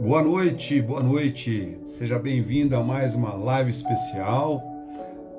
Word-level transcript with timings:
Boa 0.00 0.22
noite, 0.22 0.82
boa 0.82 1.02
noite. 1.02 1.78
Seja 1.84 2.18
bem-vindo 2.18 2.76
a 2.76 2.82
mais 2.82 3.14
uma 3.14 3.32
live 3.32 3.70
especial. 3.70 4.60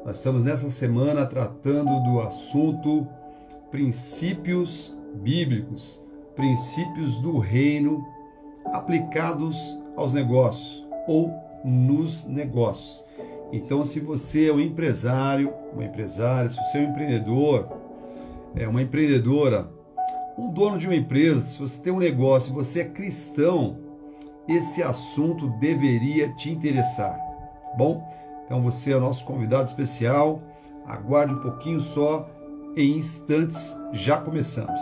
Nós 0.05 0.17
estamos 0.17 0.45
nessa 0.45 0.71
semana 0.71 1.25
tratando 1.25 2.01
do 2.03 2.21
assunto 2.21 3.05
princípios 3.69 4.97
bíblicos, 5.15 6.01
princípios 6.37 7.19
do 7.19 7.37
reino 7.37 8.01
aplicados 8.67 9.77
aos 9.97 10.13
negócios 10.13 10.87
ou 11.05 11.33
nos 11.65 12.25
negócios. 12.25 13.03
Então, 13.51 13.83
se 13.83 13.99
você 13.99 14.47
é 14.47 14.53
um 14.53 14.59
empresário, 14.59 15.53
uma 15.73 15.83
empresária, 15.83 16.49
se 16.49 16.57
você 16.57 16.77
é 16.77 16.81
um 16.81 16.91
empreendedor, 16.91 17.67
é 18.55 18.65
uma 18.65 18.81
empreendedora, 18.81 19.69
um 20.37 20.49
dono 20.49 20.77
de 20.77 20.87
uma 20.87 20.95
empresa, 20.95 21.41
se 21.41 21.59
você 21.59 21.77
tem 21.77 21.91
um 21.91 21.99
negócio, 21.99 22.49
se 22.49 22.55
você 22.55 22.79
é 22.79 22.85
cristão, 22.85 23.84
esse 24.47 24.83
assunto 24.83 25.49
deveria 25.59 26.29
te 26.29 26.51
interessar. 26.51 27.17
Bom, 27.77 28.07
então 28.45 28.61
você 28.61 28.91
é 28.91 28.97
o 28.97 28.99
nosso 29.01 29.25
convidado 29.25 29.67
especial. 29.67 30.41
Aguarde 30.85 31.33
um 31.33 31.39
pouquinho 31.39 31.79
só, 31.79 32.29
em 32.75 32.97
instantes 32.97 33.75
já 33.91 34.17
começamos. 34.17 34.81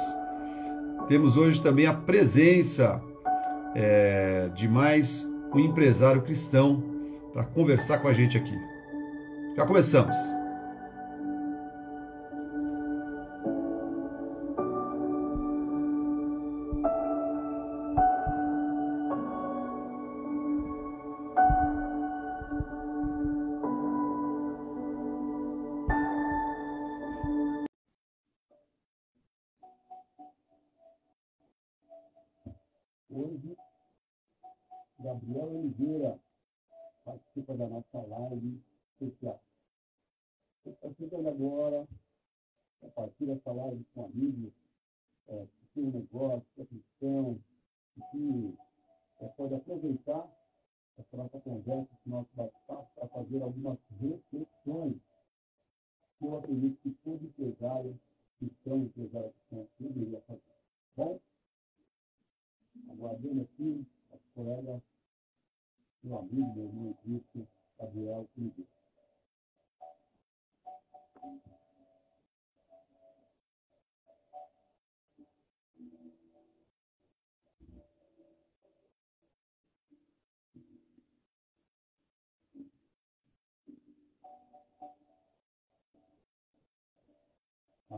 Temos 1.07 1.37
hoje 1.37 1.61
também 1.61 1.85
a 1.85 1.93
presença 1.93 3.01
é, 3.75 4.49
de 4.53 4.67
mais 4.67 5.27
um 5.53 5.59
empresário 5.59 6.21
cristão 6.21 6.83
para 7.31 7.43
conversar 7.43 7.99
com 7.99 8.07
a 8.07 8.13
gente 8.13 8.37
aqui. 8.37 8.57
Já 9.55 9.65
começamos. 9.65 10.42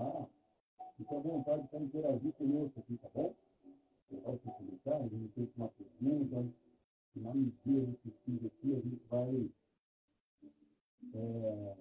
Ah, 0.05 0.27
fica 0.97 1.15
à 1.15 1.19
vontade 1.19 1.67
para 1.67 1.79
interagir 1.79 2.31
conosco 2.33 2.79
aqui, 2.79 2.95
tá 2.97 3.09
bom? 3.11 3.35
Você 4.07 4.21
vai 4.21 4.37
se 4.37 4.49
utilizar, 4.49 5.09
de 5.09 5.15
repente 5.15 5.51
uma 5.57 5.69
pergunta, 5.69 6.53
na 7.15 7.33
medida 7.33 7.85
do 7.87 7.97
possível 8.03 8.51
aqui, 8.55 8.75
a 8.75 8.79
gente 8.81 9.03
vai, 9.09 9.51
é, 11.15 11.75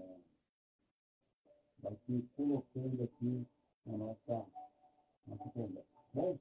vai 1.80 1.96
se 2.06 2.22
colocando 2.34 3.02
aqui 3.04 3.46
na 3.84 3.98
nossa, 3.98 4.46
nossa 5.26 5.50
conversa. 5.50 5.88
Tá 5.94 6.02
bom? 6.14 6.38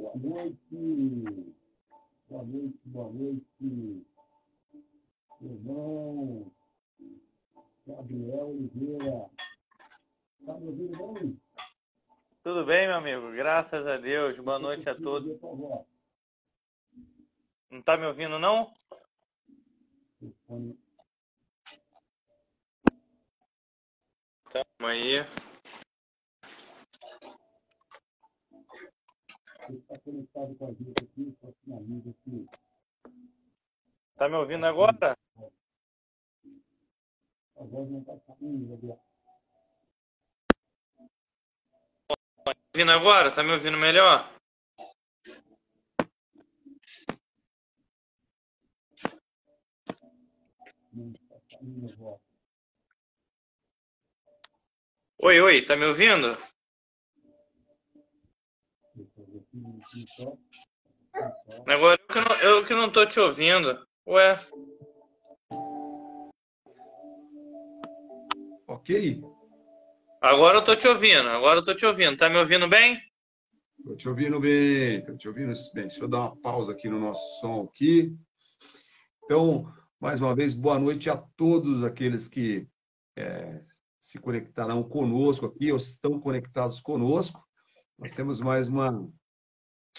Boa 0.00 0.16
noite, 0.16 1.54
boa 2.26 2.42
noite, 2.42 2.80
boa 2.86 3.12
noite, 3.12 4.06
irmão 5.42 6.50
Gabriel 7.86 8.48
Oliveira. 8.48 9.30
Está 10.40 10.54
me 10.54 10.68
ouvindo 10.68 11.12
bem? 11.12 11.40
Tudo 12.42 12.64
bem, 12.64 12.86
meu 12.86 12.96
amigo? 12.96 13.30
Graças 13.32 13.86
a 13.86 13.98
Deus. 13.98 14.38
Boa 14.38 14.58
noite 14.58 14.88
a 14.88 14.94
todos. 14.94 15.38
Não 17.70 17.82
tá 17.82 17.98
me 17.98 18.06
ouvindo, 18.06 18.38
não? 18.38 18.72
Tamo 24.50 24.86
aí. 24.88 25.16
Está 29.70 29.98
conectado 30.00 30.54
com 30.56 30.66
a 30.66 30.72
gente 30.72 31.04
aqui, 31.04 31.36
com 31.40 31.74
a 31.74 31.76
amiga 31.76 32.10
aqui. 32.10 32.46
Tá 34.16 34.28
me 34.28 34.34
ouvindo 34.36 34.66
agora? 34.66 35.16
A 37.56 37.64
voz 37.64 37.90
não 37.90 38.00
está 38.00 38.18
saindo, 38.26 38.68
Gabriel. 38.68 39.00
Tá 42.44 42.54
me 42.54 42.62
ouvindo 42.74 42.90
agora? 42.90 43.34
Tá 43.34 43.42
me 43.42 43.52
ouvindo 43.52 43.78
melhor? 43.78 44.28
Está. 50.92 52.20
Oi, 55.18 55.40
oi, 55.40 55.64
tá 55.64 55.76
me 55.76 55.84
ouvindo? 55.84 56.36
Deixa 58.94 59.20
eu 59.20 59.26
ver 59.26 59.38
aqui, 59.38 59.49
um 59.49 59.49
minutinho 59.49 59.49
só. 59.49 59.49
Só. 59.49 59.49
Agora 61.66 62.00
eu 62.00 62.06
que 62.06 62.20
não, 62.20 62.36
eu 62.50 62.66
que 62.66 62.74
não 62.74 62.92
tô 62.92 63.06
te 63.06 63.20
ouvindo. 63.20 63.86
Ué, 64.06 64.38
Ok? 68.70 69.20
agora 70.20 70.58
eu 70.58 70.64
tô 70.64 70.76
te 70.76 70.86
ouvindo. 70.86 71.28
Agora 71.28 71.58
eu 71.58 71.64
tô 71.64 71.74
te 71.74 71.84
ouvindo. 71.84 72.16
Tá 72.16 72.30
me 72.30 72.38
ouvindo 72.38 72.68
bem? 72.68 73.00
Estou 73.78 73.96
te 73.96 74.08
ouvindo 74.08 74.38
bem, 74.38 74.98
estou 74.98 75.16
te 75.16 75.26
ouvindo 75.26 75.52
bem. 75.74 75.86
Deixa 75.88 76.04
eu 76.04 76.08
dar 76.08 76.20
uma 76.20 76.36
pausa 76.36 76.72
aqui 76.72 76.88
no 76.88 77.00
nosso 77.00 77.40
som 77.40 77.64
aqui. 77.64 78.16
Então, 79.24 79.72
mais 79.98 80.20
uma 80.20 80.34
vez, 80.34 80.54
boa 80.54 80.78
noite 80.78 81.10
a 81.10 81.16
todos 81.16 81.82
aqueles 81.82 82.28
que 82.28 82.68
é, 83.16 83.60
se 84.00 84.18
conectarão 84.18 84.82
conosco 84.82 85.46
aqui, 85.46 85.72
ou 85.72 85.76
estão 85.76 86.20
conectados 86.20 86.80
conosco. 86.80 87.44
Nós 87.98 88.12
temos 88.12 88.40
mais 88.40 88.68
uma, 88.68 89.10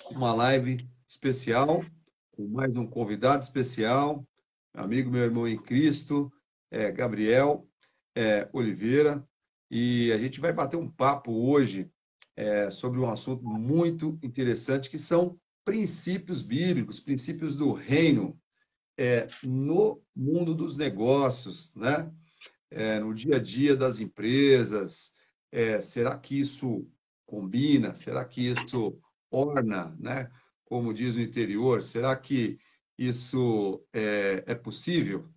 uma 0.10 0.34
live 0.34 0.88
especial, 1.08 1.84
com 2.32 2.48
mais 2.48 2.76
um 2.76 2.88
convidado 2.88 3.44
especial, 3.44 4.26
meu 4.74 4.84
amigo, 4.84 5.12
meu 5.12 5.22
irmão 5.22 5.48
em 5.48 5.62
Cristo, 5.62 6.32
é, 6.72 6.92
Gabriel 6.92 7.68
é, 8.16 8.50
Oliveira, 8.52 9.26
e 9.70 10.12
a 10.12 10.18
gente 10.18 10.40
vai 10.40 10.52
bater 10.52 10.78
um 10.78 10.90
papo 10.90 11.32
hoje 11.32 11.90
é, 12.36 12.70
sobre 12.70 13.00
um 13.00 13.10
assunto 13.10 13.44
muito 13.44 14.18
interessante, 14.24 14.90
que 14.90 14.98
são 14.98 15.40
princípios 15.64 16.42
bíblicos, 16.42 17.00
princípios 17.00 17.56
do 17.56 17.72
reino 17.72 18.40
é, 18.98 19.28
no 19.44 20.02
mundo 20.16 20.54
dos 20.54 20.78
negócios, 20.78 21.76
né? 21.76 22.12
É, 22.70 23.00
no 23.00 23.14
dia 23.14 23.36
a 23.36 23.40
dia 23.40 23.76
das 23.76 24.00
empresas. 24.00 25.14
É, 25.52 25.82
será 25.82 26.18
que 26.18 26.40
isso 26.40 26.88
combina? 27.26 27.94
Será 27.94 28.24
que 28.24 28.50
isso 28.50 28.98
orna, 29.32 29.96
né? 30.00 30.30
Como 30.66 30.94
diz 30.94 31.16
o 31.16 31.22
interior, 31.22 31.82
será 31.82 32.16
que 32.16 32.60
isso 32.98 33.84
é, 33.94 34.44
é 34.46 34.56
possível? 34.56 35.28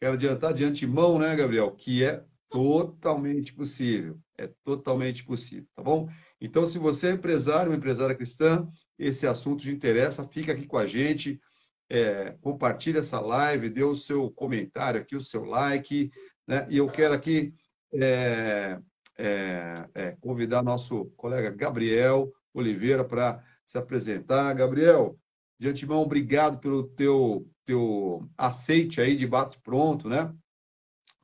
Quero 0.00 0.14
adiantar 0.14 0.54
de 0.54 0.64
antemão, 0.64 1.18
né, 1.18 1.36
Gabriel, 1.36 1.70
que 1.72 2.02
é 2.02 2.24
totalmente 2.48 3.52
possível. 3.52 4.18
É 4.36 4.48
totalmente 4.64 5.24
possível, 5.24 5.68
tá 5.74 5.82
bom? 5.82 6.08
Então, 6.40 6.66
se 6.66 6.78
você 6.78 7.08
é 7.08 7.12
empresário, 7.12 7.70
uma 7.70 7.76
empresária 7.76 8.14
cristã, 8.14 8.68
esse 8.98 9.26
assunto 9.26 9.62
te 9.62 9.70
interessa, 9.70 10.26
fica 10.26 10.52
aqui 10.52 10.66
com 10.66 10.76
a 10.76 10.86
gente, 10.86 11.40
é, 11.88 12.36
compartilha 12.40 12.98
essa 12.98 13.20
live, 13.20 13.68
dê 13.68 13.84
o 13.84 13.94
seu 13.94 14.30
comentário 14.30 15.00
aqui, 15.00 15.14
o 15.14 15.20
seu 15.20 15.44
like, 15.44 16.10
né? 16.48 16.66
E 16.68 16.78
eu 16.78 16.88
quero 16.88 17.14
aqui 17.14 17.54
é, 17.94 18.78
é, 19.18 19.88
é, 19.94 20.16
convidar 20.20 20.62
nosso 20.62 21.06
colega 21.16 21.50
Gabriel 21.50 22.32
Oliveira 22.54 23.04
para 23.04 23.42
se 23.66 23.78
apresentar. 23.78 24.52
Gabriel, 24.54 25.18
de 25.58 25.68
antemão, 25.68 26.02
obrigado 26.02 26.58
pelo 26.58 26.84
teu, 26.88 27.48
teu 27.64 28.28
aceite 28.36 29.00
aí 29.00 29.16
de 29.16 29.26
bate-pronto, 29.26 30.08
né? 30.08 30.34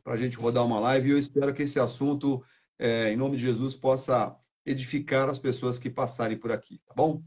Para 0.03 0.15
a 0.15 0.17
gente 0.17 0.39
rodar 0.39 0.65
uma 0.65 0.81
live. 0.81 1.09
E 1.09 1.13
eu 1.13 1.19
espero 1.19 1.53
que 1.53 1.63
esse 1.63 1.79
assunto, 1.79 2.43
é, 2.79 3.13
em 3.13 3.17
nome 3.17 3.37
de 3.37 3.43
Jesus, 3.43 3.75
possa 3.75 4.35
edificar 4.65 5.29
as 5.29 5.39
pessoas 5.39 5.79
que 5.79 5.91
passarem 5.91 6.39
por 6.39 6.53
aqui, 6.53 6.81
tá 6.87 6.95
bom? 6.95 7.23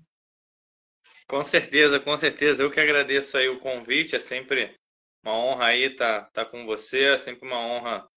Com 1.28 1.44
certeza, 1.44 2.00
com 2.00 2.18
certeza. 2.18 2.64
Eu 2.64 2.72
que 2.72 2.80
agradeço 2.80 3.38
aí 3.38 3.48
o 3.48 3.60
convite. 3.60 4.16
É 4.16 4.20
sempre 4.20 4.76
uma 5.24 5.34
honra 5.34 5.68
aí 5.68 5.84
estar 5.84 6.24
tá, 6.24 6.44
tá 6.44 6.46
com 6.46 6.66
você. 6.66 7.04
É 7.06 7.18
sempre 7.18 7.48
uma 7.48 7.60
honra 7.60 8.08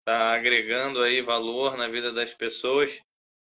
estar 0.00 0.18
tá 0.18 0.34
agregando 0.34 1.00
aí 1.00 1.22
valor 1.22 1.76
na 1.76 1.88
vida 1.88 2.12
das 2.12 2.34
pessoas. 2.34 3.00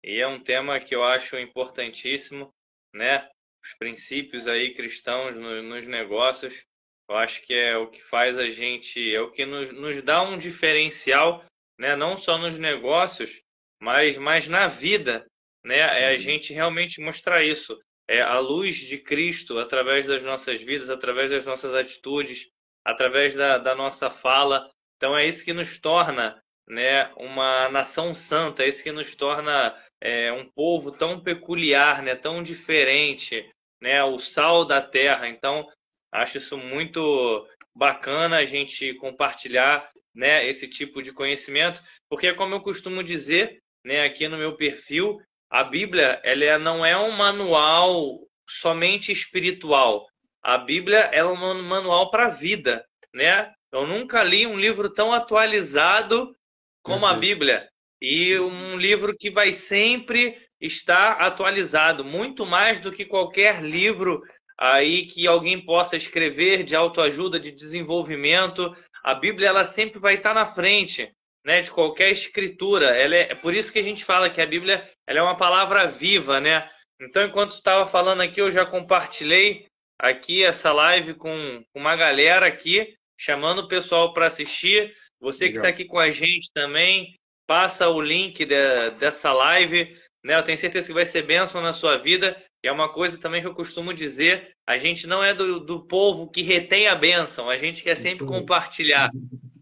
E 0.04 0.20
é 0.20 0.28
um 0.28 0.42
tema 0.42 0.80
que 0.80 0.96
eu 0.96 1.04
acho 1.04 1.38
importantíssimo, 1.38 2.54
né? 2.94 3.28
Os 3.64 3.74
princípios 3.74 4.48
aí 4.48 4.74
cristãos 4.74 5.38
no, 5.38 5.62
nos 5.64 5.88
negócios. 5.88 6.64
Eu 7.10 7.18
acho 7.18 7.42
que 7.44 7.54
é 7.54 7.78
o 7.78 7.88
que 7.90 8.02
faz 8.02 8.38
a 8.38 8.48
gente, 8.48 9.14
é 9.14 9.22
o 9.22 9.32
que 9.32 9.46
nos, 9.46 9.72
nos 9.72 10.02
dá 10.02 10.22
um 10.22 10.38
diferencial, 10.38 11.44
né? 11.80 11.96
Não 11.96 12.18
só 12.18 12.38
nos 12.38 12.58
negócios, 12.58 13.42
mas, 13.82 14.18
mas 14.18 14.48
na 14.48 14.68
vida, 14.68 15.26
né? 15.64 15.80
É 15.80 16.10
a 16.10 16.14
uhum. 16.14 16.20
gente 16.20 16.54
realmente 16.54 17.02
mostrar 17.02 17.44
isso 17.44 17.80
é, 18.08 18.22
a 18.22 18.40
luz 18.40 18.78
de 18.78 18.98
Cristo 18.98 19.60
através 19.60 20.08
das 20.08 20.24
nossas 20.24 20.62
vidas, 20.62 20.90
através 20.90 21.30
das 21.30 21.46
nossas 21.46 21.76
atitudes, 21.76 22.50
através 22.86 23.36
da, 23.36 23.58
da 23.58 23.76
nossa 23.76 24.10
fala. 24.10 24.70
Então 24.96 25.16
é 25.18 25.26
isso 25.26 25.44
que 25.44 25.54
nos 25.54 25.78
torna 25.78 26.42
né, 26.68 27.12
uma 27.18 27.70
nação 27.70 28.14
santa, 28.14 28.64
é 28.64 28.70
isso 28.70 28.84
que 28.84 28.92
nos 28.92 29.16
torna 29.16 29.76
é, 30.02 30.32
um 30.32 30.46
povo 30.50 30.92
tão 30.92 31.20
peculiar, 31.20 32.02
né, 32.02 32.16
tão 32.16 32.44
diferente, 32.44 33.50
né, 33.82 34.04
o 34.04 34.18
sal 34.18 34.66
da 34.66 34.82
terra. 34.82 35.28
Então 35.28 35.68
acho 36.12 36.38
isso 36.38 36.58
muito 36.58 37.48
bacana 37.76 38.38
a 38.38 38.46
gente 38.46 38.94
compartilhar 38.96 39.90
né, 40.16 40.48
esse 40.48 40.68
tipo 40.68 41.02
de 41.02 41.12
conhecimento, 41.12 41.82
porque 42.10 42.34
como 42.34 42.56
eu 42.56 42.62
costumo 42.62 43.04
dizer 43.04 43.62
né, 43.86 44.02
aqui 44.02 44.28
no 44.28 44.38
meu 44.38 44.56
perfil, 44.56 45.22
a 45.50 45.64
Bíblia 45.64 46.20
ela 46.24 46.58
não 46.58 46.86
é 46.86 46.98
um 46.98 47.12
manual 47.12 48.20
somente 48.50 49.12
espiritual. 49.12 50.08
A 50.42 50.58
Bíblia 50.58 51.10
é 51.12 51.24
um 51.24 51.36
manual 51.64 52.10
para 52.10 52.28
a 52.28 52.30
vida, 52.30 52.86
né? 53.14 53.54
Eu 53.72 53.86
nunca 53.86 54.24
li 54.24 54.48
um 54.48 54.58
livro 54.58 54.90
tão 54.90 55.12
atualizado 55.12 56.34
como 56.82 57.06
uhum. 57.06 57.12
a 57.12 57.14
Bíblia 57.14 57.70
e 58.02 58.38
um 58.40 58.78
livro 58.78 59.16
que 59.18 59.30
vai 59.30 59.52
sempre 59.52 60.38
estar 60.60 61.14
atualizado, 61.14 62.04
muito 62.04 62.46
mais 62.46 62.80
do 62.80 62.92
que 62.92 63.06
qualquer 63.06 63.64
livro 63.64 64.22
aí 64.58 65.06
que 65.06 65.28
alguém 65.28 65.64
possa 65.64 65.96
escrever 65.96 66.64
de 66.64 66.76
autoajuda, 66.76 67.40
de 67.40 67.52
desenvolvimento. 67.52 68.76
A 69.04 69.14
Bíblia 69.14 69.50
ela 69.50 69.66
sempre 69.66 70.00
vai 70.00 70.16
estar 70.16 70.34
na 70.34 70.46
frente 70.46 71.12
né, 71.46 71.62
de 71.62 71.72
qualquer 71.72 72.12
escritura. 72.12 72.88
Ela 72.88 73.16
é, 73.16 73.32
é 73.32 73.36
por 73.36 73.54
isso 73.54 73.72
que 73.72 73.80
a 73.80 73.84
gente 73.84 74.04
fala 74.04 74.30
que 74.30 74.42
a 74.42 74.46
Bíblia 74.46 74.90
ela 75.08 75.20
é 75.20 75.22
uma 75.22 75.38
palavra 75.38 75.88
viva, 75.88 76.40
né? 76.40 76.70
Então, 77.00 77.26
enquanto 77.26 77.52
estava 77.52 77.86
falando 77.88 78.22
aqui, 78.22 78.42
eu 78.42 78.50
já 78.50 78.66
compartilhei 78.66 79.68
aqui 80.00 80.44
essa 80.44 80.72
live 80.74 81.14
com 81.14 81.64
uma 81.74 81.96
galera 81.96 82.48
aqui, 82.48 82.96
chamando 83.18 83.60
o 83.60 83.68
pessoal 83.68 84.14
para 84.14 84.28
assistir. 84.28 84.94
Você 85.20 85.50
que 85.50 85.58
está 85.58 85.70
aqui 85.70 85.86
com 85.86 86.00
a 86.00 86.12
gente 86.12 86.52
também, 86.54 87.17
passa 87.48 87.90
o 87.90 88.02
link 88.02 88.46
de, 88.46 88.90
dessa 89.00 89.34
live. 89.34 89.98
Né? 90.24 90.38
Eu 90.38 90.44
tenho 90.44 90.58
certeza 90.58 90.88
que 90.88 90.94
vai 90.94 91.06
ser 91.06 91.24
bênção 91.24 91.62
na 91.62 91.74
sua 91.74 91.98
vida. 91.98 92.38
E 92.64 92.68
é 92.68 92.72
uma 92.72 92.92
coisa 92.92 93.18
também 93.18 93.42
que 93.42 93.48
eu 93.48 93.56
costumo 93.56 93.94
dizer: 93.94 94.52
a 94.68 94.78
gente 94.78 95.08
não 95.08 95.24
é 95.24 95.34
do, 95.34 95.60
do 95.60 95.88
povo 95.88 96.30
que 96.30 96.42
retém 96.42 96.88
a 96.88 96.96
bênção, 96.96 97.50
a 97.50 97.58
gente 97.58 97.82
quer 97.82 97.96
sempre 97.96 98.26
compartilhar. 98.26 99.10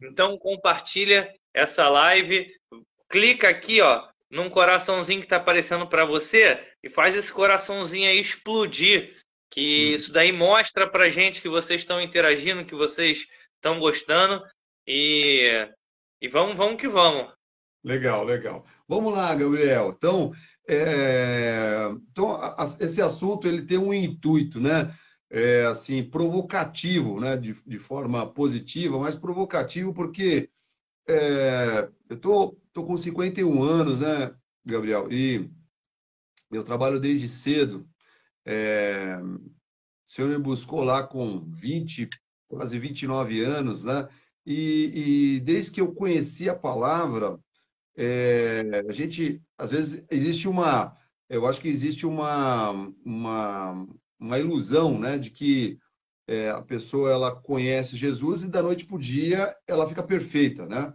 Então, 0.02 0.38
compartilha 0.38 1.32
essa 1.54 1.88
live, 1.88 2.52
clica 3.10 3.50
aqui, 3.50 3.82
ó, 3.82 4.08
num 4.30 4.50
coraçãozinho 4.50 5.20
que 5.20 5.26
está 5.26 5.38
aparecendo 5.38 5.88
para 5.88 6.06
você 6.06 6.62
e 6.84 6.90
faz 6.90 7.16
esse 7.16 7.32
coraçãozinho 7.32 8.10
aí 8.10 8.20
explodir, 8.20 9.16
que 9.50 9.92
hum. 9.92 9.96
isso 9.96 10.12
daí 10.12 10.32
mostra 10.32 10.90
para 10.90 11.10
gente 11.10 11.42
que 11.42 11.50
vocês 11.50 11.82
estão 11.82 12.02
interagindo, 12.02 12.66
que 12.66 12.76
vocês 12.76 13.26
estão 13.56 13.80
gostando 13.80 14.44
e, 14.88 15.68
e 16.22 16.28
vamos, 16.28 16.58
vamos 16.58 16.80
que 16.80 16.88
vamos. 16.88 17.35
Legal, 17.86 18.24
legal. 18.26 18.66
Vamos 18.88 19.14
lá, 19.14 19.36
Gabriel. 19.36 19.94
Então, 19.96 20.34
é... 20.68 21.88
então 22.12 22.40
esse 22.80 23.00
assunto 23.00 23.48
ele 23.48 23.62
tem 23.62 23.78
um 23.78 23.94
intuito, 23.94 24.60
né? 24.60 24.92
É, 25.30 25.66
assim, 25.66 26.04
provocativo, 26.04 27.20
né? 27.20 27.38
De, 27.38 27.56
de 27.66 27.78
forma 27.78 28.26
positiva, 28.26 28.98
mas 28.98 29.16
provocativo 29.16 29.94
porque 29.94 30.50
é, 31.08 31.88
eu 32.10 32.18
tô, 32.18 32.58
tô 32.74 32.84
com 32.84 32.98
51 32.98 33.62
anos, 33.62 34.00
né, 34.00 34.34
Gabriel? 34.66 35.12
E 35.12 35.48
eu 36.52 36.64
trabalho 36.64 37.00
desde 37.00 37.30
cedo. 37.30 37.88
É, 38.44 39.16
o 39.22 40.12
senhor 40.12 40.30
me 40.30 40.40
buscou 40.40 40.84
lá 40.84 41.04
com 41.04 41.42
20, 41.52 42.10
quase 42.48 42.80
29 42.80 43.42
anos, 43.44 43.84
né? 43.84 44.10
E, 44.44 45.36
e 45.36 45.40
desde 45.42 45.72
que 45.72 45.82
eu 45.82 45.94
conheci 45.94 46.50
a 46.50 46.56
palavra, 46.56 47.40
é, 47.96 48.84
a 48.88 48.92
gente, 48.92 49.42
às 49.58 49.72
vezes, 49.72 50.06
existe 50.12 50.48
uma, 50.48 50.96
eu 51.30 51.46
acho 51.48 51.62
que 51.62 51.68
existe 51.68 52.06
uma, 52.06 52.72
uma, 53.04 53.88
uma 54.20 54.40
ilusão, 54.40 55.00
né, 55.00 55.18
de 55.18 55.30
que 55.30 55.80
é, 56.28 56.50
a 56.50 56.62
pessoa 56.62 57.12
ela 57.12 57.36
conhece 57.36 57.98
Jesus 57.98 58.44
e 58.44 58.50
da 58.50 58.62
noite 58.62 58.86
para 58.86 58.96
o 58.96 59.00
dia 59.00 59.56
ela 59.68 59.88
fica 59.88 60.02
perfeita, 60.04 60.66
né? 60.66 60.94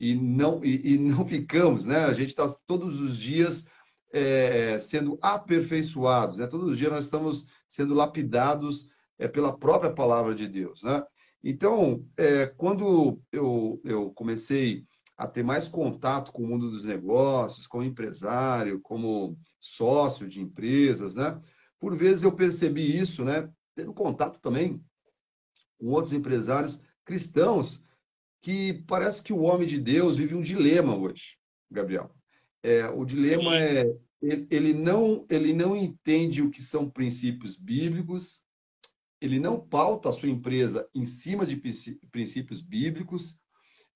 E 0.00 0.14
não, 0.14 0.64
e, 0.64 0.94
e 0.94 0.98
não 0.98 1.26
ficamos, 1.26 1.84
né? 1.84 2.04
A 2.04 2.12
gente 2.12 2.30
está 2.30 2.48
todos 2.66 3.00
os 3.00 3.16
dias 3.16 3.66
é, 4.12 4.78
sendo 4.78 5.18
aperfeiçoados, 5.20 6.38
né? 6.38 6.46
Todos 6.46 6.70
os 6.70 6.78
dias 6.78 6.92
nós 6.92 7.04
estamos 7.04 7.48
sendo 7.68 7.94
lapidados 7.94 8.88
é, 9.18 9.26
pela 9.26 9.56
própria 9.56 9.92
palavra 9.92 10.34
de 10.34 10.46
Deus, 10.46 10.82
né? 10.82 11.04
Então, 11.42 12.04
é, 12.16 12.46
quando 12.46 13.20
eu, 13.32 13.80
eu 13.84 14.10
comecei 14.12 14.84
a 15.18 15.26
ter 15.26 15.42
mais 15.42 15.66
contato 15.66 16.32
com 16.32 16.44
o 16.44 16.46
mundo 16.46 16.70
dos 16.70 16.84
negócios, 16.84 17.66
como 17.66 17.82
empresário, 17.82 18.80
como 18.80 19.36
sócio 19.58 20.28
de 20.28 20.40
empresas, 20.40 21.16
né? 21.16 21.38
Por 21.80 21.96
vezes 21.96 22.22
eu 22.22 22.32
percebi 22.32 22.96
isso, 22.96 23.24
né? 23.24 23.50
tendo 23.74 23.92
contato 23.92 24.40
também 24.40 24.82
com 25.78 25.90
outros 25.90 26.12
empresários 26.12 26.82
cristãos, 27.04 27.80
que 28.42 28.84
parece 28.88 29.22
que 29.22 29.32
o 29.32 29.42
homem 29.42 29.68
de 29.68 29.78
Deus 29.78 30.18
vive 30.18 30.34
um 30.34 30.40
dilema 30.40 30.96
hoje, 30.96 31.36
Gabriel. 31.70 32.12
É, 32.62 32.88
o 32.88 33.04
dilema 33.04 33.52
Sim. 33.52 33.56
é 33.56 33.98
ele 34.20 34.74
não 34.74 35.24
ele 35.30 35.52
não 35.52 35.76
entende 35.76 36.42
o 36.42 36.50
que 36.50 36.60
são 36.60 36.90
princípios 36.90 37.56
bíblicos, 37.56 38.42
ele 39.20 39.38
não 39.38 39.60
pauta 39.60 40.08
a 40.08 40.12
sua 40.12 40.28
empresa 40.28 40.88
em 40.92 41.04
cima 41.04 41.46
de 41.46 41.56
princípios 42.10 42.60
bíblicos 42.60 43.40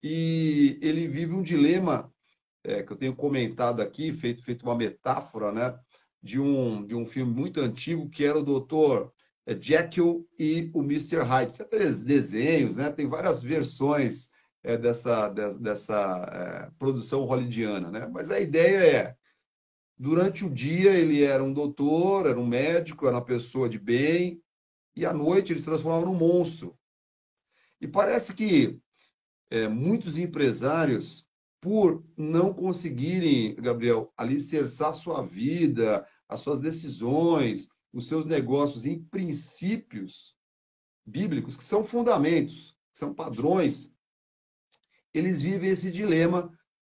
e 0.03 0.79
ele 0.83 1.07
vive 1.07 1.35
um 1.35 1.43
dilema 1.43 2.13
é, 2.65 2.83
que 2.83 2.93
eu 2.93 2.97
tenho 2.97 3.15
comentado 3.15 3.81
aqui, 3.81 4.13
feito 4.13 4.43
feito 4.45 4.63
uma 4.65 4.77
metáfora, 4.77 5.53
né, 5.53 5.79
de 6.23 6.41
um 6.41 6.87
de 6.87 6.95
um 6.95 7.07
filme 7.07 7.33
muito 7.33 7.61
antigo 7.61 8.09
que 8.11 8.25
era 8.25 8.39
o 8.39 8.45
Doutor 8.45 9.13
é 9.45 9.61
Jekyll 9.61 10.27
e 10.39 10.71
o 10.73 10.83
Mr. 10.83 11.19
Hyde. 11.23 11.65
Tem 11.65 11.93
desenhos, 12.01 12.77
né? 12.77 12.91
Tem 12.93 13.09
várias 13.09 13.43
versões 13.43 14.31
é, 14.63 14.77
dessa, 14.77 15.29
de, 15.29 15.55
dessa 15.55 16.69
é, 16.71 16.71
produção 16.79 17.25
hollywoodiana, 17.25 17.91
né? 17.91 18.07
Mas 18.07 18.31
a 18.31 18.39
ideia 18.39 18.79
é, 18.85 19.17
durante 19.99 20.45
o 20.45 20.51
dia 20.51 20.93
ele 20.93 21.23
era 21.23 21.43
um 21.43 21.53
doutor, 21.53 22.27
era 22.27 22.39
um 22.39 22.47
médico, 22.47 23.07
era 23.07 23.17
uma 23.17 23.25
pessoa 23.25 23.69
de 23.69 23.79
bem, 23.79 24.41
e 24.95 25.05
à 25.05 25.13
noite 25.13 25.53
ele 25.53 25.59
se 25.59 25.67
transformava 25.67 26.07
num 26.07 26.15
monstro. 26.15 26.79
E 27.81 27.89
parece 27.89 28.33
que 28.33 28.79
é, 29.53 29.69
muitos 29.69 30.17
empresários, 30.17 31.27
por 31.61 32.03
não 32.17 32.55
conseguirem, 32.55 33.55
Gabriel, 33.57 34.11
alicerçar 34.17 34.95
sua 34.95 35.21
vida, 35.27 36.09
as 36.27 36.41
suas 36.41 36.63
decisões, 36.63 37.69
os 37.93 38.09
seus 38.09 38.25
negócios 38.25 38.87
em 38.87 39.05
princípios 39.05 40.35
bíblicos, 41.05 41.55
que 41.55 41.65
são 41.65 41.85
fundamentos, 41.85 42.75
que 42.95 42.99
são 42.99 43.13
padrões, 43.13 43.93
eles 45.13 45.43
vivem 45.43 45.69
esse 45.69 45.91
dilema 45.91 46.51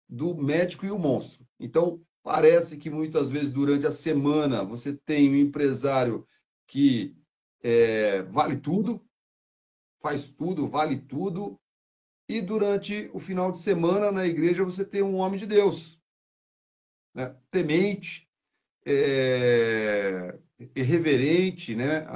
do 0.09 0.35
médico 0.35 0.87
e 0.87 0.91
o 0.91 0.99
monstro. 0.99 1.47
Então, 1.61 2.01
parece 2.23 2.79
que 2.79 2.89
muitas 2.89 3.29
vezes 3.29 3.51
durante 3.53 3.87
a 3.87 3.93
semana 3.93 4.65
você 4.65 4.95
tem 4.95 5.29
um 5.29 5.37
empresário 5.37 6.27
que 6.67 7.15
é, 7.63 8.23
vale 8.23 8.57
tudo, 8.57 9.07
faz 10.01 10.31
tudo, 10.31 10.67
vale 10.67 10.97
tudo, 10.97 11.61
e 12.29 12.41
durante 12.41 13.11
o 13.13 13.21
final 13.21 13.53
de 13.53 13.59
semana 13.59 14.11
na 14.11 14.27
igreja 14.27 14.65
você 14.65 14.85
tem 14.85 15.03
um 15.03 15.17
homem 15.17 15.39
de 15.39 15.47
Deus, 15.47 16.01
né? 17.15 17.35
temente, 17.51 18.29
é, 18.85 20.39
reverente, 20.75 21.75
né? 21.75 22.07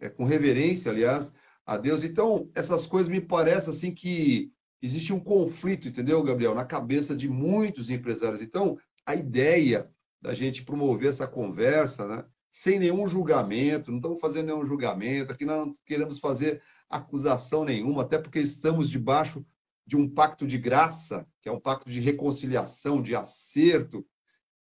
É, 0.00 0.06
é, 0.06 0.08
com 0.08 0.24
reverência, 0.24 0.90
aliás, 0.90 1.32
a 1.64 1.76
Deus. 1.76 2.04
Então, 2.04 2.50
essas 2.54 2.86
coisas 2.86 3.10
me 3.10 3.20
parecem 3.20 3.70
assim 3.70 3.94
que 3.94 4.52
existe 4.82 5.12
um 5.12 5.20
conflito, 5.20 5.88
entendeu, 5.88 6.22
Gabriel, 6.22 6.54
na 6.54 6.64
cabeça 6.64 7.16
de 7.16 7.28
muitos 7.28 7.90
empresários. 7.90 8.42
Então, 8.42 8.78
a 9.06 9.14
ideia 9.14 9.90
da 10.20 10.34
gente 10.34 10.64
promover 10.64 11.10
essa 11.10 11.26
conversa, 11.26 12.06
né? 12.06 12.24
sem 12.50 12.78
nenhum 12.78 13.06
julgamento, 13.06 13.90
não 13.90 13.98
estamos 13.98 14.20
fazendo 14.20 14.46
nenhum 14.46 14.66
julgamento, 14.66 15.30
aqui 15.30 15.44
nós 15.44 15.66
não 15.66 15.72
queremos 15.86 16.18
fazer 16.18 16.60
acusação 16.88 17.64
nenhuma, 17.64 18.02
até 18.02 18.18
porque 18.18 18.40
estamos 18.40 18.88
debaixo 18.88 19.44
de 19.86 19.96
um 19.96 20.08
pacto 20.08 20.46
de 20.46 20.58
graça, 20.58 21.26
que 21.40 21.48
é 21.48 21.52
um 21.52 21.60
pacto 21.60 21.90
de 21.90 22.00
reconciliação, 22.00 23.00
de 23.00 23.14
acerto, 23.14 24.06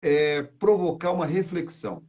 é, 0.01 0.43
provocar 0.43 1.11
uma 1.11 1.25
reflexão. 1.25 2.05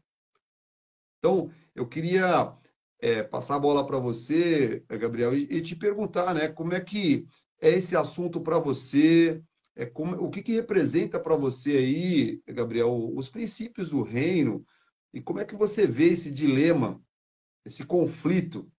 Então, 1.19 1.51
eu 1.75 1.87
queria 1.87 2.53
é, 3.01 3.23
passar 3.23 3.57
a 3.57 3.61
bola 3.61 3.87
para 3.87 3.99
você, 3.99 4.85
Gabriel, 4.89 5.35
e, 5.35 5.45
e, 5.45 5.63
te 5.63 5.77
perguntar, 5.77 6.35
né, 6.35 6.49
como 6.49 6.75
é 6.75 6.81
que 6.81 7.27
é 7.61 7.71
esse 7.71 7.97
assunto 7.97 8.41
para 8.41 8.59
você, 8.59 9.43
é, 9.75 9.87
como, 9.87 10.17
o 10.17 10.31
que, 10.31 10.43
que 10.43 10.55
representa 10.55 11.19
para 11.19 11.37
você 11.37 11.77
aí, 11.77 12.43
Gabriel, 12.47 13.13
os 13.15 13.29
princípios 13.29 13.91
do 13.91 14.03
reino, 14.03 14.65
e 15.13 15.21
como 15.21 15.39
é 15.39 15.45
que 15.45 15.55
você 15.55 15.87
vê 15.87 16.09
esse 16.09 16.31
dilema, 16.31 17.01
esse 17.65 17.85
conflito 17.85 18.71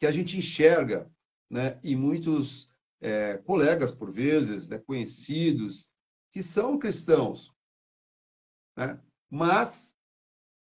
que 0.00 0.06
a 0.06 0.12
gente 0.12 0.38
enxerga, 0.38 1.08
né, 1.48 1.78
e 1.84 1.94
muitos 1.94 2.70
é, 3.02 3.36
colegas, 3.36 3.92
por 3.92 4.10
vezes, 4.10 4.70
né, 4.70 4.78
conhecidos, 4.78 5.90
que 6.32 6.42
são 6.42 6.78
cristãos, 6.78 7.52
né, 8.76 8.98
mas 9.28 9.94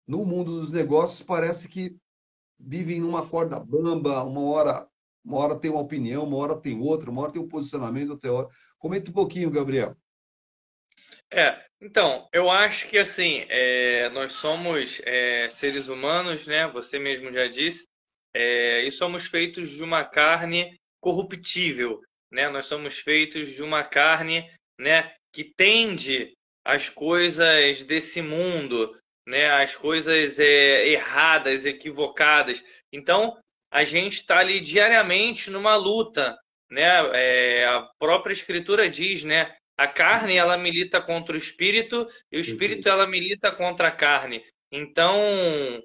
no 0.07 0.25
mundo 0.25 0.61
dos 0.61 0.73
negócios 0.73 1.21
parece 1.21 1.69
que 1.69 1.97
vivem 2.59 3.01
numa 3.01 3.29
corda 3.29 3.59
bamba, 3.59 4.23
uma 4.23 4.41
hora, 4.43 4.89
uma 5.25 5.39
hora 5.39 5.59
tem 5.59 5.71
uma 5.71 5.81
opinião, 5.81 6.25
uma 6.25 6.37
hora 6.37 6.61
tem 6.61 6.81
outra, 6.81 7.11
uma 7.11 7.23
hora 7.23 7.33
tem 7.33 7.43
um 7.43 7.49
posicionamento, 7.49 8.11
outra 8.11 8.33
hora. 8.33 8.49
Comenta 8.79 9.11
um 9.11 9.15
pouquinho, 9.15 9.51
Gabriel. 9.51 9.97
É, 11.33 11.65
então, 11.81 12.29
eu 12.33 12.51
acho 12.51 12.89
que 12.89 12.99
assim, 12.99 13.45
é, 13.49 14.09
nós 14.11 14.33
somos 14.33 15.01
é, 15.05 15.49
seres 15.51 15.89
humanos, 15.89 16.47
né? 16.47 16.69
Você 16.69 16.99
mesmo 16.99 17.33
já 17.33 17.49
disse, 17.49 17.87
é, 18.35 18.83
e 18.87 18.91
somos 18.91 19.27
feitos 19.27 19.71
de 19.71 19.83
uma 19.83 20.05
carne 20.05 20.77
corruptível, 21.01 22.01
né? 22.33 22.49
Nós 22.49 22.67
somos 22.67 22.99
feitos 22.99 23.53
de 23.53 23.63
uma 23.63 23.85
carne, 23.85 24.51
né? 24.79 25.15
Que 25.33 25.45
tende 25.45 26.33
às 26.65 26.89
coisas 26.89 27.85
desse 27.85 28.23
mundo, 28.23 28.97
né, 29.27 29.51
as 29.51 29.77
coisas 29.77 30.39
é, 30.39 30.89
erradas, 30.89 31.65
equivocadas. 31.65 32.63
Então, 32.93 33.37
a 33.71 33.85
gente 33.85 34.15
está 34.15 34.39
ali 34.39 34.61
diariamente 34.61 35.51
numa 35.51 35.77
luta, 35.77 36.37
né? 36.71 37.11
É, 37.15 37.67
a 37.67 37.89
própria 37.99 38.33
escritura 38.33 38.89
diz, 38.89 39.25
né? 39.25 39.55
A 39.77 39.89
carne 39.89 40.37
ela 40.37 40.57
milita 40.57 41.01
contra 41.01 41.35
o 41.35 41.39
espírito 41.39 42.09
e 42.31 42.39
o 42.39 42.41
espírito 42.41 42.89
ela 42.89 43.07
milita 43.07 43.51
contra 43.51 43.89
a 43.89 43.93
carne. 43.93 44.45
Então 44.71 45.83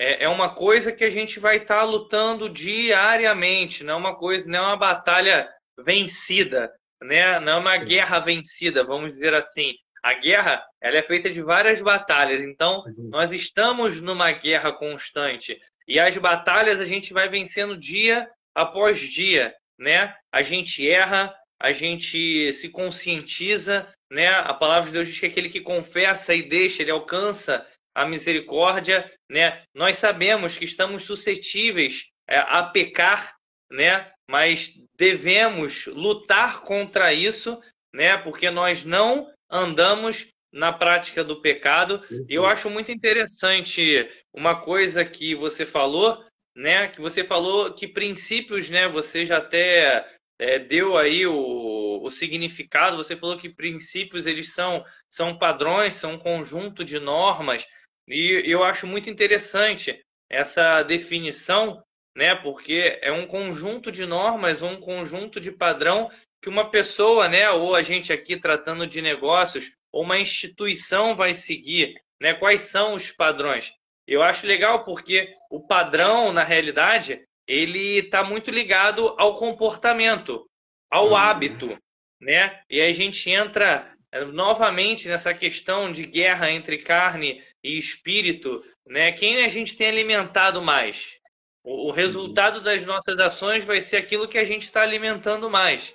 é, 0.00 0.24
é 0.24 0.28
uma 0.30 0.54
coisa 0.54 0.90
que 0.90 1.04
a 1.04 1.10
gente 1.10 1.38
vai 1.38 1.58
estar 1.58 1.80
tá 1.80 1.84
lutando 1.84 2.48
diariamente, 2.48 3.84
não 3.84 3.94
é 3.94 3.96
uma 3.98 4.16
coisa, 4.16 4.48
não 4.48 4.58
é 4.58 4.62
uma 4.62 4.76
batalha 4.78 5.46
vencida, 5.78 6.72
né? 7.02 7.38
Não 7.38 7.52
é 7.52 7.56
uma 7.56 7.76
guerra 7.76 8.18
vencida, 8.18 8.82
vamos 8.82 9.12
dizer 9.12 9.34
assim. 9.34 9.74
A 10.02 10.14
guerra 10.14 10.64
ela 10.80 10.96
é 10.96 11.02
feita 11.02 11.28
de 11.28 11.42
várias 11.42 11.82
batalhas, 11.82 12.40
então 12.40 12.82
uhum. 12.86 13.10
nós 13.10 13.30
estamos 13.30 14.00
numa 14.00 14.32
guerra 14.32 14.72
constante. 14.72 15.60
E 15.86 16.00
as 16.00 16.16
batalhas 16.16 16.80
a 16.80 16.86
gente 16.86 17.12
vai 17.12 17.28
vencendo 17.28 17.76
dia 17.76 18.26
após 18.54 18.98
dia, 19.00 19.54
né? 19.78 20.14
A 20.32 20.40
gente 20.40 20.88
erra, 20.88 21.34
a 21.60 21.72
gente 21.72 22.54
se 22.54 22.70
conscientiza, 22.70 23.86
né? 24.10 24.28
A 24.28 24.54
palavra 24.54 24.86
de 24.86 24.94
Deus 24.94 25.08
diz 25.08 25.20
que 25.20 25.26
aquele 25.26 25.50
que 25.50 25.60
confessa 25.60 26.34
e 26.34 26.42
deixa, 26.42 26.80
ele 26.80 26.90
alcança 26.90 27.66
a 27.94 28.06
misericórdia, 28.06 29.10
né? 29.28 29.62
Nós 29.74 29.96
sabemos 29.96 30.56
que 30.56 30.64
estamos 30.64 31.04
suscetíveis 31.04 32.06
é, 32.28 32.38
a 32.38 32.62
pecar, 32.62 33.34
né? 33.70 34.10
Mas 34.28 34.72
devemos 34.96 35.86
lutar 35.86 36.62
contra 36.62 37.12
isso, 37.12 37.60
né? 37.92 38.16
Porque 38.16 38.50
nós 38.50 38.84
não 38.84 39.28
andamos 39.50 40.28
na 40.52 40.72
prática 40.72 41.22
do 41.22 41.40
pecado. 41.40 42.02
E 42.28 42.34
eu 42.34 42.46
acho 42.46 42.68
muito 42.68 42.90
interessante 42.90 44.08
uma 44.32 44.60
coisa 44.60 45.04
que 45.04 45.34
você 45.34 45.64
falou, 45.64 46.24
né? 46.56 46.88
Que 46.88 47.00
você 47.00 47.24
falou 47.24 47.72
que 47.72 47.86
princípios, 47.86 48.68
né? 48.68 48.88
Você 48.88 49.26
já 49.26 49.38
até 49.38 50.06
é, 50.38 50.58
deu 50.58 50.96
aí 50.96 51.26
o, 51.26 52.00
o 52.02 52.10
significado. 52.10 52.96
Você 52.96 53.16
falou 53.16 53.36
que 53.36 53.48
princípios 53.48 54.26
eles 54.26 54.52
são 54.52 54.84
são 55.08 55.38
padrões, 55.38 55.94
são 55.94 56.14
um 56.14 56.18
conjunto 56.18 56.84
de 56.84 56.98
normas. 56.98 57.66
E 58.10 58.42
eu 58.44 58.64
acho 58.64 58.86
muito 58.86 59.08
interessante 59.08 60.00
essa 60.28 60.82
definição, 60.82 61.82
né? 62.16 62.34
Porque 62.34 62.98
é 63.02 63.12
um 63.12 63.26
conjunto 63.26 63.90
de 63.92 64.04
normas, 64.06 64.62
um 64.62 64.78
conjunto 64.78 65.40
de 65.40 65.52
padrão 65.52 66.10
que 66.42 66.48
uma 66.48 66.70
pessoa, 66.70 67.28
né, 67.28 67.50
ou 67.50 67.74
a 67.74 67.82
gente 67.82 68.12
aqui 68.12 68.34
tratando 68.34 68.86
de 68.86 69.02
negócios, 69.02 69.72
ou 69.92 70.02
uma 70.02 70.18
instituição 70.18 71.14
vai 71.14 71.34
seguir, 71.34 71.94
né? 72.20 72.34
Quais 72.34 72.62
são 72.62 72.94
os 72.94 73.12
padrões? 73.12 73.72
Eu 74.06 74.22
acho 74.22 74.46
legal 74.46 74.84
porque 74.84 75.34
o 75.50 75.60
padrão, 75.60 76.32
na 76.32 76.42
realidade, 76.42 77.22
ele 77.46 77.98
está 77.98 78.24
muito 78.24 78.50
ligado 78.50 79.14
ao 79.18 79.36
comportamento, 79.36 80.48
ao 80.90 81.08
uhum. 81.08 81.16
hábito, 81.16 81.78
né? 82.20 82.60
E 82.70 82.80
aí 82.80 82.90
a 82.90 82.94
gente 82.94 83.30
entra 83.30 83.92
novamente 84.32 85.08
nessa 85.08 85.32
questão 85.32 85.92
de 85.92 86.04
guerra 86.04 86.50
entre 86.50 86.78
carne 86.78 87.42
e 87.62 87.78
espírito, 87.78 88.62
né? 88.86 89.12
Quem 89.12 89.44
a 89.44 89.48
gente 89.48 89.76
tem 89.76 89.88
alimentado 89.88 90.60
mais? 90.60 91.18
O, 91.62 91.90
resultado 91.90 92.58
uhum. 92.58 92.62
das 92.62 92.86
nossas 92.86 93.18
ações 93.18 93.64
vai 93.64 93.80
ser 93.80 93.98
aquilo 93.98 94.28
que 94.28 94.38
a 94.38 94.44
gente 94.44 94.64
está 94.64 94.82
alimentando 94.82 95.50
mais. 95.50 95.94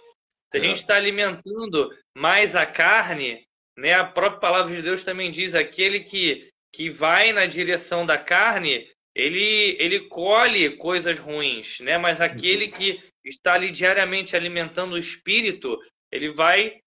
Se 0.51 0.57
a 0.57 0.60
gente 0.60 0.77
está 0.77 0.95
alimentando 0.95 1.89
mais 2.15 2.55
a 2.55 2.65
carne, 2.65 3.41
né, 3.77 3.93
a 3.93 4.05
própria 4.05 4.39
palavra 4.39 4.75
de 4.75 4.81
Deus 4.81 5.03
também 5.03 5.31
diz: 5.31 5.55
aquele 5.55 6.01
que, 6.01 6.50
que 6.72 6.89
vai 6.89 7.34
na 7.34 7.45
direção 7.45 8.05
da 8.05 8.17
carne, 8.17 8.88
ele, 9.15 9.75
ele 9.79 10.07
colhe 10.07 10.77
coisas 10.77 11.17
ruins, 11.17 11.79
né? 11.79 11.98
mas 11.98 12.22
aquele 12.22 12.67
que 12.67 13.01
está 13.24 13.53
ali 13.53 13.72
diariamente 13.72 14.36
alimentando 14.36 14.93
o 14.93 14.98
espírito, 14.98 15.79
ele 16.12 16.31
vai 16.31 16.79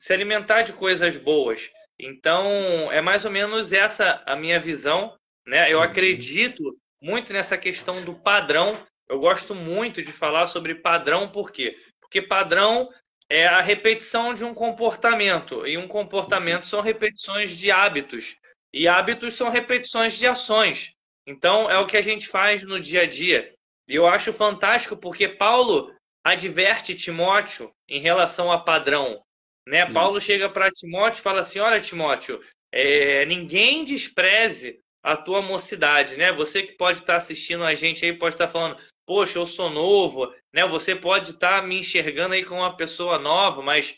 se 0.00 0.14
alimentar 0.14 0.62
de 0.62 0.72
coisas 0.72 1.16
boas. 1.16 1.70
Então, 1.98 2.90
é 2.90 3.02
mais 3.02 3.26
ou 3.26 3.30
menos 3.30 3.72
essa 3.72 4.22
a 4.26 4.34
minha 4.34 4.58
visão. 4.58 5.14
Né? 5.46 5.70
Eu 5.70 5.78
uhum. 5.78 5.84
acredito 5.84 6.62
muito 7.00 7.32
nessa 7.32 7.58
questão 7.58 8.02
do 8.02 8.14
padrão. 8.14 8.82
Eu 9.08 9.20
gosto 9.20 9.54
muito 9.54 10.02
de 10.02 10.10
falar 10.10 10.46
sobre 10.46 10.74
padrão, 10.76 11.28
por 11.28 11.52
quê? 11.52 11.76
Porque 12.00 12.22
padrão 12.22 12.88
é 13.28 13.46
a 13.46 13.60
repetição 13.60 14.32
de 14.32 14.44
um 14.44 14.54
comportamento. 14.54 15.66
E 15.66 15.76
um 15.76 15.86
comportamento 15.86 16.66
são 16.66 16.80
repetições 16.80 17.50
de 17.50 17.70
hábitos. 17.70 18.36
E 18.72 18.88
hábitos 18.88 19.34
são 19.34 19.50
repetições 19.50 20.16
de 20.16 20.26
ações. 20.26 20.94
Então, 21.26 21.70
é 21.70 21.78
o 21.78 21.86
que 21.86 21.96
a 21.96 22.02
gente 22.02 22.26
faz 22.26 22.62
no 22.62 22.80
dia 22.80 23.02
a 23.02 23.06
dia. 23.06 23.52
E 23.86 23.94
eu 23.94 24.06
acho 24.06 24.32
fantástico 24.32 24.96
porque 24.96 25.28
Paulo 25.28 25.94
adverte 26.24 26.94
Timóteo 26.94 27.70
em 27.88 28.00
relação 28.00 28.50
a 28.50 28.58
padrão. 28.58 29.22
Né? 29.66 29.86
Paulo 29.86 30.20
chega 30.20 30.48
para 30.48 30.70
Timóteo 30.70 31.20
e 31.20 31.22
fala 31.22 31.40
assim: 31.40 31.58
Olha, 31.58 31.80
Timóteo, 31.80 32.40
é, 32.72 33.24
ninguém 33.26 33.84
despreze 33.84 34.80
a 35.02 35.16
tua 35.16 35.42
mocidade. 35.42 36.16
Né? 36.16 36.32
Você 36.32 36.62
que 36.62 36.72
pode 36.72 37.00
estar 37.00 37.16
assistindo 37.16 37.64
a 37.64 37.74
gente 37.74 38.04
aí, 38.04 38.12
pode 38.12 38.34
estar 38.34 38.48
falando: 38.48 38.78
poxa, 39.06 39.38
eu 39.40 39.46
sou 39.46 39.68
novo, 39.68 40.32
né? 40.52 40.64
Você 40.68 40.94
pode 40.94 41.30
estar 41.30 41.66
me 41.66 41.80
enxergando 41.80 42.34
aí 42.34 42.44
como 42.44 42.60
uma 42.60 42.76
pessoa 42.76 43.18
nova, 43.18 43.60
mas 43.60 43.96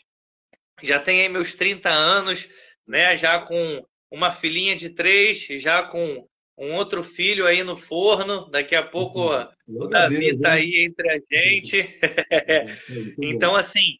já 0.81 0.99
tem 0.99 1.21
aí 1.21 1.29
meus 1.29 1.53
30 1.53 1.87
anos, 1.89 2.49
né? 2.87 3.15
Já 3.15 3.39
com 3.41 3.85
uma 4.11 4.31
filhinha 4.31 4.75
de 4.75 4.89
três, 4.89 5.45
já 5.61 5.83
com 5.83 6.27
um 6.57 6.73
outro 6.73 7.03
filho 7.03 7.45
aí 7.45 7.63
no 7.63 7.77
forno. 7.77 8.49
Daqui 8.49 8.75
a 8.75 8.81
pouco 8.81 9.31
uhum. 9.31 9.47
o 9.67 9.87
Davi 9.87 10.29
está 10.29 10.53
aí 10.53 10.87
entre 10.87 11.09
a 11.09 11.19
gente. 11.31 11.99
então, 13.21 13.55
assim, 13.55 13.99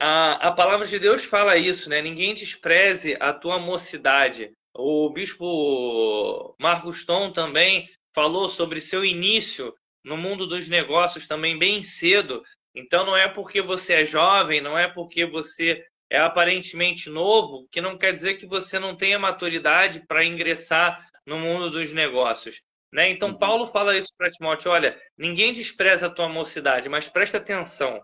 a, 0.00 0.48
a 0.48 0.52
palavra 0.52 0.86
de 0.86 0.98
Deus 0.98 1.24
fala 1.24 1.56
isso, 1.56 1.88
né? 1.88 2.02
Ninguém 2.02 2.34
despreze 2.34 3.16
a 3.20 3.32
tua 3.32 3.58
mocidade. 3.58 4.52
O 4.74 5.08
bispo 5.10 6.54
Marcos 6.58 7.04
Tom 7.04 7.32
também 7.32 7.88
falou 8.14 8.48
sobre 8.48 8.80
seu 8.80 9.04
início 9.04 9.74
no 10.04 10.16
mundo 10.16 10.46
dos 10.46 10.68
negócios 10.68 11.26
também 11.26 11.58
bem 11.58 11.82
cedo, 11.82 12.42
Então 12.74 13.06
não 13.06 13.16
é 13.16 13.28
porque 13.28 13.62
você 13.62 13.94
é 13.94 14.04
jovem, 14.04 14.60
não 14.60 14.76
é 14.78 14.88
porque 14.88 15.24
você 15.24 15.84
é 16.10 16.18
aparentemente 16.18 17.08
novo, 17.08 17.66
que 17.70 17.80
não 17.80 17.96
quer 17.96 18.12
dizer 18.12 18.34
que 18.34 18.46
você 18.46 18.78
não 18.78 18.96
tenha 18.96 19.18
maturidade 19.18 20.04
para 20.06 20.24
ingressar 20.24 21.08
no 21.26 21.38
mundo 21.38 21.70
dos 21.70 21.92
negócios. 21.92 22.60
Né? 22.92 23.10
Então, 23.10 23.30
uhum. 23.30 23.38
Paulo 23.38 23.66
fala 23.66 23.96
isso 23.96 24.12
para 24.16 24.30
Timóteo: 24.30 24.70
olha, 24.70 25.00
ninguém 25.18 25.52
despreza 25.52 26.06
a 26.06 26.10
tua 26.10 26.28
mocidade, 26.28 26.88
mas 26.88 27.08
presta 27.08 27.38
atenção. 27.38 28.00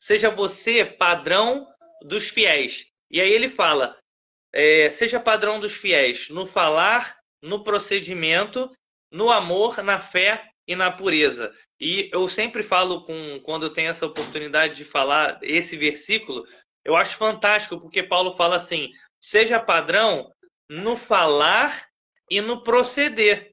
Seja 0.00 0.30
você 0.30 0.84
padrão 0.84 1.66
dos 2.02 2.28
fiéis. 2.28 2.86
E 3.10 3.20
aí 3.20 3.30
ele 3.30 3.48
fala: 3.48 3.96
é, 4.52 4.90
seja 4.90 5.20
padrão 5.20 5.60
dos 5.60 5.74
fiéis 5.74 6.28
no 6.30 6.46
falar, 6.46 7.16
no 7.42 7.62
procedimento, 7.62 8.70
no 9.12 9.30
amor, 9.30 9.82
na 9.82 9.98
fé 9.98 10.42
e 10.66 10.74
na 10.74 10.90
pureza. 10.90 11.52
E 11.78 12.10
eu 12.12 12.28
sempre 12.28 12.62
falo 12.62 13.04
com 13.04 13.40
quando 13.40 13.66
eu 13.66 13.72
tenho 13.72 13.90
essa 13.90 14.06
oportunidade 14.06 14.74
de 14.74 14.84
falar 14.84 15.38
esse 15.42 15.76
versículo, 15.76 16.44
eu 16.84 16.96
acho 16.96 17.16
fantástico 17.16 17.80
porque 17.80 18.02
Paulo 18.02 18.36
fala 18.36 18.56
assim: 18.56 18.88
seja 19.20 19.60
padrão 19.60 20.32
no 20.68 20.96
falar 20.96 21.86
e 22.30 22.40
no 22.40 22.62
proceder. 22.62 23.49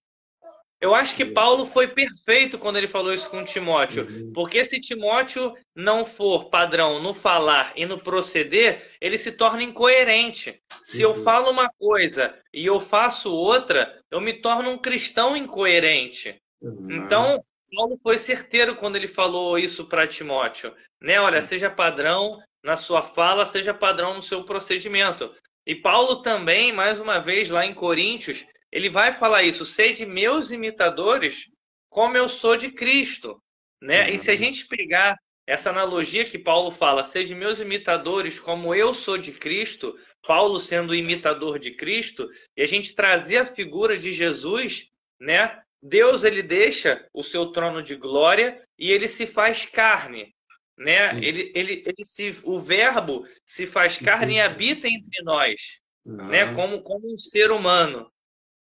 Eu 0.79 0.93
acho 0.93 1.15
que 1.15 1.25
Paulo 1.25 1.65
foi 1.65 1.87
perfeito 1.87 2.59
quando 2.59 2.77
ele 2.77 2.87
falou 2.87 3.11
isso 3.11 3.29
com 3.29 3.43
Timóteo, 3.43 4.07
uhum. 4.07 4.31
porque 4.31 4.63
se 4.63 4.79
Timóteo 4.79 5.55
não 5.75 6.05
for 6.05 6.49
padrão 6.49 7.01
no 7.01 7.15
falar 7.15 7.73
e 7.75 7.85
no 7.85 7.97
proceder, 7.97 8.95
ele 9.01 9.17
se 9.17 9.31
torna 9.31 9.63
incoerente. 9.63 10.61
Se 10.83 11.01
eu 11.01 11.09
uhum. 11.09 11.23
falo 11.23 11.49
uma 11.49 11.67
coisa 11.79 12.37
e 12.53 12.65
eu 12.65 12.79
faço 12.79 13.33
outra, 13.33 13.99
eu 14.11 14.21
me 14.21 14.33
torno 14.33 14.69
um 14.69 14.77
cristão 14.77 15.35
incoerente. 15.35 16.39
Uhum. 16.61 16.87
Então, 16.91 17.43
Paulo 17.75 17.99
foi 18.03 18.19
certeiro 18.19 18.75
quando 18.75 18.97
ele 18.97 19.07
falou 19.07 19.57
isso 19.57 19.85
para 19.85 20.07
Timóteo, 20.07 20.73
né? 21.01 21.19
Olha, 21.19 21.41
seja 21.41 21.71
padrão 21.71 22.39
na 22.63 22.77
sua 22.77 23.01
fala, 23.01 23.47
seja 23.47 23.73
padrão 23.73 24.13
no 24.13 24.21
seu 24.21 24.43
procedimento. 24.43 25.33
E 25.65 25.75
Paulo 25.75 26.21
também, 26.21 26.71
mais 26.71 26.99
uma 26.99 27.19
vez, 27.19 27.49
lá 27.49 27.65
em 27.65 27.73
Coríntios, 27.73 28.45
ele 28.71 28.89
vai 28.89 29.11
falar 29.11 29.43
isso, 29.43 29.65
sede 29.65 30.05
meus 30.05 30.51
imitadores, 30.51 31.49
como 31.89 32.17
eu 32.17 32.27
sou 32.27 32.57
de 32.57 32.69
Cristo, 32.69 33.41
né? 33.81 34.07
Uhum. 34.07 34.13
E 34.13 34.17
se 34.17 34.29
a 34.29 34.33
uhum. 34.33 34.39
gente 34.39 34.67
pegar 34.67 35.17
essa 35.45 35.69
analogia 35.69 36.25
que 36.25 36.37
Paulo 36.37 36.69
fala, 36.69 37.03
sede 37.03 37.33
meus 37.33 37.59
imitadores, 37.59 38.39
como 38.39 38.75
eu 38.75 38.93
sou 38.93 39.17
de 39.17 39.31
Cristo, 39.31 39.97
Paulo 40.25 40.59
sendo 40.59 40.93
imitador 40.93 41.57
de 41.57 41.71
Cristo, 41.71 42.29
e 42.55 42.61
a 42.61 42.67
gente 42.67 42.93
trazer 42.93 43.37
a 43.37 43.45
figura 43.45 43.97
de 43.97 44.13
Jesus, 44.13 44.89
né? 45.19 45.61
Deus 45.81 46.23
ele 46.23 46.43
deixa 46.43 47.07
o 47.13 47.23
seu 47.23 47.47
trono 47.51 47.81
de 47.81 47.95
glória 47.95 48.61
e 48.77 48.91
ele 48.91 49.07
se 49.07 49.25
faz 49.25 49.65
carne, 49.65 50.35
né? 50.77 51.15
Ele, 51.23 51.51
ele, 51.55 51.83
ele 51.85 52.03
se, 52.03 52.37
o 52.43 52.59
verbo 52.59 53.25
se 53.45 53.65
faz 53.65 53.97
carne 53.97 54.35
e 54.35 54.41
habita 54.41 54.87
entre 54.87 55.23
nós, 55.23 55.79
uhum. 56.05 56.27
né? 56.27 56.53
Como, 56.53 56.81
como 56.81 57.13
um 57.13 57.17
ser 57.17 57.51
humano. 57.51 58.11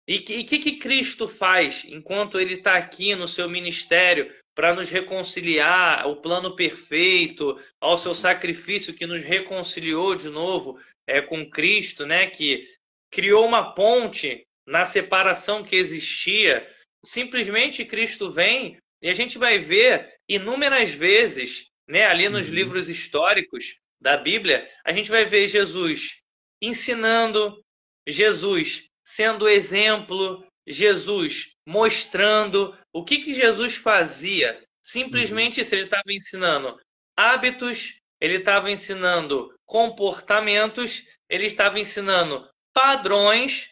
E 0.08 0.16
o 0.16 0.24
que, 0.24 0.42
que, 0.42 0.58
que 0.58 0.76
Cristo 0.76 1.28
faz 1.28 1.84
enquanto 1.84 2.40
ele 2.40 2.54
está 2.54 2.76
aqui 2.76 3.14
no 3.14 3.28
seu 3.28 3.46
ministério 3.46 4.34
para 4.54 4.74
nos 4.74 4.88
reconciliar 4.88 6.00
ao 6.00 6.22
plano 6.22 6.56
perfeito, 6.56 7.60
ao 7.78 7.98
seu 7.98 8.14
sacrifício 8.14 8.94
que 8.94 9.06
nos 9.06 9.22
reconciliou 9.22 10.14
de 10.14 10.30
novo 10.30 10.80
é, 11.06 11.20
com 11.20 11.48
Cristo, 11.48 12.06
né? 12.06 12.26
Que 12.26 12.66
criou 13.10 13.46
uma 13.46 13.74
ponte 13.74 14.46
na 14.66 14.86
separação 14.86 15.62
que 15.62 15.76
existia. 15.76 16.66
Simplesmente 17.04 17.84
Cristo 17.84 18.30
vem 18.30 18.78
e 19.02 19.10
a 19.10 19.14
gente 19.14 19.36
vai 19.36 19.58
ver 19.58 20.10
inúmeras 20.26 20.90
vezes, 20.90 21.66
né? 21.86 22.06
Ali 22.06 22.30
nos 22.30 22.48
uhum. 22.48 22.54
livros 22.54 22.88
históricos 22.88 23.76
da 24.00 24.16
Bíblia, 24.16 24.66
a 24.86 24.92
gente 24.92 25.10
vai 25.10 25.26
ver 25.26 25.48
Jesus 25.48 26.16
ensinando, 26.62 27.62
Jesus 28.06 28.87
sendo 29.08 29.48
exemplo, 29.48 30.44
Jesus 30.66 31.54
mostrando 31.66 32.76
o 32.92 33.02
que, 33.02 33.18
que 33.18 33.32
Jesus 33.32 33.74
fazia. 33.74 34.62
Simplesmente 34.82 35.62
isso, 35.62 35.74
ele 35.74 35.84
estava 35.84 36.10
ensinando 36.12 36.78
hábitos, 37.16 37.98
ele 38.20 38.36
estava 38.36 38.70
ensinando 38.70 39.50
comportamentos, 39.64 41.04
ele 41.28 41.46
estava 41.46 41.80
ensinando 41.80 42.46
padrões, 42.74 43.70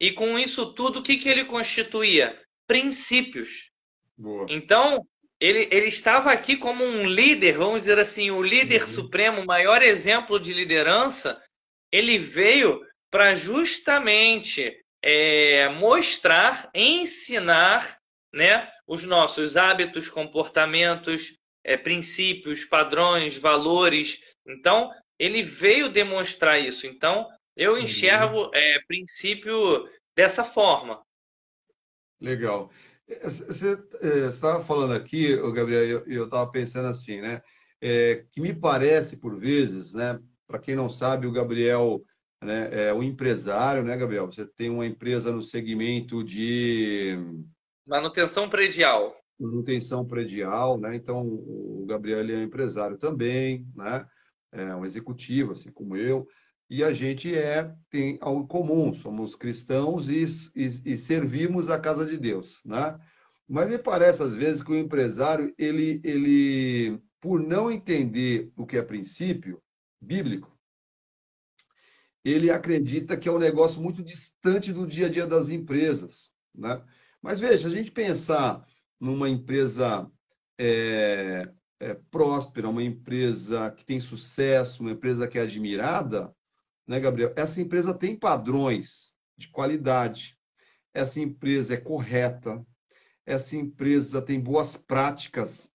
e 0.00 0.10
com 0.10 0.36
isso 0.36 0.74
tudo, 0.74 0.98
o 0.98 1.02
que, 1.02 1.18
que 1.18 1.28
ele 1.28 1.44
constituía? 1.44 2.40
Princípios. 2.66 3.70
Boa. 4.18 4.46
Então, 4.48 5.06
ele, 5.38 5.68
ele 5.70 5.86
estava 5.86 6.32
aqui 6.32 6.56
como 6.56 6.84
um 6.84 7.06
líder, 7.06 7.58
vamos 7.58 7.82
dizer 7.82 8.00
assim, 8.00 8.32
o 8.32 8.42
líder 8.42 8.82
uhum. 8.82 8.88
supremo, 8.88 9.40
o 9.40 9.46
maior 9.46 9.82
exemplo 9.82 10.40
de 10.40 10.52
liderança. 10.52 11.40
Ele 11.92 12.18
veio 12.18 12.80
para 13.14 13.36
justamente 13.36 14.76
é, 15.00 15.68
mostrar, 15.68 16.68
ensinar 16.74 17.96
né, 18.34 18.68
os 18.88 19.04
nossos 19.04 19.56
hábitos, 19.56 20.08
comportamentos, 20.08 21.38
é, 21.62 21.76
princípios, 21.76 22.64
padrões, 22.64 23.38
valores. 23.38 24.18
Então, 24.44 24.90
ele 25.16 25.44
veio 25.44 25.92
demonstrar 25.92 26.58
isso. 26.60 26.88
Então, 26.88 27.28
eu 27.56 27.74
uhum. 27.74 27.78
enxergo 27.78 28.50
é, 28.52 28.80
princípio 28.88 29.88
dessa 30.16 30.42
forma. 30.42 31.00
Legal. 32.20 32.68
É, 33.08 33.28
você 33.28 33.78
é, 34.00 34.26
estava 34.28 34.64
falando 34.64 34.92
aqui, 34.92 35.36
Gabriel, 35.52 36.02
e 36.08 36.16
eu 36.16 36.24
estava 36.24 36.50
pensando 36.50 36.88
assim, 36.88 37.20
né? 37.20 37.40
É, 37.80 38.24
que 38.32 38.40
me 38.40 38.52
parece, 38.52 39.16
por 39.16 39.38
vezes, 39.38 39.94
né? 39.94 40.18
Para 40.48 40.58
quem 40.58 40.74
não 40.74 40.90
sabe, 40.90 41.28
o 41.28 41.32
Gabriel 41.32 42.02
né? 42.44 42.88
É 42.88 42.94
um 42.94 43.02
empresário, 43.02 43.82
né, 43.82 43.96
Gabriel? 43.96 44.26
Você 44.26 44.46
tem 44.46 44.70
uma 44.70 44.86
empresa 44.86 45.32
no 45.32 45.42
segmento 45.42 46.22
de 46.22 47.16
manutenção 47.86 48.48
predial. 48.48 49.16
Manutenção 49.40 50.06
predial, 50.06 50.78
né? 50.78 50.94
Então 50.94 51.26
o 51.26 51.84
Gabriel 51.88 52.20
é 52.20 52.36
um 52.36 52.42
empresário 52.42 52.96
também, 52.96 53.66
né? 53.74 54.06
É 54.52 54.74
um 54.76 54.84
executivo, 54.84 55.52
assim 55.52 55.72
como 55.72 55.96
eu. 55.96 56.26
E 56.70 56.84
a 56.84 56.92
gente 56.92 57.34
é 57.34 57.72
tem 57.90 58.18
algo 58.20 58.46
comum, 58.46 58.94
somos 58.94 59.34
cristãos 59.34 60.08
e, 60.08 60.24
e, 60.54 60.92
e 60.92 60.96
servimos 60.96 61.68
a 61.68 61.78
casa 61.78 62.06
de 62.06 62.16
Deus, 62.16 62.60
né? 62.64 62.98
Mas 63.48 63.68
me 63.68 63.78
parece 63.78 64.22
às 64.22 64.34
vezes 64.34 64.62
que 64.62 64.72
o 64.72 64.78
empresário 64.78 65.52
ele 65.58 66.00
ele 66.04 66.98
por 67.20 67.40
não 67.40 67.70
entender 67.70 68.50
o 68.56 68.64
que 68.64 68.76
é 68.76 68.82
princípio 68.82 69.60
bíblico 70.00 70.53
ele 72.24 72.50
acredita 72.50 73.16
que 73.16 73.28
é 73.28 73.32
um 73.32 73.38
negócio 73.38 73.80
muito 73.80 74.02
distante 74.02 74.72
do 74.72 74.86
dia 74.86 75.06
a 75.06 75.10
dia 75.10 75.26
das 75.26 75.50
empresas. 75.50 76.30
Né? 76.54 76.82
Mas 77.20 77.38
veja, 77.38 77.68
a 77.68 77.70
gente 77.70 77.90
pensar 77.90 78.66
numa 78.98 79.28
empresa 79.28 80.10
é, 80.58 81.48
é, 81.80 81.94
próspera, 82.10 82.68
uma 82.68 82.82
empresa 82.82 83.70
que 83.72 83.84
tem 83.84 84.00
sucesso, 84.00 84.82
uma 84.82 84.92
empresa 84.92 85.28
que 85.28 85.38
é 85.38 85.42
admirada, 85.42 86.34
né, 86.86 87.00
Gabriel? 87.00 87.32
Essa 87.36 87.60
empresa 87.60 87.92
tem 87.92 88.16
padrões 88.16 89.14
de 89.36 89.48
qualidade, 89.48 90.38
essa 90.92 91.20
empresa 91.20 91.74
é 91.74 91.76
correta, 91.76 92.64
essa 93.26 93.56
empresa 93.56 94.22
tem 94.22 94.38
boas 94.38 94.76
práticas 94.76 95.68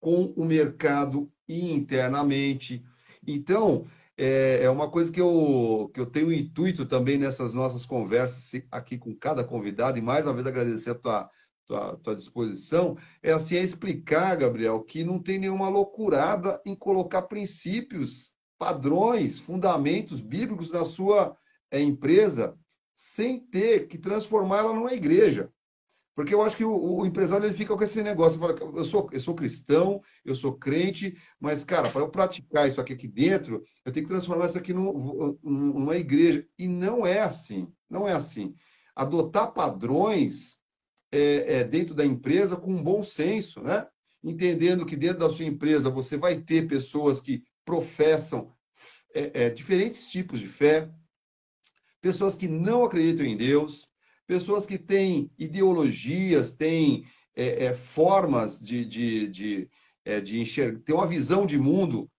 com 0.00 0.32
o 0.36 0.44
mercado 0.44 1.30
e 1.48 1.72
internamente. 1.72 2.84
Então, 3.26 3.86
é, 4.18 4.64
é 4.64 4.70
uma 4.70 4.90
coisa 4.90 5.12
que 5.12 5.20
eu, 5.20 5.90
que 5.94 6.00
eu 6.00 6.06
tenho 6.06 6.32
intuito 6.32 6.84
também 6.84 7.16
nessas 7.16 7.54
nossas 7.54 7.86
conversas 7.86 8.60
aqui 8.68 8.98
com 8.98 9.14
cada 9.14 9.44
convidado, 9.44 9.96
e 9.96 10.02
mais 10.02 10.26
uma 10.26 10.34
vez 10.34 10.44
agradecer 10.44 10.90
a 10.90 10.94
tua, 10.96 11.30
tua, 11.68 11.96
tua 11.98 12.16
disposição, 12.16 12.98
é 13.22 13.30
assim, 13.30 13.54
é 13.54 13.62
explicar, 13.62 14.36
Gabriel, 14.36 14.82
que 14.82 15.04
não 15.04 15.22
tem 15.22 15.38
nenhuma 15.38 15.68
loucurada 15.68 16.60
em 16.66 16.74
colocar 16.74 17.22
princípios, 17.22 18.34
padrões, 18.58 19.38
fundamentos 19.38 20.20
bíblicos 20.20 20.72
na 20.72 20.84
sua 20.84 21.36
é, 21.70 21.80
empresa, 21.80 22.58
sem 22.96 23.38
ter 23.38 23.86
que 23.86 23.96
transformá-la 23.96 24.72
numa 24.72 24.92
igreja. 24.92 25.52
Porque 26.18 26.34
eu 26.34 26.42
acho 26.42 26.56
que 26.56 26.64
o, 26.64 26.96
o 26.96 27.06
empresário 27.06 27.46
ele 27.46 27.54
fica 27.54 27.76
com 27.76 27.84
esse 27.84 28.02
negócio, 28.02 28.40
fala, 28.40 28.56
eu 28.58 28.84
sou, 28.84 29.08
eu 29.12 29.20
sou 29.20 29.36
cristão, 29.36 30.02
eu 30.24 30.34
sou 30.34 30.52
crente, 30.52 31.16
mas, 31.38 31.62
cara, 31.62 31.88
para 31.88 32.00
eu 32.00 32.08
praticar 32.08 32.66
isso 32.66 32.80
aqui, 32.80 32.92
aqui 32.92 33.06
dentro, 33.06 33.62
eu 33.84 33.92
tenho 33.92 34.04
que 34.04 34.10
transformar 34.10 34.46
isso 34.46 34.58
aqui 34.58 34.72
no, 34.72 35.38
numa 35.44 35.96
igreja. 35.96 36.44
E 36.58 36.66
não 36.66 37.06
é 37.06 37.20
assim, 37.20 37.72
não 37.88 38.08
é 38.08 38.14
assim. 38.14 38.52
Adotar 38.96 39.52
padrões 39.52 40.58
é, 41.12 41.58
é, 41.58 41.64
dentro 41.64 41.94
da 41.94 42.04
empresa 42.04 42.56
com 42.56 42.72
um 42.72 42.82
bom 42.82 43.04
senso, 43.04 43.62
né? 43.62 43.86
Entendendo 44.20 44.84
que 44.84 44.96
dentro 44.96 45.20
da 45.20 45.30
sua 45.30 45.44
empresa 45.44 45.88
você 45.88 46.16
vai 46.16 46.40
ter 46.40 46.66
pessoas 46.66 47.20
que 47.20 47.44
professam 47.64 48.52
é, 49.14 49.44
é 49.44 49.50
diferentes 49.50 50.08
tipos 50.08 50.40
de 50.40 50.48
fé, 50.48 50.90
pessoas 52.00 52.34
que 52.34 52.48
não 52.48 52.84
acreditam 52.84 53.24
em 53.24 53.36
Deus, 53.36 53.87
pessoas 54.28 54.66
que 54.66 54.76
têm 54.76 55.30
ideologias, 55.38 56.54
têm 56.54 57.06
é, 57.34 57.64
é, 57.64 57.74
formas 57.74 58.60
de, 58.60 58.84
de, 58.84 59.28
de, 59.28 59.68
é, 60.04 60.20
de 60.20 60.38
enxergar, 60.38 60.78
ter 60.80 60.92
uma 60.92 61.06
visão 61.06 61.46
de 61.46 61.58
mundo, 61.58 62.10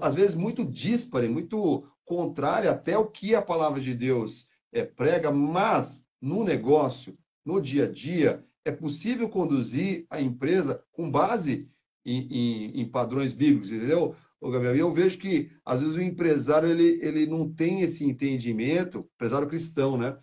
às 0.00 0.14
vezes 0.14 0.34
muito 0.34 0.64
díspare, 0.64 1.28
muito 1.28 1.86
contrária 2.04 2.70
até 2.70 2.96
o 2.96 3.06
que 3.06 3.34
a 3.34 3.42
palavra 3.42 3.78
de 3.78 3.94
Deus 3.94 4.48
é, 4.72 4.84
prega, 4.84 5.30
mas 5.30 6.04
no 6.20 6.42
negócio, 6.42 7.16
no 7.44 7.60
dia 7.60 7.84
a 7.84 7.90
dia, 7.90 8.42
é 8.64 8.72
possível 8.72 9.28
conduzir 9.28 10.06
a 10.08 10.20
empresa 10.20 10.82
com 10.92 11.10
base 11.10 11.68
em, 12.04 12.26
em, 12.30 12.80
em 12.80 12.88
padrões 12.88 13.32
bíblicos, 13.32 13.70
entendeu? 13.70 14.16
Ô, 14.40 14.50
Gabriel, 14.50 14.76
eu 14.76 14.92
vejo 14.94 15.18
que, 15.18 15.50
às 15.64 15.80
vezes, 15.80 15.96
o 15.96 16.00
empresário 16.00 16.68
ele, 16.70 16.98
ele 17.02 17.26
não 17.26 17.52
tem 17.52 17.82
esse 17.82 18.04
entendimento, 18.04 19.06
empresário 19.14 19.48
cristão, 19.48 19.98
né? 19.98 20.16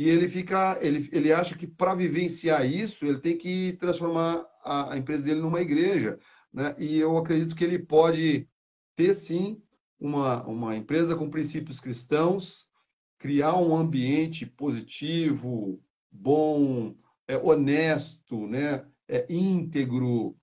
E 0.00 0.08
ele 0.08 0.30
fica, 0.30 0.78
ele, 0.80 1.10
ele 1.12 1.30
acha 1.30 1.54
que 1.54 1.66
para 1.66 1.94
vivenciar 1.94 2.64
isso, 2.64 3.04
ele 3.04 3.18
tem 3.20 3.36
que 3.36 3.74
transformar 3.74 4.46
a, 4.64 4.94
a 4.94 4.96
empresa 4.96 5.24
dele 5.24 5.42
numa 5.42 5.60
igreja, 5.60 6.18
né? 6.50 6.74
E 6.78 6.96
eu 6.96 7.18
acredito 7.18 7.54
que 7.54 7.62
ele 7.62 7.78
pode 7.78 8.48
ter, 8.96 9.12
sim, 9.12 9.60
uma, 10.00 10.42
uma 10.46 10.74
empresa 10.74 11.14
com 11.14 11.28
princípios 11.28 11.80
cristãos, 11.80 12.70
criar 13.18 13.58
um 13.58 13.76
ambiente 13.76 14.46
positivo, 14.46 15.78
bom, 16.10 16.94
é, 17.28 17.36
honesto, 17.36 18.46
né? 18.46 18.86
é, 19.06 19.26
íntegro, 19.28 20.34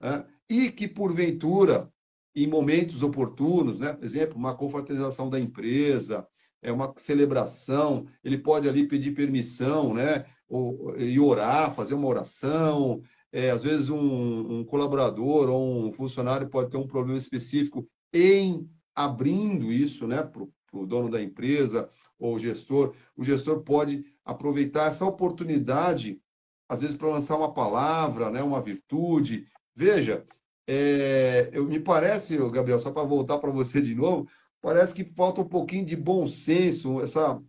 né? 0.00 0.24
e 0.48 0.72
que, 0.72 0.88
porventura, 0.88 1.92
em 2.34 2.46
momentos 2.46 3.02
oportunos, 3.02 3.78
né? 3.78 3.92
por 3.92 4.06
exemplo, 4.06 4.38
uma 4.38 4.56
confraternização 4.56 5.28
da 5.28 5.38
empresa, 5.38 6.26
é 6.62 6.70
uma 6.70 6.94
celebração, 6.96 8.06
ele 8.22 8.38
pode 8.38 8.68
ali 8.68 8.86
pedir 8.86 9.12
permissão, 9.12 9.92
né? 9.92 10.24
Ou, 10.48 10.96
e 10.96 11.18
orar, 11.18 11.74
fazer 11.74 11.94
uma 11.94 12.06
oração. 12.06 13.02
É, 13.32 13.50
às 13.50 13.62
vezes 13.62 13.88
um, 13.88 14.60
um, 14.60 14.64
colaborador 14.64 15.48
ou 15.48 15.86
um 15.86 15.92
funcionário 15.92 16.48
pode 16.48 16.70
ter 16.70 16.76
um 16.76 16.86
problema 16.86 17.18
específico 17.18 17.88
em 18.12 18.68
abrindo 18.94 19.72
isso, 19.72 20.06
né, 20.06 20.22
para 20.22 20.42
o 20.42 20.86
dono 20.86 21.10
da 21.10 21.20
empresa 21.20 21.88
ou 22.18 22.38
gestor. 22.38 22.94
O 23.16 23.24
gestor 23.24 23.62
pode 23.62 24.04
aproveitar 24.22 24.88
essa 24.88 25.06
oportunidade, 25.06 26.20
às 26.68 26.82
vezes 26.82 26.96
para 26.96 27.08
lançar 27.08 27.36
uma 27.36 27.54
palavra, 27.54 28.30
né, 28.30 28.42
uma 28.42 28.60
virtude. 28.60 29.46
Veja, 29.74 30.26
é, 30.66 31.50
eu, 31.52 31.64
me 31.64 31.80
parece, 31.80 32.36
Gabriel, 32.50 32.78
só 32.78 32.92
para 32.92 33.02
voltar 33.02 33.38
para 33.38 33.50
você 33.50 33.80
de 33.80 33.94
novo, 33.94 34.28
parece 34.62 34.94
que 34.94 35.04
falta 35.04 35.40
um 35.40 35.48
pouquinho 35.48 35.84
de 35.84 35.96
bom 35.96 36.26
senso, 36.26 37.00
essa, 37.02 37.42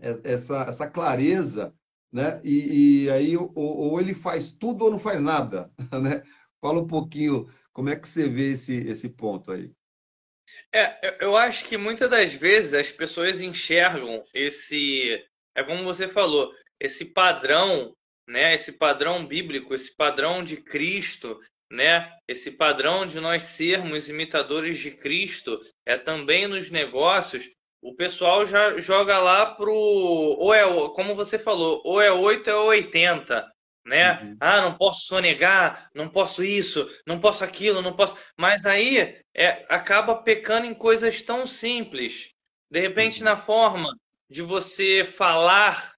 é, 0.00 0.18
essa, 0.24 0.62
essa 0.62 0.90
clareza, 0.90 1.72
né? 2.10 2.40
E, 2.42 3.04
e 3.04 3.10
aí 3.10 3.36
ou, 3.36 3.52
ou, 3.54 4.00
ele 4.00 4.14
faz 4.14 4.50
tudo 4.50 4.84
ou 4.84 4.90
não 4.90 4.98
faz 4.98 5.20
nada, 5.20 5.70
né? 6.02 6.24
Fala 6.60 6.80
um 6.80 6.86
pouquinho 6.86 7.46
como 7.72 7.90
é 7.90 7.96
que 7.96 8.08
você 8.08 8.28
vê 8.28 8.52
esse, 8.52 8.74
esse 8.88 9.08
ponto 9.08 9.52
aí. 9.52 9.70
É, 10.72 11.24
eu 11.24 11.36
acho 11.36 11.66
que 11.66 11.76
muitas 11.76 12.08
das 12.08 12.32
vezes 12.32 12.72
as 12.72 12.90
pessoas 12.90 13.40
enxergam 13.40 14.22
esse, 14.32 15.22
é 15.54 15.62
como 15.62 15.84
você 15.84 16.08
falou, 16.08 16.52
esse 16.80 17.04
padrão, 17.04 17.94
né? 18.26 18.54
Esse 18.54 18.72
padrão 18.72 19.26
bíblico, 19.26 19.74
esse 19.74 19.94
padrão 19.94 20.42
de 20.42 20.56
Cristo, 20.56 21.38
né? 21.74 22.10
Esse 22.26 22.52
padrão 22.52 23.04
de 23.04 23.20
nós 23.20 23.42
sermos 23.42 24.08
imitadores 24.08 24.78
de 24.78 24.90
Cristo 24.90 25.60
é 25.84 25.96
também 25.96 26.46
nos 26.46 26.70
negócios. 26.70 27.50
O 27.82 27.94
pessoal 27.94 28.46
já 28.46 28.78
joga 28.78 29.18
lá 29.18 29.46
pro 29.54 29.74
ou 29.74 30.54
é 30.54 30.62
como 30.94 31.14
você 31.14 31.38
falou, 31.38 31.82
ou 31.84 32.00
é 32.00 32.10
8 32.10 32.50
ou 32.50 32.72
é 32.72 32.76
80, 32.78 33.52
né? 33.84 34.22
Uhum. 34.22 34.36
Ah, 34.40 34.60
não 34.62 34.78
posso 34.78 35.06
sonegar, 35.06 35.90
não 35.94 36.08
posso 36.08 36.42
isso, 36.42 36.88
não 37.06 37.20
posso 37.20 37.44
aquilo, 37.44 37.82
não 37.82 37.94
posso. 37.94 38.16
Mas 38.38 38.64
aí 38.64 39.20
é, 39.34 39.66
acaba 39.68 40.22
pecando 40.22 40.66
em 40.66 40.74
coisas 40.74 41.22
tão 41.22 41.46
simples. 41.46 42.30
De 42.70 42.80
repente, 42.80 43.18
uhum. 43.18 43.24
na 43.26 43.36
forma 43.36 43.94
de 44.30 44.40
você 44.40 45.04
falar, 45.04 45.92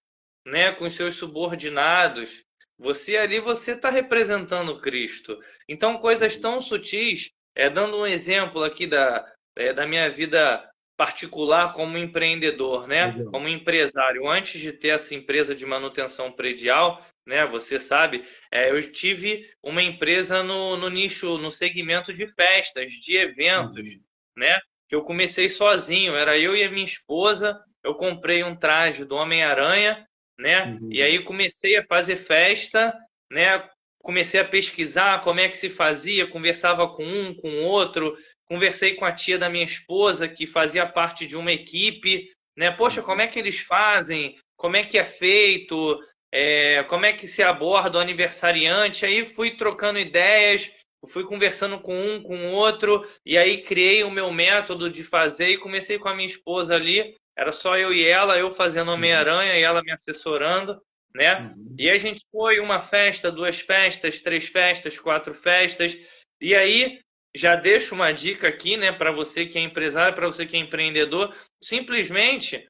né, 0.44 0.72
com 0.72 0.86
os 0.86 0.96
seus 0.96 1.14
subordinados, 1.14 2.45
você 2.78 3.16
ali 3.16 3.40
você 3.40 3.72
está 3.72 3.90
representando 3.90 4.80
Cristo. 4.80 5.38
Então, 5.68 5.98
coisas 5.98 6.38
tão 6.38 6.60
sutis, 6.60 7.30
é, 7.54 7.70
dando 7.70 7.96
um 7.96 8.06
exemplo 8.06 8.62
aqui 8.62 8.86
da, 8.86 9.24
é, 9.56 9.72
da 9.72 9.86
minha 9.86 10.10
vida 10.10 10.68
particular 10.96 11.72
como 11.74 11.98
empreendedor, 11.98 12.86
né? 12.86 13.12
Como 13.30 13.48
empresário. 13.48 14.28
Antes 14.28 14.60
de 14.60 14.72
ter 14.72 14.88
essa 14.88 15.14
empresa 15.14 15.54
de 15.54 15.66
manutenção 15.66 16.32
predial, 16.32 17.04
né? 17.26 17.44
Você 17.46 17.78
sabe, 17.78 18.24
é, 18.50 18.70
eu 18.70 18.92
tive 18.92 19.50
uma 19.62 19.82
empresa 19.82 20.42
no, 20.42 20.76
no 20.76 20.88
nicho, 20.88 21.38
no 21.38 21.50
segmento 21.50 22.14
de 22.14 22.26
festas, 22.34 22.90
de 22.92 23.16
eventos, 23.16 23.88
uhum. 23.88 24.00
né? 24.36 24.58
Que 24.88 24.94
eu 24.94 25.02
comecei 25.02 25.48
sozinho, 25.48 26.14
era 26.14 26.38
eu 26.38 26.56
e 26.56 26.62
a 26.62 26.70
minha 26.70 26.84
esposa. 26.84 27.58
Eu 27.82 27.94
comprei 27.94 28.42
um 28.42 28.56
traje 28.56 29.04
do 29.04 29.14
Homem-Aranha 29.14 30.06
né? 30.38 30.78
Uhum. 30.80 30.88
E 30.90 31.02
aí 31.02 31.22
comecei 31.22 31.76
a 31.76 31.84
fazer 31.84 32.16
festa, 32.16 32.94
né? 33.30 33.68
Comecei 34.02 34.38
a 34.38 34.44
pesquisar 34.44 35.22
como 35.22 35.40
é 35.40 35.48
que 35.48 35.56
se 35.56 35.68
fazia, 35.68 36.26
conversava 36.26 36.88
com 36.88 37.04
um, 37.04 37.34
com 37.34 37.48
o 37.48 37.64
outro, 37.64 38.16
conversei 38.44 38.94
com 38.94 39.04
a 39.04 39.12
tia 39.12 39.38
da 39.38 39.48
minha 39.48 39.64
esposa 39.64 40.28
que 40.28 40.46
fazia 40.46 40.86
parte 40.86 41.26
de 41.26 41.36
uma 41.36 41.52
equipe, 41.52 42.30
né? 42.56 42.70
Poxa, 42.70 43.02
como 43.02 43.20
é 43.20 43.26
que 43.26 43.38
eles 43.38 43.58
fazem? 43.58 44.36
Como 44.56 44.76
é 44.76 44.84
que 44.84 44.98
é 44.98 45.04
feito? 45.04 45.98
É, 46.32 46.84
como 46.84 47.06
é 47.06 47.12
que 47.12 47.26
se 47.26 47.42
aborda 47.42 47.98
o 47.98 48.00
aniversariante? 48.00 49.04
Aí 49.04 49.24
fui 49.24 49.56
trocando 49.56 49.98
ideias, 49.98 50.70
fui 51.08 51.24
conversando 51.24 51.80
com 51.80 51.94
um, 51.94 52.22
com 52.22 52.36
o 52.36 52.52
outro, 52.52 53.06
e 53.24 53.36
aí 53.38 53.62
criei 53.62 54.02
o 54.04 54.10
meu 54.10 54.32
método 54.32 54.90
de 54.90 55.02
fazer 55.02 55.48
e 55.48 55.58
comecei 55.58 55.98
com 55.98 56.08
a 56.08 56.14
minha 56.14 56.26
esposa 56.26 56.74
ali 56.74 57.14
era 57.36 57.52
só 57.52 57.76
eu 57.76 57.92
e 57.92 58.04
ela, 58.04 58.38
eu 58.38 58.54
fazendo 58.54 58.90
Homem-Aranha 58.90 59.52
uhum. 59.52 59.58
e 59.58 59.62
ela 59.62 59.82
me 59.82 59.92
assessorando, 59.92 60.80
né? 61.14 61.40
Uhum. 61.40 61.76
E 61.78 61.90
a 61.90 61.98
gente 61.98 62.24
foi 62.32 62.58
uma 62.60 62.80
festa, 62.80 63.30
duas 63.30 63.60
festas, 63.60 64.22
três 64.22 64.46
festas, 64.46 64.98
quatro 64.98 65.34
festas. 65.34 65.96
E 66.40 66.54
aí 66.54 67.00
já 67.34 67.54
deixo 67.54 67.94
uma 67.94 68.12
dica 68.12 68.48
aqui, 68.48 68.76
né, 68.78 68.90
para 68.90 69.12
você 69.12 69.44
que 69.44 69.58
é 69.58 69.60
empresário, 69.60 70.14
para 70.14 70.26
você 70.26 70.46
que 70.46 70.56
é 70.56 70.58
empreendedor, 70.58 71.36
simplesmente 71.62 72.66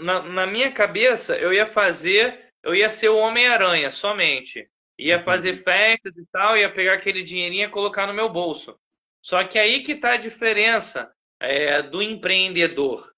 na, 0.00 0.22
na, 0.22 0.46
minha 0.46 0.72
cabeça 0.72 1.36
eu 1.36 1.52
ia 1.52 1.66
fazer, 1.66 2.50
eu 2.62 2.74
ia 2.74 2.90
ser 2.90 3.08
o 3.08 3.16
Homem-Aranha 3.16 3.90
somente. 3.90 4.68
Ia 4.98 5.18
uhum. 5.18 5.24
fazer 5.24 5.62
festas 5.62 6.16
e 6.16 6.26
tal, 6.32 6.56
ia 6.56 6.72
pegar 6.72 6.94
aquele 6.94 7.22
dinheirinho 7.22 7.68
e 7.68 7.70
colocar 7.70 8.06
no 8.06 8.12
meu 8.12 8.28
bolso. 8.28 8.76
Só 9.22 9.44
que 9.44 9.58
aí 9.58 9.82
que 9.82 9.92
está 9.92 10.12
a 10.12 10.16
diferença 10.16 11.10
é, 11.40 11.82
do 11.82 12.02
empreendedor. 12.02 13.12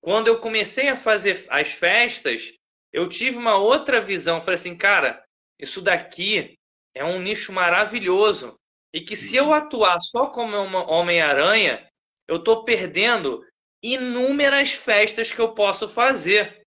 Quando 0.00 0.28
eu 0.28 0.38
comecei 0.38 0.88
a 0.88 0.96
fazer 0.96 1.44
as 1.48 1.68
festas, 1.68 2.52
eu 2.92 3.08
tive 3.08 3.36
uma 3.36 3.56
outra 3.56 4.00
visão. 4.00 4.40
Falei 4.40 4.54
assim, 4.54 4.76
cara, 4.76 5.22
isso 5.58 5.82
daqui 5.82 6.56
é 6.94 7.04
um 7.04 7.20
nicho 7.20 7.52
maravilhoso. 7.52 8.58
E 8.92 9.00
que 9.00 9.16
se 9.16 9.36
eu 9.36 9.52
atuar 9.52 10.00
só 10.00 10.26
como 10.26 10.56
Homem-Aranha, 10.56 11.86
eu 12.26 12.36
estou 12.36 12.64
perdendo 12.64 13.44
inúmeras 13.82 14.72
festas 14.72 15.32
que 15.32 15.38
eu 15.38 15.52
posso 15.52 15.88
fazer. 15.88 16.62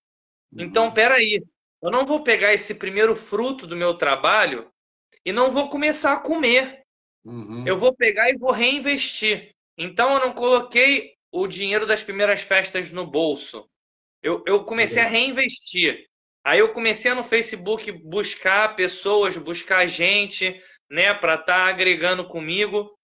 Então, 0.55 0.85
uhum. 0.85 0.93
peraí, 0.93 1.43
eu 1.81 1.91
não 1.91 2.05
vou 2.05 2.23
pegar 2.23 2.53
esse 2.53 2.75
primeiro 2.75 3.15
fruto 3.15 3.65
do 3.65 3.75
meu 3.75 3.95
trabalho 3.95 4.69
e 5.25 5.31
não 5.31 5.51
vou 5.51 5.69
começar 5.69 6.13
a 6.13 6.19
comer. 6.19 6.83
Uhum. 7.25 7.67
Eu 7.67 7.77
vou 7.77 7.93
pegar 7.93 8.29
e 8.29 8.37
vou 8.37 8.51
reinvestir. 8.51 9.51
Então, 9.77 10.13
eu 10.13 10.19
não 10.19 10.33
coloquei 10.33 11.15
o 11.31 11.47
dinheiro 11.47 11.85
das 11.85 12.03
primeiras 12.03 12.41
festas 12.41 12.91
no 12.91 13.05
bolso. 13.05 13.69
Eu, 14.21 14.43
eu 14.45 14.63
comecei 14.63 15.01
a 15.01 15.07
reinvestir. 15.07 16.07
Aí 16.43 16.59
eu 16.59 16.73
comecei 16.73 17.13
no 17.13 17.23
Facebook 17.23 17.91
buscar 17.91 18.75
pessoas, 18.75 19.37
buscar 19.37 19.85
gente, 19.87 20.61
né, 20.89 21.13
para 21.13 21.35
estar 21.35 21.45
tá 21.45 21.65
agregando 21.65 22.27
comigo. 22.27 22.97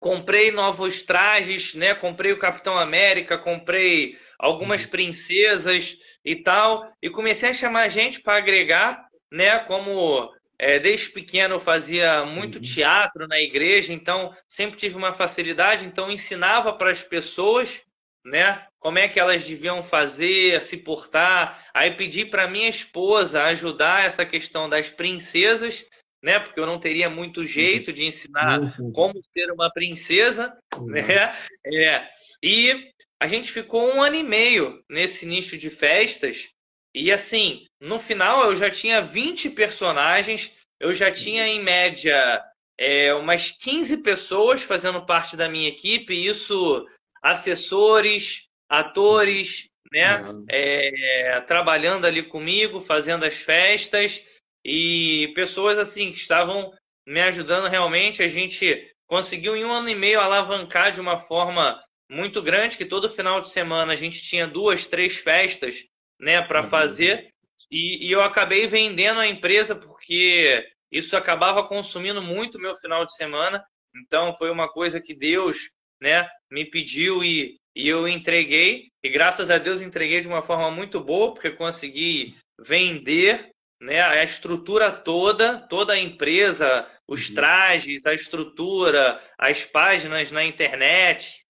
Comprei 0.00 0.52
novos 0.52 1.02
trajes, 1.02 1.74
né? 1.74 1.92
Comprei 1.92 2.30
o 2.30 2.38
Capitão 2.38 2.78
América, 2.78 3.36
comprei 3.36 4.16
algumas 4.38 4.84
uhum. 4.84 4.90
princesas 4.90 5.98
e 6.24 6.36
tal, 6.36 6.88
e 7.02 7.10
comecei 7.10 7.48
a 7.48 7.54
chamar 7.54 7.88
gente 7.88 8.20
para 8.20 8.36
agregar, 8.36 9.08
né? 9.32 9.58
Como 9.60 10.32
é, 10.58 10.78
desde 10.78 11.10
pequeno 11.10 11.54
eu 11.54 11.60
fazia 11.60 12.24
muito 12.24 12.56
uhum. 12.56 12.62
teatro 12.62 13.28
na 13.28 13.38
igreja, 13.38 13.92
então 13.92 14.34
sempre 14.48 14.76
tive 14.76 14.96
uma 14.96 15.14
facilidade, 15.14 15.84
então 15.84 16.10
ensinava 16.10 16.72
para 16.72 16.90
as 16.90 17.02
pessoas, 17.02 17.80
né, 18.24 18.66
como 18.80 18.98
é 18.98 19.08
que 19.08 19.20
elas 19.20 19.44
deviam 19.44 19.82
fazer, 19.82 20.60
se 20.62 20.76
portar. 20.76 21.64
Aí 21.72 21.92
pedi 21.92 22.24
para 22.24 22.48
minha 22.48 22.68
esposa 22.68 23.44
ajudar 23.44 24.04
essa 24.04 24.26
questão 24.26 24.68
das 24.68 24.90
princesas, 24.90 25.84
né, 26.20 26.40
porque 26.40 26.58
eu 26.58 26.66
não 26.66 26.80
teria 26.80 27.08
muito 27.08 27.46
jeito 27.46 27.92
de 27.92 28.04
ensinar 28.04 28.60
uhum. 28.60 28.92
como 28.92 29.20
ser 29.32 29.52
uma 29.52 29.70
princesa, 29.72 30.52
uhum. 30.76 30.86
né? 30.86 31.38
É, 31.64 32.08
e 32.42 32.92
a 33.20 33.28
gente 33.28 33.52
ficou 33.52 33.94
um 33.94 34.02
ano 34.02 34.16
e 34.16 34.22
meio 34.24 34.82
nesse 34.90 35.24
nicho 35.24 35.56
de 35.56 35.70
festas 35.70 36.48
e 36.94 37.12
assim, 37.12 37.66
no 37.80 37.98
final 37.98 38.44
eu 38.44 38.56
já 38.56 38.70
tinha 38.70 39.00
20 39.00 39.50
personagens, 39.50 40.52
eu 40.80 40.92
já 40.92 41.12
tinha 41.12 41.46
em 41.46 41.62
média 41.62 42.42
é, 42.78 43.12
umas 43.14 43.50
15 43.50 43.98
pessoas 43.98 44.62
fazendo 44.62 45.04
parte 45.04 45.36
da 45.36 45.48
minha 45.48 45.68
equipe, 45.68 46.14
isso 46.14 46.86
assessores, 47.22 48.44
atores, 48.68 49.66
né? 49.92 50.22
Uhum. 50.22 50.44
É, 50.48 51.40
trabalhando 51.46 52.06
ali 52.06 52.22
comigo, 52.22 52.80
fazendo 52.80 53.24
as 53.24 53.34
festas 53.34 54.24
e 54.64 55.32
pessoas 55.34 55.78
assim 55.78 56.12
que 56.12 56.18
estavam 56.18 56.72
me 57.06 57.20
ajudando 57.20 57.68
realmente. 57.68 58.22
A 58.22 58.28
gente 58.28 58.92
conseguiu 59.08 59.56
em 59.56 59.64
um 59.64 59.72
ano 59.72 59.88
e 59.88 59.94
meio 59.94 60.20
alavancar 60.20 60.92
de 60.92 61.00
uma 61.00 61.18
forma 61.18 61.82
muito 62.10 62.40
grande, 62.40 62.76
que 62.76 62.84
todo 62.84 63.08
final 63.08 63.40
de 63.40 63.50
semana 63.50 63.92
a 63.92 63.96
gente 63.96 64.22
tinha 64.22 64.46
duas, 64.46 64.86
três 64.86 65.16
festas, 65.16 65.84
né, 66.20 66.42
para 66.42 66.62
uhum. 66.62 66.68
fazer. 66.68 67.32
E, 67.70 68.08
e 68.08 68.12
eu 68.12 68.22
acabei 68.22 68.66
vendendo 68.66 69.20
a 69.20 69.26
empresa 69.26 69.74
porque 69.74 70.66
isso 70.90 71.16
acabava 71.16 71.66
consumindo 71.66 72.22
muito 72.22 72.58
meu 72.58 72.74
final 72.74 73.04
de 73.04 73.14
semana. 73.14 73.64
Então 73.96 74.32
foi 74.34 74.50
uma 74.50 74.68
coisa 74.68 75.00
que 75.00 75.14
Deus, 75.14 75.70
né, 76.00 76.28
me 76.50 76.64
pediu 76.64 77.22
e, 77.22 77.58
e 77.74 77.88
eu 77.88 78.08
entreguei. 78.08 78.88
E 79.02 79.08
graças 79.08 79.50
a 79.50 79.58
Deus 79.58 79.80
entreguei 79.80 80.20
de 80.20 80.28
uma 80.28 80.42
forma 80.42 80.70
muito 80.70 81.00
boa, 81.00 81.32
porque 81.32 81.50
consegui 81.50 82.36
vender, 82.60 83.50
né, 83.80 84.00
a 84.02 84.24
estrutura 84.24 84.90
toda, 84.90 85.58
toda 85.68 85.92
a 85.92 85.98
empresa, 85.98 86.88
os 87.06 87.28
uhum. 87.28 87.34
trajes, 87.34 88.06
a 88.06 88.14
estrutura, 88.14 89.22
as 89.38 89.64
páginas 89.64 90.30
na 90.30 90.44
internet, 90.44 91.44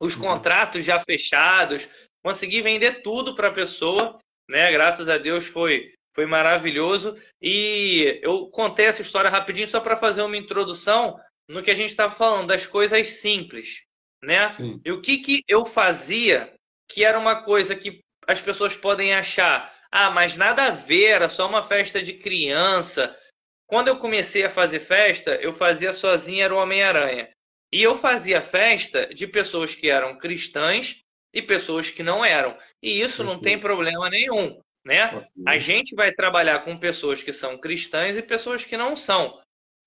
os 0.00 0.14
uhum. 0.14 0.22
contratos 0.22 0.84
já 0.84 1.00
fechados, 1.00 1.88
consegui 2.28 2.60
vender 2.60 3.00
tudo 3.00 3.34
para 3.34 3.48
a 3.48 3.52
pessoa, 3.52 4.18
né? 4.46 4.70
Graças 4.70 5.08
a 5.08 5.16
Deus 5.16 5.46
foi 5.46 5.94
foi 6.14 6.26
maravilhoso. 6.26 7.16
E 7.40 8.20
eu 8.22 8.48
contei 8.48 8.86
essa 8.86 9.00
história 9.00 9.30
rapidinho 9.30 9.66
só 9.66 9.80
para 9.80 9.96
fazer 9.96 10.20
uma 10.20 10.36
introdução 10.36 11.18
no 11.48 11.62
que 11.62 11.70
a 11.70 11.74
gente 11.74 11.88
estava 11.88 12.14
falando, 12.14 12.48
das 12.48 12.66
coisas 12.66 13.08
simples, 13.08 13.82
né? 14.22 14.50
Sim. 14.50 14.78
E 14.84 14.92
o 14.92 15.00
que, 15.00 15.18
que 15.18 15.42
eu 15.48 15.64
fazia 15.64 16.52
que 16.90 17.02
era 17.02 17.18
uma 17.18 17.42
coisa 17.44 17.74
que 17.74 18.00
as 18.26 18.42
pessoas 18.42 18.76
podem 18.76 19.14
achar, 19.14 19.72
ah, 19.90 20.10
mas 20.10 20.36
nada 20.36 20.64
a 20.64 20.70
ver, 20.70 21.06
era 21.06 21.28
só 21.30 21.48
uma 21.48 21.66
festa 21.66 22.02
de 22.02 22.12
criança. 22.12 23.16
Quando 23.66 23.88
eu 23.88 23.96
comecei 23.96 24.44
a 24.44 24.50
fazer 24.50 24.80
festa, 24.80 25.36
eu 25.36 25.52
fazia 25.52 25.94
sozinho, 25.94 26.42
era 26.42 26.54
o 26.54 26.58
Homem-Aranha. 26.58 27.30
E 27.72 27.82
eu 27.82 27.96
fazia 27.96 28.42
festa 28.42 29.06
de 29.14 29.26
pessoas 29.26 29.74
que 29.74 29.88
eram 29.88 30.18
cristãs 30.18 31.02
e 31.32 31.42
pessoas 31.42 31.90
que 31.90 32.02
não 32.02 32.24
eram. 32.24 32.56
E 32.82 33.00
isso 33.00 33.22
não 33.24 33.40
tem 33.40 33.58
problema 33.58 34.08
nenhum 34.10 34.60
né? 34.88 35.28
A 35.46 35.58
gente 35.58 35.94
vai 35.94 36.12
trabalhar 36.12 36.60
com 36.60 36.78
pessoas 36.78 37.22
que 37.22 37.32
são 37.32 37.58
cristãs 37.58 38.16
e 38.16 38.22
pessoas 38.22 38.64
que 38.64 38.74
não 38.74 38.96
são. 38.96 39.38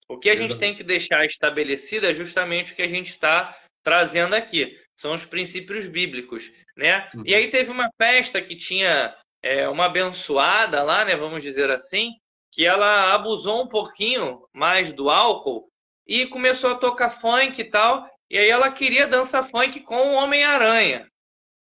O 0.08 0.20
que 0.20 0.30
a 0.30 0.36
gente 0.36 0.60
tem 0.60 0.76
que 0.76 0.84
deixar 0.84 1.26
estabelecido 1.26 2.06
é 2.06 2.14
justamente 2.14 2.74
o 2.74 2.76
que 2.76 2.84
a 2.84 2.88
gente 2.88 3.10
está 3.10 3.58
trazendo 3.84 4.36
aqui. 4.36 4.78
São 4.96 5.14
os 5.14 5.26
princípios 5.26 5.88
bíblicos, 5.88 6.52
né? 6.78 7.10
Uhum. 7.16 7.24
E 7.26 7.34
aí 7.34 7.50
teve 7.50 7.72
uma 7.72 7.90
festa 7.98 8.40
que 8.42 8.56
tinha 8.56 9.16
é, 9.42 9.68
uma 9.68 9.86
abençoada 9.86 10.84
lá, 10.84 11.04
né? 11.04 11.16
Vamos 11.16 11.42
dizer 11.42 11.72
assim, 11.72 12.12
que 12.52 12.64
ela 12.64 13.12
abusou 13.16 13.64
um 13.64 13.68
pouquinho 13.68 14.46
mais 14.54 14.94
do 14.94 15.10
álcool 15.10 15.68
e 16.06 16.28
começou 16.28 16.70
a 16.70 16.76
tocar 16.76 17.10
funk 17.10 17.60
e 17.60 17.66
tal. 17.66 18.08
E 18.30 18.38
aí 18.38 18.50
ela 18.50 18.72
queria 18.72 19.08
dançar 19.08 19.50
funk 19.50 19.80
com 19.80 20.12
o 20.12 20.14
Homem-Aranha. 20.14 21.11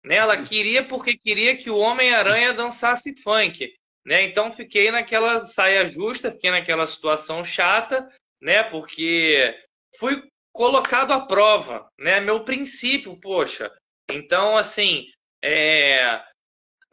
Né? 0.03 0.15
Ela 0.15 0.41
queria 0.43 0.83
porque 0.83 1.17
queria 1.17 1.55
que 1.55 1.69
o 1.69 1.77
Homem-Aranha 1.77 2.53
dançasse 2.53 3.13
funk. 3.21 3.71
Né? 4.05 4.23
Então 4.23 4.51
fiquei 4.51 4.91
naquela 4.91 5.45
saia 5.45 5.85
justa, 5.85 6.31
fiquei 6.31 6.51
naquela 6.51 6.87
situação 6.87 7.43
chata, 7.43 8.09
né? 8.41 8.63
Porque 8.63 9.55
fui 9.99 10.21
colocado 10.51 11.11
à 11.11 11.21
prova, 11.21 11.87
né? 11.99 12.19
Meu 12.19 12.43
princípio, 12.43 13.15
poxa. 13.19 13.71
Então, 14.09 14.57
assim, 14.57 15.05
é... 15.43 16.19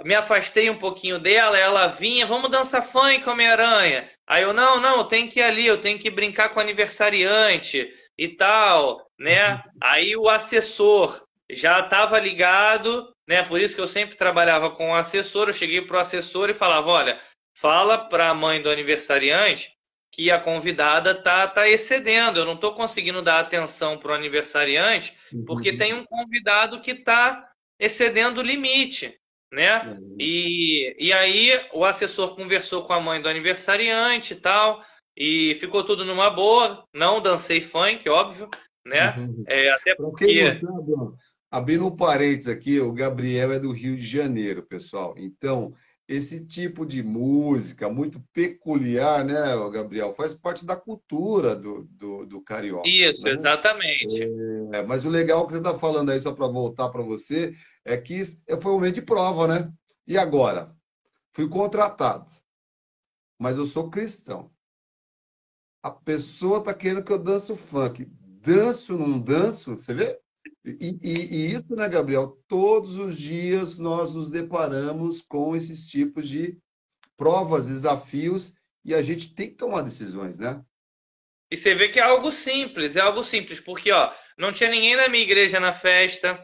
me 0.05 0.15
afastei 0.15 0.69
um 0.71 0.79
pouquinho 0.79 1.19
dela, 1.19 1.59
ela 1.59 1.89
vinha, 1.89 2.27
vamos 2.27 2.51
dançar 2.51 2.85
funk, 2.85 3.29
Homem-Aranha. 3.29 4.09
Aí 4.27 4.43
eu, 4.43 4.53
não, 4.53 4.81
não, 4.81 4.99
eu 4.99 5.05
tenho 5.05 5.29
que 5.29 5.41
ir 5.41 5.43
ali, 5.43 5.67
eu 5.67 5.81
tenho 5.81 5.99
que 5.99 6.11
brincar 6.11 6.51
com 6.51 6.61
o 6.61 6.63
aniversariante 6.63 7.91
e 8.19 8.29
tal, 8.29 9.09
né? 9.19 9.55
Uhum. 9.55 9.61
Aí 9.81 10.17
o 10.17 10.29
assessor, 10.29 11.23
já 11.51 11.81
estava 11.81 12.19
ligado, 12.19 13.13
né? 13.27 13.43
Por 13.43 13.61
isso 13.61 13.75
que 13.75 13.81
eu 13.81 13.87
sempre 13.87 14.17
trabalhava 14.17 14.71
com 14.71 14.91
o 14.91 14.95
assessor. 14.95 15.49
Eu 15.49 15.55
cheguei 15.55 15.81
para 15.81 15.97
o 15.97 16.01
assessor 16.01 16.51
e 16.51 16.55
falava: 16.55 16.89
olha, 16.89 17.21
fala 17.57 17.99
para 17.99 18.29
a 18.29 18.35
mãe 18.35 18.61
do 18.61 18.71
aniversariante 18.71 19.73
que 20.13 20.31
a 20.31 20.41
convidada 20.41 21.15
tá, 21.15 21.47
tá 21.47 21.69
excedendo. 21.69 22.41
Eu 22.41 22.45
não 22.45 22.55
estou 22.55 22.73
conseguindo 22.73 23.23
dar 23.23 23.41
atenção 23.41 23.99
para 23.99 24.13
o 24.13 24.15
aniversariante 24.15 25.17
porque 25.47 25.71
uhum. 25.71 25.79
tem 25.79 25.95
um 25.95 26.05
convidado 26.05 26.81
que 26.81 26.93
está 26.93 27.49
excedendo 27.79 28.41
o 28.41 28.45
limite, 28.45 29.19
né? 29.53 29.83
Uhum. 29.85 30.17
E, 30.19 30.97
e 30.99 31.13
aí 31.13 31.51
o 31.73 31.85
assessor 31.85 32.35
conversou 32.35 32.83
com 32.85 32.93
a 32.93 33.01
mãe 33.01 33.21
do 33.21 33.29
aniversariante 33.29 34.35
e 34.35 34.37
tal, 34.37 34.83
e 35.17 35.55
ficou 35.61 35.85
tudo 35.85 36.05
numa 36.05 36.31
boa. 36.31 36.85
Não 36.93 37.21
dancei 37.21 37.61
funk, 37.61 38.09
óbvio, 38.09 38.49
né? 38.85 39.15
Uhum. 39.17 39.45
É, 39.47 39.71
até 39.71 39.95
porque 39.95 40.61
Abrindo 41.51 41.87
um 41.87 41.97
parênteses 41.97 42.49
aqui, 42.49 42.79
o 42.79 42.93
Gabriel 42.93 43.53
é 43.53 43.59
do 43.59 43.73
Rio 43.73 43.97
de 43.97 44.07
Janeiro, 44.07 44.63
pessoal. 44.63 45.15
Então, 45.17 45.75
esse 46.09 46.45
tipo 46.45 46.87
de 46.87 47.03
música 47.03 47.89
muito 47.91 48.23
peculiar, 48.33 49.25
né, 49.25 49.35
Gabriel, 49.71 50.15
faz 50.15 50.35
parte 50.35 50.65
da 50.65 50.75
cultura 50.75 51.55
do, 51.55 51.85
do, 51.91 52.25
do 52.25 52.41
carioca. 52.43 52.89
Isso, 52.89 53.25
né? 53.25 53.33
exatamente. 53.33 54.23
É, 54.73 54.83
mas 54.83 55.05
o 55.05 55.11
legal 55.11 55.47
que 55.47 55.53
você 55.53 55.59
está 55.59 55.79
falando 55.79 56.11
aí, 56.11 56.19
só 56.19 56.33
para 56.33 56.47
voltar 56.47 56.89
para 56.89 57.03
você, 57.03 57.55
é 57.85 57.97
que 57.97 58.25
foi 58.25 58.73
um 58.73 58.75
momento 58.75 58.95
de 58.95 59.03
prova, 59.03 59.47
né? 59.47 59.73
E 60.07 60.17
agora? 60.17 60.75
Fui 61.35 61.49
contratado, 61.49 62.31
mas 63.39 63.59
eu 63.59 63.67
sou 63.67 63.91
cristão. 63.91 64.51
A 65.83 65.91
pessoa 65.91 66.59
está 66.59 66.75
querendo 66.75 67.05
que 67.05 67.13
eu 67.13 67.19
danço 67.19 67.55
funk. 67.55 68.07
Danço, 68.41 68.99
não 68.99 69.21
danço? 69.21 69.75
Você 69.75 69.95
vê? 69.95 70.19
E, 70.65 70.97
e, 71.03 71.37
e, 71.37 71.55
isso, 71.55 71.75
né, 71.75 71.89
Gabriel? 71.89 72.39
Todos 72.47 72.99
os 72.99 73.19
dias 73.19 73.79
nós 73.79 74.15
nos 74.15 74.31
deparamos 74.31 75.23
com 75.23 75.55
esses 75.57 75.85
tipos 75.87 76.29
de 76.29 76.57
provas, 77.17 77.67
desafios, 77.67 78.55
e 78.85 78.95
a 78.95 79.03
gente 79.03 79.35
tem 79.35 79.49
que 79.49 79.57
tomar 79.57 79.83
decisões, 79.83 80.39
né? 80.39 80.63
E 81.51 81.57
você 81.57 81.75
vê 81.75 81.89
que 81.89 81.99
é 81.99 82.03
algo 82.03 82.31
simples, 82.31 82.95
é 82.95 83.01
algo 83.01 83.25
simples, 83.25 83.61
porque 83.61 83.91
ó, 83.91 84.13
não 84.37 84.53
tinha 84.53 84.71
ninguém 84.71 84.97
na 84.97 85.09
minha 85.09 85.25
igreja 85.25 85.59
na 85.59 85.73
festa. 85.73 86.43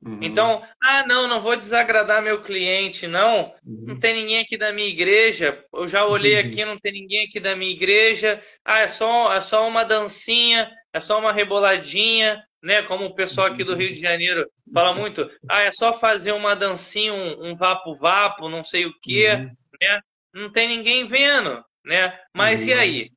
Uhum. 0.00 0.20
Então, 0.22 0.64
ah, 0.80 1.04
não, 1.06 1.26
não 1.26 1.40
vou 1.40 1.56
desagradar 1.56 2.22
meu 2.22 2.42
cliente, 2.42 3.08
não. 3.08 3.52
Uhum. 3.66 3.84
Não 3.88 3.98
tem 3.98 4.14
ninguém 4.14 4.38
aqui 4.38 4.56
da 4.56 4.72
minha 4.72 4.88
igreja. 4.88 5.64
Eu 5.74 5.88
já 5.88 6.06
olhei 6.06 6.40
uhum. 6.40 6.48
aqui, 6.48 6.64
não 6.64 6.78
tem 6.78 6.92
ninguém 6.92 7.26
aqui 7.26 7.40
da 7.40 7.56
minha 7.56 7.72
igreja. 7.72 8.40
Ah, 8.64 8.80
é 8.80 8.88
só, 8.88 9.34
é 9.34 9.40
só 9.40 9.66
uma 9.66 9.84
dancinha, 9.84 10.70
é 10.92 11.00
só 11.00 11.18
uma 11.18 11.32
reboladinha 11.32 12.40
né? 12.62 12.82
Como 12.82 13.06
o 13.06 13.14
pessoal 13.14 13.48
aqui 13.48 13.64
do 13.64 13.74
Rio 13.74 13.94
de 13.94 14.00
Janeiro 14.00 14.48
fala 14.72 14.94
muito, 14.94 15.30
ah, 15.48 15.62
é 15.62 15.72
só 15.72 15.92
fazer 15.92 16.32
uma 16.32 16.54
dancinha, 16.54 17.12
um 17.12 17.56
vapo-vapo, 17.56 18.48
não 18.48 18.64
sei 18.64 18.86
o 18.86 18.92
quê, 19.00 19.28
uhum. 19.32 19.50
né? 19.80 20.00
Não 20.34 20.52
tem 20.52 20.68
ninguém 20.68 21.06
vendo, 21.06 21.62
né? 21.84 22.18
Mas 22.34 22.62
uhum. 22.62 22.68
e 22.68 22.72
aí? 22.72 23.10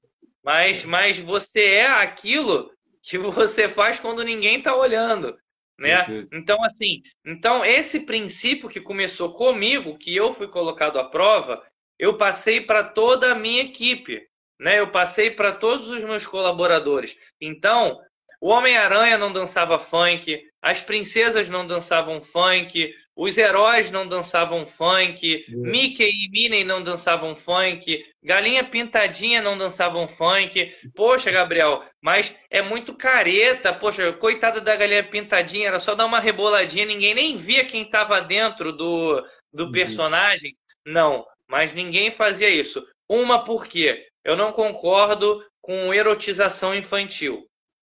Mas, 0.43 0.85
mas 0.85 1.19
você 1.19 1.61
é 1.65 1.87
aquilo 1.87 2.71
que 3.03 3.17
você 3.17 3.67
faz 3.67 3.99
quando 3.99 4.23
ninguém 4.23 4.57
está 4.57 4.75
olhando, 4.75 5.37
né? 5.77 6.05
Uhum. 6.07 6.27
Então, 6.33 6.63
assim, 6.63 7.01
então 7.25 7.65
esse 7.65 8.01
princípio 8.01 8.69
que 8.69 8.79
começou 8.79 9.33
comigo, 9.33 9.97
que 9.97 10.15
eu 10.15 10.31
fui 10.31 10.47
colocado 10.47 10.99
à 10.99 11.03
prova, 11.03 11.61
eu 11.99 12.17
passei 12.17 12.61
para 12.61 12.83
toda 12.83 13.31
a 13.31 13.35
minha 13.35 13.61
equipe, 13.61 14.27
né? 14.59 14.79
Eu 14.79 14.91
passei 14.91 15.31
para 15.31 15.51
todos 15.51 15.89
os 15.89 16.03
meus 16.03 16.25
colaboradores. 16.25 17.15
Então, 17.39 17.99
o 18.41 18.49
Homem-Aranha 18.49 19.19
não 19.19 19.31
dançava 19.31 19.77
funk, 19.77 20.41
as 20.59 20.81
princesas 20.81 21.47
não 21.47 21.65
dançavam 21.65 22.23
funk, 22.23 22.91
os 23.15 23.37
heróis 23.37 23.91
não 23.91 24.07
dançavam 24.07 24.65
funk, 24.65 25.45
uhum. 25.47 25.61
Mickey 25.61 26.09
e 26.09 26.29
Minnie 26.31 26.63
não 26.63 26.81
dançavam 26.81 27.35
funk, 27.35 28.03
Galinha 28.23 28.63
Pintadinha 28.63 29.43
não 29.43 29.55
dançavam 29.55 30.07
funk. 30.07 30.73
Poxa, 30.95 31.29
Gabriel, 31.29 31.83
mas 32.01 32.35
é 32.49 32.63
muito 32.63 32.95
careta. 32.95 33.71
Poxa, 33.73 34.11
coitada 34.13 34.59
da 34.59 34.75
Galinha 34.75 35.03
Pintadinha, 35.03 35.67
era 35.67 35.79
só 35.79 35.93
dar 35.93 36.07
uma 36.07 36.19
reboladinha, 36.19 36.85
ninguém 36.85 37.13
nem 37.13 37.37
via 37.37 37.63
quem 37.63 37.83
estava 37.83 38.19
dentro 38.21 38.73
do, 38.73 39.23
do 39.53 39.65
uhum. 39.65 39.71
personagem. 39.71 40.55
Não, 40.83 41.27
mas 41.47 41.73
ninguém 41.73 42.09
fazia 42.09 42.49
isso. 42.49 42.83
Uma 43.07 43.43
porque 43.43 44.03
eu 44.25 44.35
não 44.35 44.51
concordo 44.51 45.45
com 45.61 45.93
erotização 45.93 46.73
infantil. 46.73 47.45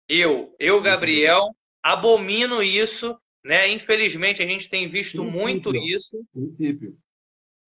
Eu, 0.09 0.55
eu, 0.59 0.77
uhum. 0.77 0.83
Gabriel, 0.83 1.55
abomino 1.83 2.63
isso, 2.63 3.19
né? 3.45 3.69
Infelizmente 3.69 4.43
a 4.43 4.47
gente 4.47 4.69
tem 4.69 4.89
visto 4.89 5.23
Princípio. 5.23 5.41
muito 5.41 5.77
isso. 5.77 6.25
Princípio. 6.33 6.99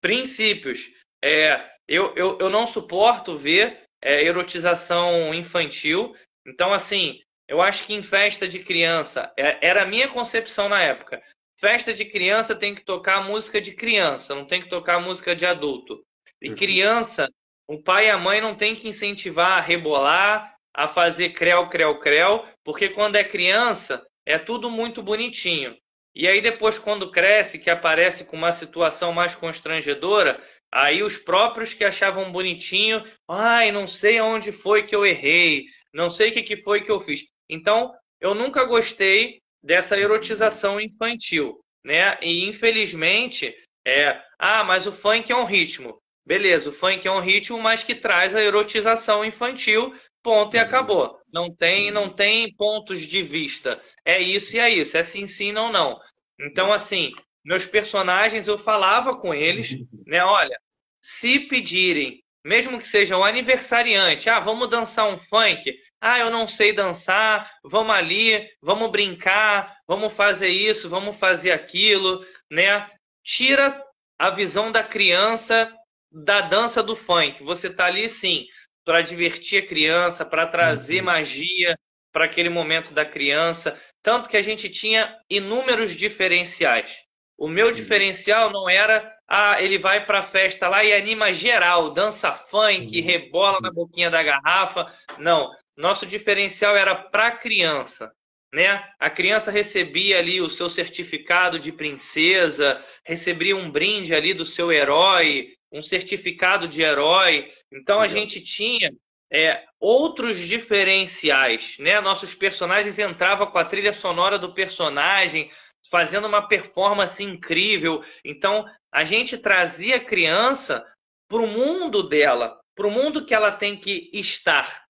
Princípios. 0.01 0.91
É, 1.23 1.69
eu, 1.87 2.15
eu, 2.15 2.39
eu 2.39 2.51
não 2.51 2.67
suporto 2.67 3.37
ver 3.37 3.83
é, 4.03 4.25
erotização 4.25 5.35
infantil. 5.35 6.15
Então, 6.47 6.73
assim, 6.73 7.21
eu 7.49 7.61
acho 7.63 7.85
que 7.85 7.95
em 7.95 8.03
festa 8.03 8.47
de 8.47 8.61
criança, 8.61 9.33
é, 9.37 9.67
era 9.67 9.83
a 9.83 9.87
minha 9.87 10.09
concepção 10.09 10.69
na 10.69 10.83
época. 10.83 11.23
Festa 11.59 11.93
de 11.93 12.05
criança 12.05 12.55
tem 12.55 12.75
que 12.75 12.85
tocar 12.85 13.27
música 13.27 13.61
de 13.61 13.73
criança, 13.73 14.35
não 14.35 14.47
tem 14.47 14.63
que 14.63 14.69
tocar 14.69 15.01
música 15.01 15.35
de 15.35 15.45
adulto. 15.45 16.05
E 16.41 16.55
criança, 16.55 17.29
o 17.67 17.83
pai 17.83 18.07
e 18.07 18.11
a 18.11 18.19
mãe 18.19 18.41
não 18.41 18.55
tem 18.55 18.77
que 18.77 18.89
incentivar 18.89 19.59
a 19.59 19.61
rebolar, 19.61 20.55
a 20.75 20.87
fazer 20.89 21.31
creu, 21.31 21.69
creu, 21.69 21.99
creu, 21.99 22.45
porque 22.65 22.89
quando 22.89 23.17
é 23.17 23.25
criança 23.25 24.05
é 24.27 24.39
tudo 24.39 24.71
muito 24.71 25.03
bonitinho. 25.03 25.77
E 26.15 26.27
aí 26.27 26.41
depois 26.41 26.79
quando 26.79 27.11
cresce, 27.11 27.59
que 27.59 27.71
aparece 27.71 28.25
com 28.25 28.37
uma 28.37 28.53
situação 28.53 29.13
mais 29.13 29.35
constrangedora, 29.35 30.43
aí 30.71 31.03
os 31.03 31.17
próprios 31.17 31.73
que 31.75 31.85
achavam 31.85 32.33
bonitinho, 32.33 33.05
ai, 33.29 33.71
não 33.71 33.87
sei 33.87 34.21
onde 34.21 34.53
foi 34.53 34.85
que 34.85 34.95
eu 34.95 35.07
errei, 35.07 35.65
não 35.93 36.11
sei 36.11 36.31
o 36.31 36.33
que, 36.33 36.43
que 36.43 36.57
foi 36.57 36.83
que 36.83 36.91
eu 36.91 37.01
fiz. 37.01 37.25
Então, 37.49 37.95
eu 38.21 38.35
nunca 38.35 38.65
gostei 38.65 39.41
dessa 39.63 39.99
erotização 39.99 40.81
infantil, 40.81 41.59
né? 41.85 42.19
E 42.21 42.49
infelizmente, 42.49 43.55
é, 43.87 44.21
ah, 44.39 44.65
mas 44.65 44.87
o 44.87 44.93
funk 44.93 45.31
é 45.31 45.37
um 45.37 45.45
ritmo. 45.45 45.99
Beleza, 46.27 46.69
o 46.69 46.73
funk 46.73 47.07
é 47.09 47.11
um 47.11 47.21
ritmo, 47.21 47.59
mas 47.59 47.83
que 47.83 47.95
traz 47.95 48.37
a 48.37 48.43
erotização 48.43 49.25
infantil, 49.25 49.95
ponto 50.29 50.55
e 50.55 50.59
acabou. 50.59 51.19
Não 51.33 51.51
tem, 51.51 51.91
não 51.91 52.11
tem 52.11 52.55
pontos 52.55 53.01
de 53.01 53.23
vista. 53.23 53.81
É 54.05 54.21
isso 54.21 54.57
e 54.57 54.59
é 54.59 54.69
isso, 54.69 54.95
é 54.95 55.03
sim, 55.03 55.27
sim, 55.27 55.53
não, 55.53 55.73
não. 55.73 55.99
Então, 56.39 56.71
assim, 56.71 57.13
meus 57.43 57.65
personagens 57.65 58.47
eu 58.47 58.59
falava 58.59 59.17
com 59.17 59.33
eles, 59.33 59.71
né? 60.07 60.23
Olha, 60.23 60.61
se 61.01 61.41
pedirem, 61.41 62.23
mesmo 62.45 62.79
que 62.79 62.87
seja 62.87 63.17
um 63.17 63.25
aniversariante, 63.25 64.29
ah, 64.29 64.39
vamos 64.39 64.69
dançar 64.69 65.09
um 65.09 65.19
funk. 65.19 65.75
Ah, 65.99 66.19
eu 66.19 66.31
não 66.31 66.47
sei 66.47 66.75
dançar, 66.75 67.51
vamos 67.65 67.95
ali, 67.95 68.47
vamos 68.61 68.91
brincar, 68.91 69.79
vamos 69.87 70.13
fazer 70.13 70.51
isso, 70.51 70.91
vamos 70.91 71.17
fazer 71.17 71.53
aquilo, 71.53 72.23
né? 72.51 72.87
Tira 73.25 73.83
a 74.19 74.29
visão 74.29 74.71
da 74.71 74.85
criança 74.85 75.73
da 76.13 76.43
dança 76.43 76.83
do 76.83 76.95
funk. 76.95 77.43
Você 77.45 77.71
tá 77.71 77.87
ali 77.87 78.11
sim 78.11 78.45
para 78.89 79.03
divertir 79.03 79.63
a 79.63 79.67
criança, 79.67 80.25
para 80.25 80.47
trazer 80.47 81.01
uhum. 81.01 81.05
magia 81.05 81.79
para 82.11 82.25
aquele 82.25 82.49
momento 82.49 82.95
da 82.95 83.05
criança, 83.05 83.79
tanto 84.03 84.31
que 84.31 84.37
a 84.39 84.41
gente 84.41 84.71
tinha 84.71 85.15
inúmeros 85.29 85.95
diferenciais. 85.95 86.97
O 87.37 87.49
meu 87.49 87.67
uhum. 87.67 87.73
diferencial 87.73 88.51
não 88.51 88.67
era 88.67 89.15
ah, 89.29 89.61
ele 89.61 89.77
vai 89.77 90.07
para 90.07 90.21
a 90.21 90.23
festa 90.23 90.71
lá 90.71 90.83
e 90.83 90.95
anima 90.95 91.35
geral, 91.35 91.91
dança 91.91 92.33
funk, 92.33 92.99
uhum. 92.99 93.05
rebola 93.05 93.59
na 93.61 93.71
boquinha 93.71 94.11
da 94.11 94.23
garrafa. 94.23 94.91
Não, 95.19 95.51
nosso 95.77 96.07
diferencial 96.07 96.75
era 96.75 96.95
para 96.95 97.27
a 97.27 97.37
criança. 97.37 98.11
Né? 98.51 98.83
A 98.99 99.11
criança 99.11 99.51
recebia 99.51 100.19
ali 100.19 100.41
o 100.41 100.49
seu 100.49 100.71
certificado 100.71 101.59
de 101.59 101.71
princesa, 101.71 102.83
recebia 103.05 103.55
um 103.55 103.71
brinde 103.71 104.15
ali 104.15 104.33
do 104.33 104.47
seu 104.47 104.73
herói, 104.73 105.49
um 105.71 105.83
certificado 105.83 106.67
de 106.67 106.81
herói. 106.81 107.53
Então 107.73 108.01
a 108.01 108.09
gente 108.09 108.41
tinha 108.41 108.91
é, 109.31 109.65
outros 109.79 110.39
diferenciais, 110.39 111.77
né? 111.79 112.01
Nossos 112.01 112.35
personagens 112.35 112.99
entravam 112.99 113.47
com 113.47 113.59
a 113.59 113.65
trilha 113.65 113.93
sonora 113.93 114.39
do 114.39 114.55
personagem, 114.55 115.51
fazendo 115.91 116.27
uma 116.27 116.49
performance 116.49 117.23
incrível. 117.23 118.03
Então 118.25 118.65
a 118.91 119.05
gente 119.05 119.37
trazia 119.37 119.97
a 119.97 120.05
criança 120.05 120.85
para 121.29 121.43
o 121.43 121.47
mundo 121.47 122.09
dela, 122.09 122.59
para 122.75 122.87
o 122.87 122.91
mundo 122.91 123.25
que 123.25 123.35
ela 123.35 123.53
tem 123.53 123.77
que 123.77 124.11
estar, 124.15 124.85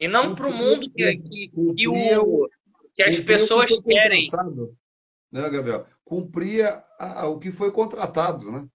e 0.00 0.08
não 0.08 0.34
para 0.34 0.48
o 0.48 0.52
mundo 0.52 0.90
que, 0.90 1.16
que, 1.18 1.50
que, 1.76 1.88
o, 1.88 2.48
que 2.94 3.02
as 3.02 3.20
pessoas 3.20 3.68
que 3.68 3.80
querem. 3.82 4.30
Né, 5.30 5.48
Gabriel? 5.48 5.86
Cumpria 6.04 6.84
a, 6.98 7.26
o 7.28 7.38
que 7.38 7.52
foi 7.52 7.70
contratado, 7.70 8.50
né? 8.50 8.68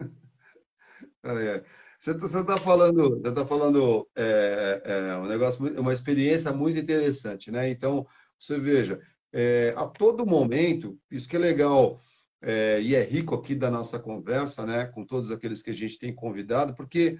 É, 2.04 2.12
você 2.12 2.26
está 2.26 2.44
tá 2.44 2.56
falando, 2.58 3.20
você 3.20 3.32
tá 3.32 3.46
falando 3.46 4.08
é, 4.16 4.82
é, 4.84 5.16
um 5.18 5.26
negócio, 5.26 5.80
uma 5.80 5.92
experiência 5.92 6.52
muito 6.52 6.78
interessante, 6.78 7.50
né? 7.50 7.70
Então, 7.70 8.06
você 8.38 8.58
veja, 8.58 9.00
é, 9.32 9.72
a 9.76 9.86
todo 9.86 10.26
momento, 10.26 10.98
isso 11.10 11.28
que 11.28 11.36
é 11.36 11.38
legal 11.38 12.00
é, 12.42 12.80
e 12.82 12.96
é 12.96 13.02
rico 13.02 13.34
aqui 13.36 13.54
da 13.54 13.70
nossa 13.70 13.98
conversa, 14.00 14.66
né? 14.66 14.86
Com 14.86 15.06
todos 15.06 15.30
aqueles 15.30 15.62
que 15.62 15.70
a 15.70 15.74
gente 15.74 15.98
tem 15.98 16.12
convidado, 16.12 16.74
porque 16.74 17.16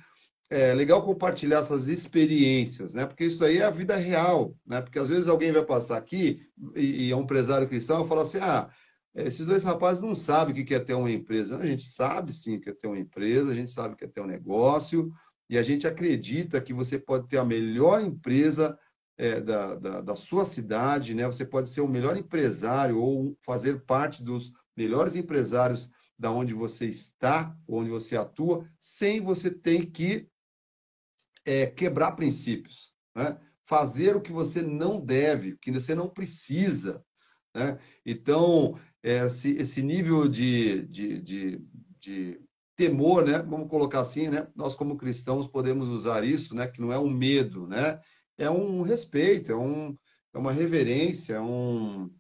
é 0.51 0.75
legal 0.75 1.03
compartilhar 1.05 1.61
essas 1.61 1.87
experiências, 1.87 2.92
né? 2.92 3.07
Porque 3.07 3.25
isso 3.25 3.45
aí 3.45 3.59
é 3.59 3.64
a 3.64 3.71
vida 3.71 3.97
real, 3.97 4.55
né? 4.66 4.83
Porque 4.83 4.99
às 4.99 5.09
vezes 5.09 5.29
alguém 5.29 5.53
vai 5.53 5.64
passar 5.64 5.97
aqui 5.97 6.42
e, 6.75 7.07
e 7.07 7.11
é 7.12 7.16
um 7.16 7.23
empresário 7.23 7.68
cristão 7.68 8.05
e 8.05 8.09
fala 8.09 8.23
assim, 8.23 8.38
ah, 8.38 8.68
esses 9.14 9.46
dois 9.46 9.62
rapazes 9.62 10.03
não 10.03 10.14
sabem 10.14 10.62
o 10.62 10.66
que 10.66 10.75
é 10.75 10.81
ter 10.81 10.94
uma 10.94 11.11
empresa. 11.11 11.59
A 11.59 11.66
gente 11.66 11.85
sabe 11.85 12.33
sim 12.33 12.57
o 12.57 12.61
que 12.61 12.70
é 12.70 12.75
ter 12.75 12.87
uma 12.87 12.98
empresa, 12.98 13.51
a 13.51 13.55
gente 13.55 13.70
sabe 13.70 13.94
o 13.94 13.96
que 13.96 14.05
é 14.05 14.09
ter 14.09 14.20
um 14.20 14.27
negócio, 14.27 15.12
e 15.51 15.59
a 15.59 15.62
gente 15.62 15.87
acredita 15.87 16.61
que 16.61 16.72
você 16.72 16.98
pode 16.98 17.29
ter 17.29 17.37
a 17.37 17.44
melhor 17.44 18.01
empresa 18.01 18.79
é, 19.18 19.40
da, 19.40 19.75
da, 19.75 20.01
da, 20.01 20.16
sua 20.16 20.44
cidade, 20.44 21.14
né? 21.14 21.27
Você 21.27 21.44
pode 21.44 21.68
ser 21.68 21.83
o 21.83 21.88
melhor 21.88 22.16
empresário 22.16 22.98
ou 22.98 23.37
fazer 23.44 23.85
parte 23.85 24.22
dos 24.22 24.53
melhores 24.75 25.14
empresários 25.14 25.90
da 26.18 26.31
onde 26.31 26.55
você 26.55 26.87
está, 26.87 27.55
onde 27.68 27.90
você 27.90 28.16
atua, 28.16 28.66
sem 28.79 29.20
você 29.20 29.51
ter 29.51 29.87
que 29.87 30.27
é, 31.44 31.66
quebrar 31.66 32.12
princípios, 32.12 32.94
né? 33.14 33.38
Fazer 33.66 34.16
o 34.16 34.20
que 34.20 34.33
você 34.33 34.62
não 34.62 35.01
deve, 35.05 35.53
o 35.53 35.59
que 35.59 35.70
você 35.70 35.94
não 35.94 36.09
precisa, 36.09 37.05
né? 37.55 37.79
Então, 38.07 38.79
esse, 39.02 39.52
esse 39.52 39.82
nível 39.82 40.28
de, 40.28 40.86
de, 40.86 41.20
de, 41.20 41.66
de, 42.00 42.40
temor, 42.76 43.24
né? 43.24 43.38
Vamos 43.38 43.68
colocar 43.68 44.00
assim, 44.00 44.28
né? 44.28 44.46
Nós 44.54 44.74
como 44.74 44.96
cristãos 44.96 45.46
podemos 45.46 45.88
usar 45.88 46.24
isso, 46.24 46.54
né? 46.54 46.66
Que 46.66 46.80
não 46.80 46.92
é 46.92 46.98
um 46.98 47.10
medo, 47.10 47.66
né? 47.66 48.00
É 48.38 48.50
um 48.50 48.82
respeito, 48.82 49.52
é, 49.52 49.56
um, 49.56 49.96
é 50.34 50.38
uma 50.38 50.52
reverência, 50.52 51.34
é 51.34 51.40
um 51.40 52.10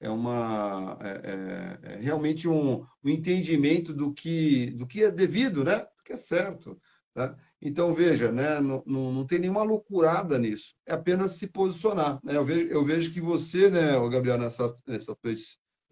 é 0.00 0.08
uma 0.08 0.98
é, 1.02 1.78
é, 1.84 1.92
é 1.92 1.96
realmente 2.00 2.48
um, 2.48 2.86
um, 3.04 3.08
entendimento 3.08 3.92
do 3.92 4.12
que 4.14 4.70
do 4.70 4.86
que 4.86 5.04
é 5.04 5.10
devido, 5.10 5.62
né? 5.62 5.80
Do 5.80 6.02
que 6.04 6.12
é 6.14 6.16
certo. 6.16 6.80
Tá? 7.14 7.36
Então 7.60 7.94
veja, 7.94 8.32
né? 8.32 8.60
Não, 8.60 8.82
não, 8.86 9.12
não, 9.12 9.26
tem 9.26 9.38
nenhuma 9.38 9.62
loucurada 9.62 10.38
nisso. 10.38 10.74
É 10.86 10.94
apenas 10.94 11.32
se 11.32 11.46
posicionar. 11.46 12.18
Né? 12.24 12.36
Eu 12.36 12.44
vejo, 12.44 12.68
eu 12.68 12.84
vejo 12.84 13.12
que 13.12 13.20
você, 13.20 13.68
né, 13.68 13.92
Gabriel, 14.08 14.38
nessa 14.38 14.74
nessa 14.86 15.14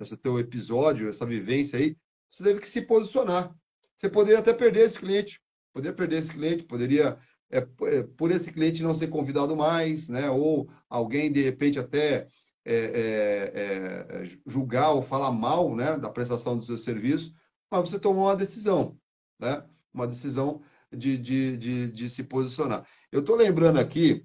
esse 0.01 0.17
teu 0.17 0.39
episódio, 0.39 1.09
essa 1.09 1.27
vivência 1.27 1.79
aí, 1.79 1.97
você 2.31 2.45
teve 2.45 2.61
que 2.61 2.69
se 2.69 2.83
posicionar. 2.83 3.55
Você 3.97 4.09
poderia 4.09 4.39
até 4.39 4.53
perder 4.53 4.87
esse 4.87 4.99
cliente, 4.99 5.41
poderia 5.73 5.97
perder 5.97 6.19
esse 6.19 6.33
cliente, 6.33 6.63
poderia 6.65 7.19
é, 7.51 7.59
é, 7.59 8.03
por 8.03 8.31
esse 8.31 8.53
cliente 8.53 8.83
não 8.83 8.95
ser 8.95 9.09
convidado 9.09 9.57
mais, 9.57 10.09
né? 10.09 10.31
Ou 10.31 10.71
alguém 10.89 11.33
de 11.33 11.43
repente 11.43 11.79
até 11.79 12.29
é, 12.65 12.75
é, 12.75 13.53
é, 13.55 14.39
julgar 14.47 14.91
ou 14.91 15.03
falar 15.03 15.33
mal, 15.33 15.75
né, 15.75 15.97
da 15.97 16.11
prestação 16.11 16.57
do 16.57 16.63
seu 16.63 16.77
serviço, 16.77 17.35
mas 17.71 17.89
você 17.89 17.99
tomou 17.99 18.27
uma 18.27 18.37
decisão, 18.37 18.99
né? 19.39 19.65
Uma 19.93 20.07
decisão 20.07 20.63
de, 20.93 21.17
de, 21.17 21.57
de, 21.57 21.91
de 21.91 22.11
se 22.11 22.25
posicionar. 22.25 22.87
Eu 23.11 23.21
estou 23.21 23.37
lembrando 23.37 23.79
aqui 23.79 24.25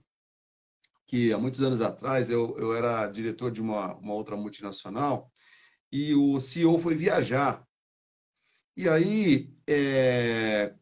que 1.08 1.32
há 1.32 1.38
muitos 1.38 1.62
anos 1.62 1.82
atrás 1.82 2.30
eu, 2.30 2.58
eu 2.58 2.76
era 2.76 3.08
diretor 3.08 3.52
de 3.52 3.62
uma, 3.62 3.96
uma 3.96 4.14
outra 4.14 4.36
multinacional 4.36 5.32
e 5.94 6.16
o 6.16 6.40
CEO 6.40 6.80
foi 6.80 6.96
viajar. 6.96 7.64
E 8.76 8.90
aí 8.90 9.56
é, 9.68 10.74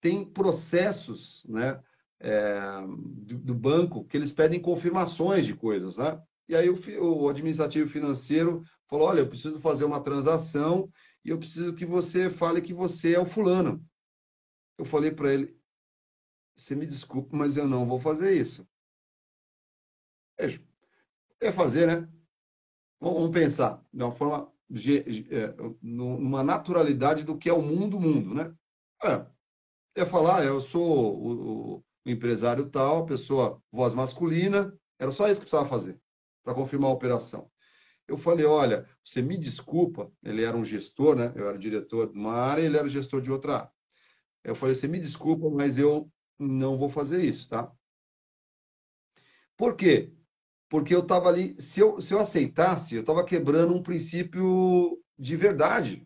tem 0.00 0.24
processos 0.24 1.44
né, 1.44 1.78
é, 2.18 2.58
do, 2.86 3.36
do, 3.36 3.54
banco 3.54 4.02
que 4.06 4.16
eles 4.16 4.32
pedem 4.32 4.58
confirmações 4.58 5.44
de 5.44 5.54
coisas. 5.54 5.98
Né? 5.98 6.22
E 6.48 6.56
aí 6.56 6.70
o, 6.70 6.78
o 7.02 7.28
administrativo 7.28 7.86
financeiro 7.86 8.64
falou: 8.88 9.08
olha, 9.08 9.20
eu 9.20 9.28
preciso 9.28 9.60
fazer 9.60 9.84
uma 9.84 10.02
transação 10.02 10.90
e 11.22 11.28
eu 11.28 11.38
preciso 11.38 11.74
que 11.74 11.84
você 11.84 12.30
fale 12.30 12.62
que 12.62 12.72
você 12.72 13.12
é 13.12 13.20
o 13.20 13.26
fulano. 13.26 13.86
Eu 14.78 14.86
falei 14.86 15.10
para 15.10 15.34
ele: 15.34 15.54
você 16.56 16.74
me 16.74 16.86
desculpe, 16.86 17.36
mas 17.36 17.58
eu 17.58 17.68
não 17.68 17.86
vou 17.86 18.00
fazer 18.00 18.34
isso. 18.34 18.66
Quer 21.38 21.52
fazer, 21.52 21.86
né? 21.86 22.13
Vamos 23.00 23.30
pensar 23.30 23.82
de 23.92 24.02
uma 24.02 24.12
forma, 24.12 24.52
é, 25.30 25.54
numa 25.82 26.42
naturalidade 26.42 27.24
do 27.24 27.36
que 27.36 27.48
é 27.48 27.52
o 27.52 27.62
mundo, 27.62 28.00
mundo, 28.00 28.34
né? 28.34 28.54
É, 29.02 29.26
é 30.02 30.06
falar, 30.06 30.44
eu 30.44 30.60
sou 30.60 31.16
o, 31.16 31.76
o 31.76 31.84
empresário 32.06 32.68
tal, 32.70 33.06
pessoa, 33.06 33.62
voz 33.70 33.94
masculina, 33.94 34.76
era 34.98 35.10
só 35.10 35.28
isso 35.28 35.40
que 35.40 35.46
precisava 35.46 35.68
fazer 35.68 36.00
para 36.42 36.54
confirmar 36.54 36.90
a 36.90 36.94
operação. 36.94 37.50
Eu 38.06 38.18
falei, 38.18 38.44
olha, 38.44 38.88
você 39.02 39.22
me 39.22 39.36
desculpa, 39.38 40.12
ele 40.22 40.44
era 40.44 40.56
um 40.56 40.64
gestor, 40.64 41.16
né? 41.16 41.32
Eu 41.34 41.48
era 41.48 41.58
diretor 41.58 42.12
de 42.12 42.18
uma 42.18 42.34
área, 42.34 42.62
ele 42.62 42.76
era 42.76 42.88
gestor 42.88 43.20
de 43.20 43.32
outra 43.32 43.56
área. 43.56 43.72
Eu 44.42 44.54
falei, 44.54 44.74
você 44.74 44.86
me 44.86 45.00
desculpa, 45.00 45.48
mas 45.48 45.78
eu 45.78 46.10
não 46.38 46.76
vou 46.76 46.90
fazer 46.90 47.24
isso, 47.24 47.48
tá? 47.48 47.72
Por 49.56 49.74
quê? 49.76 50.12
Porque 50.74 50.92
eu 50.92 51.02
estava 51.02 51.28
ali, 51.28 51.54
se 51.56 51.78
eu, 51.78 52.00
se 52.00 52.12
eu 52.12 52.18
aceitasse, 52.18 52.96
eu 52.96 53.02
estava 53.02 53.24
quebrando 53.24 53.72
um 53.72 53.80
princípio 53.80 55.00
de 55.16 55.36
verdade. 55.36 56.04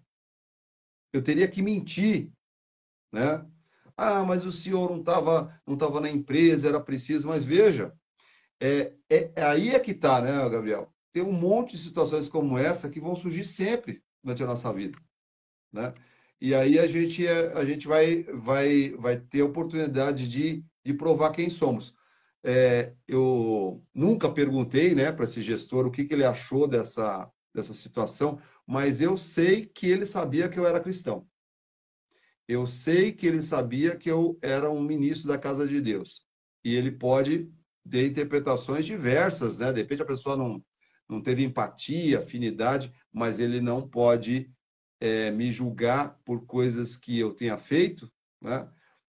Eu 1.10 1.22
teria 1.22 1.48
que 1.48 1.62
mentir, 1.62 2.30
né? 3.10 3.46
Ah, 3.96 4.22
mas 4.24 4.44
o 4.44 4.52
senhor 4.52 4.90
não 4.90 5.00
estava 5.00 5.58
não 5.66 5.74
tava 5.74 6.02
na 6.02 6.10
empresa, 6.10 6.68
era 6.68 6.78
preciso. 6.78 7.28
Mas 7.28 7.44
veja, 7.44 7.94
é, 8.60 8.92
é, 9.08 9.32
é 9.36 9.42
aí 9.42 9.70
é 9.70 9.80
que 9.80 9.92
está, 9.92 10.20
né, 10.20 10.32
Gabriel? 10.50 10.92
Tem 11.14 11.22
um 11.22 11.32
monte 11.32 11.70
de 11.70 11.78
situações 11.78 12.28
como 12.28 12.58
essa 12.58 12.90
que 12.90 13.00
vão 13.00 13.16
surgir 13.16 13.46
sempre 13.46 14.02
durante 14.22 14.42
a 14.42 14.46
nossa 14.46 14.70
vida, 14.70 14.98
né? 15.72 15.94
E 16.38 16.54
aí 16.54 16.78
a 16.78 16.86
gente, 16.86 17.26
é, 17.26 17.54
a 17.54 17.64
gente 17.64 17.88
vai, 17.88 18.22
vai, 18.24 18.90
vai 18.98 19.18
ter 19.18 19.40
a 19.40 19.46
oportunidade 19.46 20.28
de, 20.28 20.62
de 20.84 20.92
provar 20.92 21.32
quem 21.32 21.48
somos. 21.48 21.96
É, 22.44 22.94
eu 23.06 23.84
nunca 23.92 24.30
perguntei 24.30 24.94
né, 24.94 25.10
para 25.10 25.24
esse 25.24 25.42
gestor 25.42 25.86
o 25.86 25.90
que, 25.90 26.04
que 26.04 26.14
ele 26.14 26.24
achou 26.24 26.68
dessa, 26.68 27.30
dessa 27.54 27.74
situação, 27.74 28.40
mas 28.66 29.00
eu 29.00 29.16
sei 29.16 29.66
que 29.66 29.86
ele 29.86 30.06
sabia 30.06 30.48
que 30.48 30.58
eu 30.58 30.66
era 30.66 30.80
cristão. 30.80 31.26
Eu 32.46 32.66
sei 32.66 33.12
que 33.12 33.26
ele 33.26 33.42
sabia 33.42 33.96
que 33.96 34.10
eu 34.10 34.38
era 34.40 34.70
um 34.70 34.80
ministro 34.80 35.28
da 35.28 35.36
casa 35.36 35.66
de 35.66 35.80
Deus. 35.80 36.22
E 36.64 36.74
ele 36.74 36.90
pode 36.90 37.50
ter 37.88 38.06
interpretações 38.06 38.86
diversas, 38.86 39.58
né? 39.58 39.72
De 39.72 39.80
repente 39.82 40.02
a 40.02 40.06
pessoa 40.06 40.36
não, 40.36 40.64
não 41.08 41.20
teve 41.20 41.44
empatia, 41.44 42.20
afinidade, 42.20 42.92
mas 43.12 43.38
ele 43.38 43.60
não 43.60 43.86
pode 43.86 44.50
é, 45.00 45.30
me 45.30 45.50
julgar 45.50 46.18
por 46.24 46.46
coisas 46.46 46.96
que 46.96 47.18
eu 47.18 47.34
tenha 47.34 47.58
feito, 47.58 48.10
né? 48.40 48.68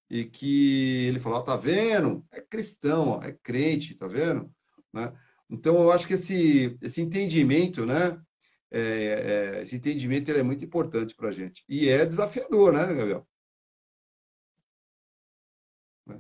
E 0.10 0.26
que 0.26 1.06
ele 1.08 1.20
falou, 1.20 1.44
tá 1.44 1.56
vendo? 1.56 2.26
É 2.32 2.42
cristão, 2.42 3.10
ó, 3.10 3.24
é 3.24 3.32
crente, 3.32 3.96
tá 3.96 4.08
vendo? 4.08 4.52
Né? 4.92 5.14
Então 5.50 5.82
eu 5.82 5.92
acho 5.92 6.08
que 6.08 6.14
esse, 6.14 6.78
esse 6.82 7.02
entendimento, 7.02 7.86
né? 7.86 8.20
É, 8.72 8.80
é, 9.58 9.62
esse 9.62 9.76
entendimento 9.76 10.30
ele 10.30 10.40
é 10.40 10.44
muito 10.44 10.64
importante 10.64 11.16
para 11.16 11.30
a 11.30 11.32
gente. 11.32 11.64
E 11.68 11.90
é 11.90 12.06
desafiador, 12.06 12.72
né, 12.72 12.86
Gabriel? 12.86 13.28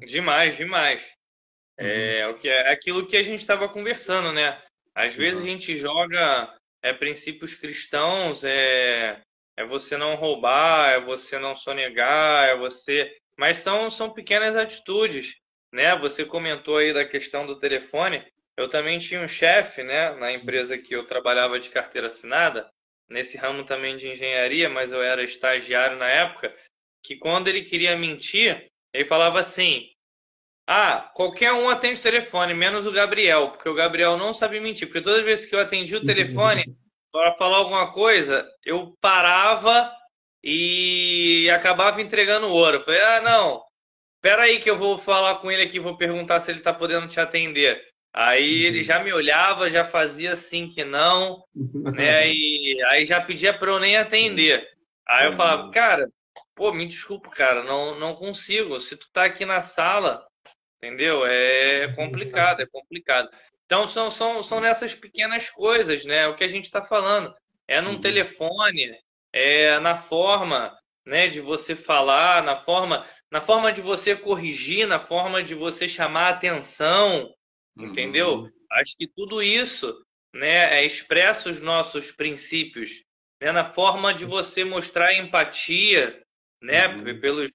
Demais, 0.05 0.55
demais. 0.57 1.03
É, 1.77 2.27
uhum. 2.27 2.33
o 2.33 2.39
que 2.39 2.49
é 2.49 2.71
aquilo 2.71 3.07
que 3.07 3.17
a 3.17 3.23
gente 3.23 3.39
estava 3.39 3.69
conversando, 3.69 4.31
né? 4.31 4.61
Às 4.93 5.15
vezes 5.15 5.41
a 5.41 5.45
gente 5.45 5.75
joga 5.75 6.53
é, 6.81 6.93
princípios 6.93 7.55
cristãos, 7.55 8.43
é, 8.43 9.21
é 9.57 9.65
você 9.65 9.95
não 9.95 10.15
roubar, 10.15 10.91
é 10.91 10.99
você 10.99 11.39
não 11.39 11.55
sonegar, 11.55 12.49
é 12.49 12.57
você. 12.57 13.15
Mas 13.39 13.59
são, 13.59 13.89
são 13.89 14.11
pequenas 14.11 14.53
atitudes, 14.53 15.37
né? 15.71 15.97
Você 15.99 16.25
comentou 16.25 16.75
aí 16.75 16.93
da 16.93 17.05
questão 17.05 17.47
do 17.47 17.57
telefone. 17.57 18.21
Eu 18.57 18.67
também 18.67 18.99
tinha 18.99 19.21
um 19.21 19.29
chefe, 19.29 19.81
né, 19.81 20.13
na 20.15 20.33
empresa 20.33 20.77
que 20.77 20.93
eu 20.93 21.05
trabalhava 21.05 21.57
de 21.57 21.69
carteira 21.69 22.07
assinada, 22.07 22.69
nesse 23.09 23.37
ramo 23.37 23.63
também 23.63 23.95
de 23.95 24.09
engenharia, 24.09 24.69
mas 24.69 24.91
eu 24.91 25.01
era 25.01 25.23
estagiário 25.23 25.95
na 25.97 26.09
época, 26.09 26.53
que 27.01 27.15
quando 27.15 27.47
ele 27.47 27.63
queria 27.63 27.97
mentir, 27.97 28.69
ele 28.93 29.05
falava 29.05 29.39
assim: 29.39 29.87
Ah, 30.67 31.09
qualquer 31.15 31.53
um 31.53 31.69
atende 31.69 32.01
o 32.01 32.03
telefone, 32.03 32.53
menos 32.53 32.85
o 32.85 32.91
Gabriel, 32.91 33.51
porque 33.51 33.69
o 33.69 33.73
Gabriel 33.73 34.17
não 34.17 34.33
sabe 34.33 34.59
mentir. 34.59 34.85
Porque 34.89 35.01
todas 35.01 35.19
as 35.19 35.25
vezes 35.25 35.45
que 35.45 35.55
eu 35.55 35.61
atendi 35.61 35.95
o 35.95 36.03
telefone 36.03 36.65
para 37.09 37.35
falar 37.35 37.55
alguma 37.55 37.93
coisa, 37.93 38.45
eu 38.65 38.97
parava 38.99 39.89
e 40.43 41.49
acabava 41.49 42.01
entregando 42.01 42.47
ouro. 42.47 42.77
Eu 42.77 42.81
falei: 42.81 43.01
Ah, 43.01 43.21
não, 43.21 43.63
espera 44.15 44.43
aí 44.43 44.59
que 44.59 44.69
eu 44.69 44.77
vou 44.77 44.97
falar 44.97 45.35
com 45.35 45.51
ele 45.51 45.63
aqui, 45.63 45.79
vou 45.79 45.97
perguntar 45.97 46.39
se 46.41 46.51
ele 46.51 46.59
está 46.59 46.73
podendo 46.73 47.07
te 47.07 47.19
atender. 47.19 47.81
Aí 48.13 48.63
ele 48.65 48.83
já 48.83 49.03
me 49.03 49.13
olhava, 49.13 49.69
já 49.69 49.85
fazia 49.85 50.33
assim 50.33 50.69
que 50.69 50.83
não, 50.83 51.43
né? 51.53 52.27
E 52.33 52.83
aí 52.85 53.05
já 53.05 53.21
pedia 53.21 53.53
para 53.53 53.71
eu 53.71 53.79
nem 53.79 53.97
atender. 53.97 54.65
Aí 55.07 55.27
eu 55.27 55.33
falava, 55.33 55.69
cara, 55.71 56.07
pô, 56.55 56.71
me 56.71 56.85
desculpa, 56.87 57.29
cara, 57.29 57.63
não, 57.63 57.99
não 57.99 58.15
consigo. 58.15 58.79
Se 58.79 58.95
tu 58.95 59.07
tá 59.11 59.25
aqui 59.25 59.45
na 59.45 59.61
sala, 59.61 60.25
entendeu? 60.77 61.25
É 61.25 61.93
complicado, 61.93 62.61
é 62.61 62.65
complicado. 62.65 63.29
Então 63.65 63.85
são, 63.85 64.09
são, 64.09 64.41
são 64.41 64.59
nessas 64.59 64.95
pequenas 64.95 65.49
coisas, 65.49 66.05
né? 66.05 66.27
O 66.27 66.35
que 66.35 66.43
a 66.43 66.47
gente 66.47 66.65
está 66.65 66.83
falando. 66.83 67.33
É 67.67 67.81
num 67.81 67.91
uhum. 67.91 68.01
telefone, 68.01 68.97
é 69.33 69.79
na 69.79 69.95
forma 69.95 70.77
né, 71.05 71.27
de 71.27 71.41
você 71.41 71.75
falar, 71.75 72.43
na 72.43 72.57
forma, 72.57 73.05
na 73.31 73.41
forma 73.41 73.71
de 73.71 73.81
você 73.81 74.15
corrigir, 74.15 74.87
na 74.87 74.99
forma 74.99 75.41
de 75.41 75.55
você 75.55 75.87
chamar 75.87 76.29
atenção, 76.29 77.33
entendeu? 77.77 78.41
Uhum. 78.41 78.51
Acho 78.71 78.95
que 78.95 79.07
tudo 79.07 79.41
isso, 79.41 80.05
né, 80.33 80.79
é 80.79 80.85
expressa 80.85 81.49
os 81.49 81.61
nossos 81.61 82.11
princípios, 82.11 83.03
né, 83.41 83.51
na 83.51 83.65
forma 83.65 84.13
de 84.13 84.23
você 84.23 84.63
mostrar 84.63 85.15
empatia, 85.15 86.21
né, 86.61 86.87
uhum. 86.87 87.19
pelos, 87.19 87.51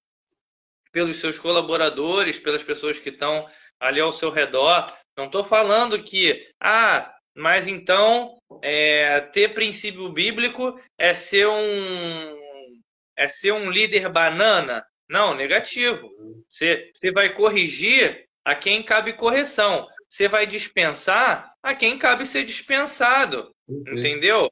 pelos 0.91 1.17
seus 1.19 1.39
colaboradores, 1.39 2.39
pelas 2.39 2.63
pessoas 2.63 2.99
que 2.99 3.11
estão 3.11 3.49
ali 3.79 4.01
ao 4.01 4.11
seu 4.11 4.31
redor. 4.31 4.93
Não 5.17 5.27
estou 5.27 5.45
falando 5.45 6.03
que, 6.03 6.49
ah, 6.61 7.15
mas 7.35 7.67
então 7.67 8.39
é, 8.63 9.21
ter 9.33 9.55
princípio 9.55 10.13
bíblico 10.13 10.79
é 10.99 11.15
ser 11.15 11.47
um 11.47 12.45
é 13.17 13.29
ser 13.29 13.53
um 13.53 13.71
líder 13.71 14.09
banana? 14.09 14.85
Não, 15.09 15.35
negativo. 15.35 16.11
Você, 16.49 16.91
você 16.93 17.13
vai 17.13 17.33
corrigir 17.33 18.27
a 18.45 18.55
quem 18.55 18.83
cabe 18.83 19.13
correção. 19.13 19.87
Você 20.09 20.27
vai 20.27 20.47
dispensar 20.47 21.53
a 21.63 21.75
quem 21.75 21.99
cabe 21.99 22.27
ser 22.27 22.45
dispensado. 22.45 23.55
Entendeu? 23.69 24.51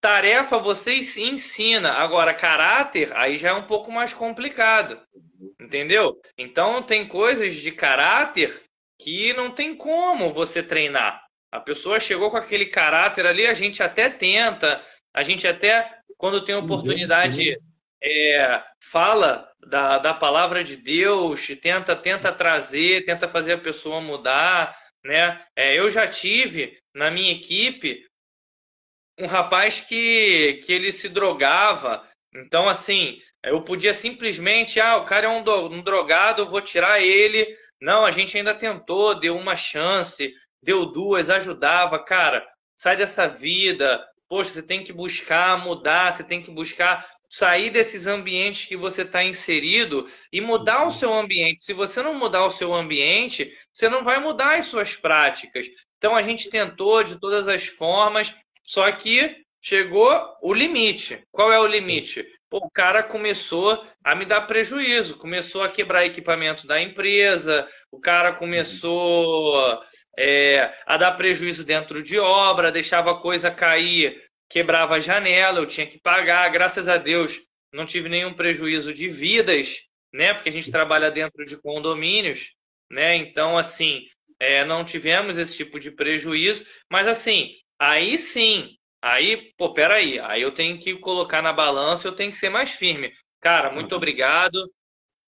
tarefa 0.00 0.58
você 0.58 0.94
ensina. 0.94 1.92
Agora, 1.92 2.34
caráter, 2.34 3.12
aí 3.16 3.36
já 3.36 3.50
é 3.50 3.54
um 3.54 3.66
pouco 3.66 3.90
mais 3.90 4.14
complicado. 4.14 5.00
Entendeu? 5.60 6.20
Então, 6.38 6.82
tem 6.82 7.06
coisas 7.06 7.54
de 7.54 7.72
caráter 7.72 8.62
que 8.98 9.32
não 9.34 9.50
tem 9.50 9.76
como 9.76 10.32
você 10.32 10.62
treinar. 10.62 11.23
A 11.54 11.60
pessoa 11.60 12.00
chegou 12.00 12.32
com 12.32 12.36
aquele 12.36 12.66
caráter 12.66 13.24
ali, 13.24 13.46
a 13.46 13.54
gente 13.54 13.80
até 13.80 14.10
tenta, 14.10 14.84
a 15.14 15.22
gente 15.22 15.46
até, 15.46 15.88
quando 16.18 16.44
tem 16.44 16.52
oportunidade, 16.56 17.56
é, 18.02 18.60
fala 18.80 19.48
da, 19.64 20.00
da 20.00 20.12
palavra 20.12 20.64
de 20.64 20.76
Deus, 20.76 21.46
tenta, 21.62 21.94
tenta 21.94 22.32
trazer, 22.32 23.04
tenta 23.06 23.28
fazer 23.28 23.52
a 23.52 23.58
pessoa 23.58 24.00
mudar. 24.00 24.76
Né? 25.04 25.40
É, 25.54 25.78
eu 25.78 25.88
já 25.92 26.08
tive 26.08 26.76
na 26.92 27.08
minha 27.08 27.30
equipe 27.30 28.04
um 29.16 29.26
rapaz 29.26 29.80
que, 29.80 30.60
que 30.66 30.72
ele 30.72 30.90
se 30.90 31.08
drogava. 31.08 32.04
Então, 32.34 32.68
assim, 32.68 33.22
eu 33.44 33.62
podia 33.62 33.94
simplesmente, 33.94 34.80
ah, 34.80 34.96
o 34.96 35.04
cara 35.04 35.26
é 35.26 35.28
um, 35.28 35.40
do, 35.40 35.68
um 35.68 35.80
drogado, 35.80 36.48
vou 36.48 36.60
tirar 36.60 37.00
ele. 37.00 37.46
Não, 37.80 38.04
a 38.04 38.10
gente 38.10 38.36
ainda 38.36 38.52
tentou, 38.52 39.14
deu 39.14 39.36
uma 39.36 39.54
chance, 39.54 40.34
deu 40.64 40.86
duas, 40.86 41.30
ajudava. 41.30 41.98
Cara, 41.98 42.44
sai 42.76 42.96
dessa 42.96 43.28
vida. 43.28 44.04
Poxa, 44.28 44.50
você 44.50 44.62
tem 44.62 44.82
que 44.82 44.92
buscar 44.92 45.62
mudar, 45.62 46.12
você 46.12 46.24
tem 46.24 46.42
que 46.42 46.50
buscar 46.50 47.06
sair 47.28 47.70
desses 47.70 48.06
ambientes 48.06 48.66
que 48.66 48.76
você 48.76 49.02
está 49.02 49.22
inserido 49.24 50.06
e 50.32 50.40
mudar 50.40 50.86
o 50.86 50.92
seu 50.92 51.12
ambiente. 51.12 51.62
Se 51.62 51.72
você 51.72 52.02
não 52.02 52.14
mudar 52.14 52.44
o 52.44 52.50
seu 52.50 52.72
ambiente, 52.72 53.52
você 53.72 53.88
não 53.88 54.04
vai 54.04 54.20
mudar 54.20 54.58
as 54.58 54.66
suas 54.66 54.96
práticas. 54.96 55.66
Então 55.98 56.14
a 56.14 56.22
gente 56.22 56.48
tentou 56.48 57.02
de 57.02 57.18
todas 57.18 57.48
as 57.48 57.66
formas, 57.66 58.34
só 58.62 58.90
que 58.92 59.36
chegou 59.60 60.08
o 60.42 60.52
limite. 60.52 61.22
Qual 61.32 61.52
é 61.52 61.58
o 61.58 61.66
limite? 61.66 62.24
O 62.56 62.70
cara 62.70 63.02
começou 63.02 63.84
a 64.04 64.14
me 64.14 64.24
dar 64.24 64.42
prejuízo, 64.42 65.16
começou 65.16 65.64
a 65.64 65.68
quebrar 65.68 66.06
equipamento 66.06 66.68
da 66.68 66.80
empresa, 66.80 67.66
o 67.90 67.98
cara 67.98 68.32
começou 68.32 69.82
é, 70.16 70.72
a 70.86 70.96
dar 70.96 71.16
prejuízo 71.16 71.64
dentro 71.64 72.00
de 72.00 72.16
obra, 72.16 72.70
deixava 72.70 73.10
a 73.10 73.20
coisa 73.20 73.50
cair, 73.50 74.22
quebrava 74.48 74.94
a 74.94 75.00
janela, 75.00 75.58
eu 75.58 75.66
tinha 75.66 75.84
que 75.84 76.00
pagar. 76.00 76.48
Graças 76.50 76.86
a 76.86 76.96
Deus, 76.96 77.40
não 77.72 77.84
tive 77.84 78.08
nenhum 78.08 78.34
prejuízo 78.34 78.94
de 78.94 79.08
vidas, 79.08 79.80
né? 80.12 80.32
Porque 80.32 80.48
a 80.48 80.52
gente 80.52 80.70
trabalha 80.70 81.10
dentro 81.10 81.44
de 81.44 81.56
condomínios, 81.56 82.52
né? 82.88 83.16
Então, 83.16 83.58
assim, 83.58 84.06
é, 84.38 84.64
não 84.64 84.84
tivemos 84.84 85.36
esse 85.36 85.56
tipo 85.56 85.80
de 85.80 85.90
prejuízo, 85.90 86.64
mas 86.88 87.08
assim, 87.08 87.50
Aí 87.78 88.16
sim, 88.16 88.76
aí, 89.04 89.52
pô, 89.58 89.74
peraí, 89.74 90.18
aí 90.18 90.40
eu 90.40 90.52
tenho 90.52 90.78
que 90.78 90.96
colocar 90.96 91.42
na 91.42 91.52
balança, 91.52 92.08
eu 92.08 92.16
tenho 92.16 92.30
que 92.30 92.38
ser 92.38 92.48
mais 92.48 92.70
firme. 92.70 93.12
Cara, 93.38 93.70
muito 93.70 93.92
uhum. 93.92 93.98
obrigado, 93.98 94.72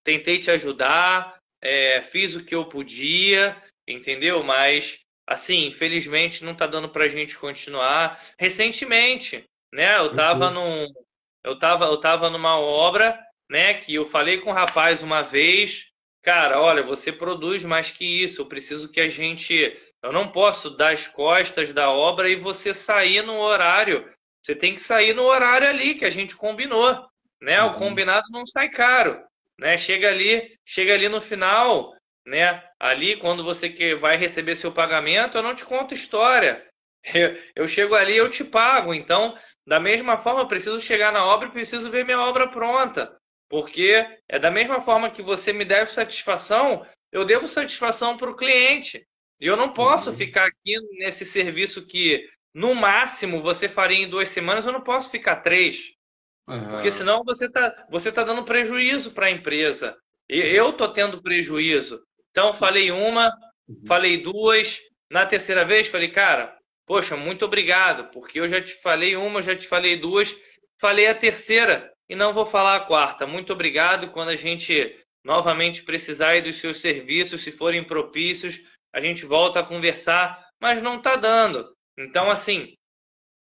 tentei 0.03 0.39
te 0.39 0.51
ajudar, 0.51 1.37
é, 1.63 2.01
fiz 2.01 2.35
o 2.35 2.43
que 2.43 2.55
eu 2.55 2.65
podia, 2.65 3.63
entendeu? 3.87 4.43
Mas, 4.43 4.99
assim, 5.27 5.67
infelizmente 5.67 6.43
não 6.43 6.55
tá 6.55 6.67
dando 6.67 6.89
pra 6.89 7.07
gente 7.07 7.37
continuar. 7.37 8.19
Recentemente, 8.39 9.45
né, 9.73 9.99
eu 9.99 10.15
tava 10.15 10.49
uhum. 10.49 10.55
num. 10.55 10.87
Eu 11.45 11.59
tava, 11.59 11.85
eu 11.85 11.99
tava 11.99 12.31
numa 12.31 12.59
obra, 12.59 13.23
né, 13.51 13.75
que 13.75 13.95
eu 13.95 14.07
falei 14.07 14.39
com 14.39 14.51
o 14.51 14.55
rapaz 14.55 15.03
uma 15.03 15.23
vez, 15.23 15.87
cara, 16.23 16.61
olha, 16.61 16.83
você 16.83 17.13
produz 17.13 17.63
mais 17.65 17.91
que 17.91 18.05
isso, 18.05 18.41
eu 18.41 18.47
preciso 18.47 18.91
que 18.91 19.01
a 19.01 19.09
gente. 19.09 19.79
Eu 20.03 20.13
não 20.13 20.31
posso 20.31 20.71
dar 20.71 20.93
as 20.93 21.09
costas 21.09 21.73
da 21.73 21.91
obra 21.91 22.29
e 22.29 22.37
você 22.37 22.73
sair 22.73 23.23
no 23.23 23.39
horário. 23.39 24.09
Você 24.43 24.55
tem 24.55 24.75
que 24.75 24.81
sair 24.81 25.15
no 25.15 25.25
horário 25.25 25.69
ali 25.69 25.95
que 25.95 26.05
a 26.05 26.11
gente 26.11 26.37
combinou, 26.37 27.05
né? 27.41 27.63
Uhum. 27.63 27.71
O 27.71 27.75
combinado 27.75 28.27
não 28.31 28.47
sai 28.47 28.69
caro, 28.69 29.21
né? 29.59 29.77
Chega 29.77 30.09
ali, 30.09 30.57
chega 30.65 30.95
ali 30.95 31.09
no 31.09 31.21
final, 31.21 31.93
né? 32.25 32.63
Ali 32.79 33.17
quando 33.17 33.43
você 33.43 33.69
que 33.69 33.95
vai 33.97 34.17
receber 34.17 34.55
seu 34.57 34.71
pagamento, 34.71 35.37
eu 35.37 35.43
não 35.43 35.55
te 35.55 35.65
conto 35.65 35.95
história. 35.95 36.65
Eu, 37.15 37.39
eu 37.55 37.69
chego 37.69 37.95
ali, 37.95 38.17
eu 38.17 38.29
te 38.29 38.43
pago. 38.43 38.93
Então, 38.93 39.39
da 39.67 39.79
mesma 39.79 40.19
forma, 40.19 40.41
eu 40.41 40.49
preciso 40.49 40.81
chegar 40.81 41.13
na 41.13 41.25
obra 41.25 41.49
e 41.49 41.53
preciso 41.53 41.91
ver 41.91 42.05
minha 42.05 42.21
obra 42.21 42.49
pronta. 42.49 43.17
Porque 43.49 44.05
é 44.29 44.39
da 44.39 44.51
mesma 44.51 44.81
forma 44.81 45.11
que 45.11 45.23
você 45.23 45.53
me 45.53 45.65
deve 45.65 45.91
satisfação, 45.91 46.85
eu 47.13 47.25
devo 47.25 47.47
satisfação 47.47 48.17
para 48.17 48.31
o 48.31 48.37
cliente. 48.37 49.07
E 49.41 49.47
eu 49.47 49.57
não 49.57 49.73
posso 49.73 50.11
uhum. 50.11 50.17
ficar 50.17 50.47
aqui 50.47 50.79
nesse 50.99 51.25
serviço 51.25 51.87
que, 51.87 52.29
no 52.55 52.75
máximo, 52.75 53.41
você 53.41 53.69
faria 53.69 53.99
em 53.99 54.09
duas 54.09 54.29
semanas, 54.31 54.67
eu 54.67 54.73
não 54.73 54.81
posso 54.81 55.11
ficar 55.11 55.37
três. 55.37 55.93
Uhum. 56.49 56.71
Porque 56.71 56.91
senão 56.91 57.25
você 57.25 57.47
está 57.47 57.87
você 57.91 58.13
tá 58.13 58.23
dando 58.23 58.45
prejuízo 58.45 59.11
para 59.13 59.27
a 59.27 59.31
empresa. 59.31 59.97
E 60.29 60.39
eu 60.39 60.71
estou 60.71 60.89
tendo 60.89 61.23
prejuízo. 61.23 62.03
Então, 62.31 62.55
falei 62.55 62.91
uma, 62.91 63.29
uhum. 63.69 63.83
falei 63.87 64.23
duas. 64.23 64.81
Na 65.11 65.25
terceira 65.25 65.65
vez, 65.65 65.87
falei, 65.87 66.11
cara, 66.11 66.57
poxa, 66.85 67.17
muito 67.17 67.45
obrigado, 67.45 68.11
porque 68.11 68.41
eu 68.41 68.49
já 68.49 68.61
te 68.61 68.73
falei 68.75 69.15
uma, 69.17 69.41
já 69.41 69.55
te 69.55 69.69
falei 69.69 69.97
duas, 69.97 70.35
falei 70.81 71.07
a 71.07 71.15
terceira 71.15 71.93
e 72.09 72.17
não 72.17 72.33
vou 72.33 72.45
falar 72.45 72.77
a 72.77 72.81
quarta. 72.81 73.27
Muito 73.27 73.53
obrigado. 73.53 74.11
Quando 74.11 74.31
a 74.31 74.37
gente 74.37 74.97
novamente 75.25 75.83
precisar 75.83 76.41
dos 76.43 76.57
seus 76.57 76.81
serviços, 76.81 77.41
se 77.41 77.51
forem 77.51 77.85
propícios, 77.85 78.61
a 78.97 79.01
gente 79.01 79.27
volta 79.27 79.61
a 79.61 79.63
conversar, 79.63 80.43
mas 80.59 80.81
não 80.81 80.97
está 80.97 81.17
dando. 81.17 81.71
Então, 81.99 82.31
assim, 82.31 82.75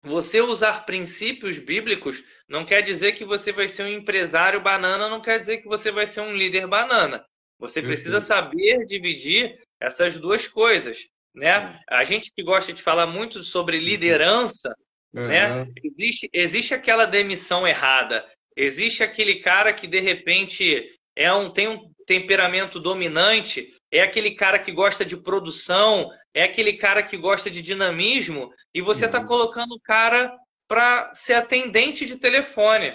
você 0.03 0.41
usar 0.41 0.85
princípios 0.85 1.57
bíblicos 1.57 2.21
não 2.49 2.65
quer 2.65 2.81
dizer 2.81 3.13
que 3.13 3.23
você 3.23 3.53
vai 3.53 3.69
ser 3.69 3.83
um 3.83 3.87
empresário 3.87 4.59
banana, 4.59 5.07
não 5.07 5.21
quer 5.21 5.39
dizer 5.39 5.59
que 5.59 5.67
você 5.69 5.89
vai 5.89 6.05
ser 6.05 6.19
um 6.19 6.35
líder 6.35 6.67
banana. 6.67 7.25
Você 7.59 7.81
precisa 7.81 8.19
saber 8.19 8.85
dividir 8.87 9.57
essas 9.79 10.19
duas 10.19 10.49
coisas, 10.49 11.07
né? 11.33 11.79
A 11.89 12.03
gente 12.03 12.29
que 12.35 12.43
gosta 12.43 12.73
de 12.73 12.83
falar 12.83 13.07
muito 13.07 13.41
sobre 13.41 13.79
liderança, 13.79 14.75
uhum. 15.13 15.27
né? 15.29 15.65
Existe, 15.81 16.29
existe 16.33 16.73
aquela 16.73 17.05
demissão 17.05 17.65
errada. 17.65 18.29
Existe 18.53 19.01
aquele 19.01 19.39
cara 19.39 19.71
que 19.71 19.87
de 19.87 20.01
repente 20.01 20.93
é 21.15 21.31
um, 21.31 21.53
tem 21.53 21.69
um 21.69 21.89
temperamento 22.05 22.81
dominante, 22.81 23.73
é 23.91 24.01
aquele 24.01 24.31
cara 24.31 24.59
que 24.59 24.71
gosta 24.71 25.05
de 25.05 25.15
produção, 25.15 26.11
é 26.33 26.43
aquele 26.43 26.73
cara 26.73 27.03
que 27.03 27.17
gosta 27.17 27.49
de 27.49 27.61
dinamismo, 27.61 28.51
e 28.73 28.81
você 28.81 29.05
está 29.05 29.19
uhum. 29.19 29.25
colocando 29.25 29.73
o 29.73 29.79
cara 29.79 30.35
para 30.67 31.13
ser 31.13 31.33
atendente 31.33 32.05
de 32.05 32.17
telefone. 32.17 32.93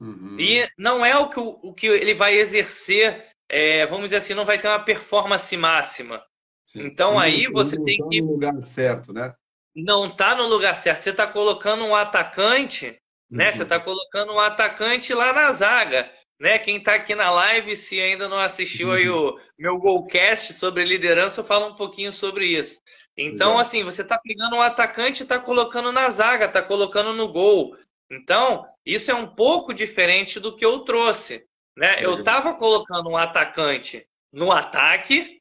Uhum. 0.00 0.36
E 0.38 0.68
não 0.76 1.04
é 1.04 1.16
o 1.16 1.28
que, 1.28 1.40
o, 1.40 1.72
que 1.72 1.86
ele 1.86 2.14
vai 2.14 2.34
exercer, 2.34 3.28
é, 3.48 3.86
vamos 3.86 4.04
dizer 4.06 4.16
assim, 4.16 4.34
não 4.34 4.44
vai 4.44 4.58
ter 4.58 4.68
uma 4.68 4.84
performance 4.84 5.56
máxima. 5.56 6.24
Sim. 6.66 6.82
Então 6.82 7.18
aí 7.18 7.46
você 7.46 7.76
tem 7.82 7.98
tá 7.98 8.08
que. 8.08 8.20
no 8.20 8.32
lugar 8.32 8.62
certo, 8.62 9.12
né? 9.12 9.34
Não 9.76 10.06
está 10.06 10.34
no 10.34 10.46
lugar 10.46 10.76
certo. 10.76 11.02
Você 11.02 11.10
está 11.10 11.26
colocando 11.26 11.84
um 11.84 11.94
atacante 11.94 12.98
né? 13.34 13.50
Você 13.52 13.64
está 13.64 13.80
colocando 13.80 14.32
um 14.32 14.38
atacante 14.38 15.12
lá 15.12 15.32
na 15.32 15.52
zaga. 15.52 16.10
Né? 16.44 16.58
Quem 16.58 16.76
está 16.76 16.94
aqui 16.94 17.14
na 17.14 17.30
live, 17.30 17.74
se 17.74 17.98
ainda 17.98 18.28
não 18.28 18.38
assistiu 18.38 18.92
aí 18.92 19.08
uhum. 19.08 19.30
o 19.30 19.40
meu 19.58 19.78
Golcast 19.78 20.52
sobre 20.52 20.84
liderança, 20.84 21.40
eu 21.40 21.44
falo 21.44 21.68
um 21.68 21.74
pouquinho 21.74 22.12
sobre 22.12 22.46
isso. 22.46 22.82
Então, 23.16 23.58
assim, 23.58 23.82
você 23.82 24.02
está 24.02 24.18
pegando 24.18 24.56
um 24.56 24.60
atacante 24.60 25.22
e 25.22 25.22
está 25.22 25.38
colocando 25.38 25.90
na 25.90 26.10
zaga, 26.10 26.44
está 26.44 26.60
colocando 26.60 27.14
no 27.14 27.28
gol. 27.28 27.74
Então, 28.10 28.66
isso 28.84 29.10
é 29.10 29.14
um 29.14 29.26
pouco 29.26 29.72
diferente 29.72 30.38
do 30.38 30.54
que 30.54 30.62
eu 30.62 30.80
trouxe. 30.80 31.46
Né? 31.74 32.04
Eu 32.04 32.18
estava 32.18 32.52
colocando 32.52 33.08
um 33.08 33.16
atacante 33.16 34.06
no 34.30 34.52
ataque, 34.52 35.40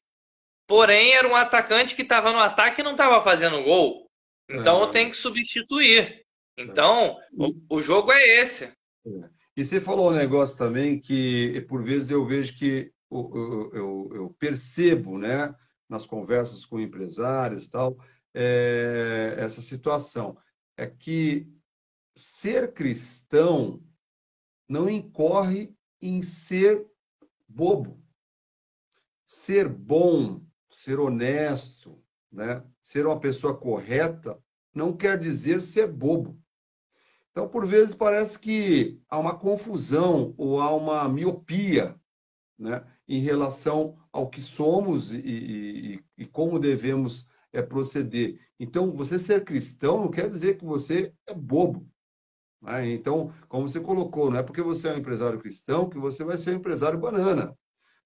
porém 0.65 1.15
era 1.15 1.27
um 1.27 1.35
atacante 1.35 1.97
que 1.97 2.03
estava 2.03 2.31
no 2.31 2.39
ataque 2.39 2.79
e 2.79 2.83
não 2.83 2.91
estava 2.91 3.19
fazendo 3.19 3.61
gol. 3.61 4.09
Então, 4.49 4.79
eu 4.79 4.87
tenho 4.87 5.09
que 5.09 5.17
substituir. 5.17 6.23
Então, 6.57 7.19
o, 7.33 7.75
o 7.75 7.81
jogo 7.81 8.09
é 8.13 8.41
esse. 8.41 8.71
E 9.55 9.63
você 9.63 9.79
falou 9.79 10.11
um 10.11 10.15
negócio 10.15 10.57
também 10.57 10.99
que, 10.99 11.63
por 11.69 11.83
vezes, 11.83 12.09
eu 12.09 12.25
vejo 12.25 12.57
que 12.57 12.91
eu, 13.11 13.71
eu, 13.73 14.11
eu 14.13 14.35
percebo, 14.39 15.17
né, 15.17 15.53
nas 15.87 16.05
conversas 16.05 16.65
com 16.65 16.79
empresários 16.79 17.65
e 17.65 17.69
tal, 17.69 17.97
é, 18.33 19.35
essa 19.37 19.61
situação. 19.61 20.37
É 20.75 20.87
que 20.87 21.47
ser 22.15 22.73
cristão 22.73 23.83
não 24.67 24.89
incorre 24.89 25.75
em 26.01 26.23
ser 26.23 26.85
bobo. 27.47 28.01
Ser 29.25 29.69
bom, 29.69 30.43
ser 30.69 30.99
honesto, 30.99 32.03
né? 32.31 32.63
ser 32.81 33.05
uma 33.05 33.19
pessoa 33.19 33.55
correta, 33.55 34.41
não 34.73 34.95
quer 34.95 35.17
dizer 35.19 35.61
ser 35.61 35.87
bobo. 35.87 36.42
Então, 37.33 37.49
por 37.49 37.65
vezes, 37.65 37.95
parece 37.95 38.37
que 38.37 39.01
há 39.09 39.17
uma 39.17 39.35
confusão 39.35 40.35
ou 40.37 40.61
há 40.61 40.71
uma 40.73 41.09
miopia 41.09 41.99
né, 42.59 42.85
em 43.07 43.19
relação 43.19 43.97
ao 44.11 44.29
que 44.29 44.39
somos 44.39 45.11
e, 45.11 45.17
e, 45.17 46.03
e 46.15 46.25
como 46.27 46.59
devemos 46.59 47.27
é, 47.51 47.59
proceder. 47.59 48.39
Então, 48.59 48.95
você 48.95 49.17
ser 49.17 49.43
cristão 49.43 49.99
não 49.99 50.11
quer 50.11 50.29
dizer 50.29 50.59
que 50.59 50.63
você 50.63 51.11
é 51.25 51.33
bobo. 51.33 51.89
Né? 52.61 52.91
Então, 52.91 53.33
como 53.49 53.67
você 53.67 53.79
colocou, 53.79 54.29
não 54.29 54.37
é 54.37 54.43
porque 54.43 54.61
você 54.61 54.89
é 54.89 54.93
um 54.93 54.99
empresário 54.99 55.39
cristão 55.39 55.89
que 55.89 55.97
você 55.97 56.23
vai 56.23 56.37
ser 56.37 56.51
um 56.51 56.57
empresário 56.57 56.99
banana. 56.99 57.57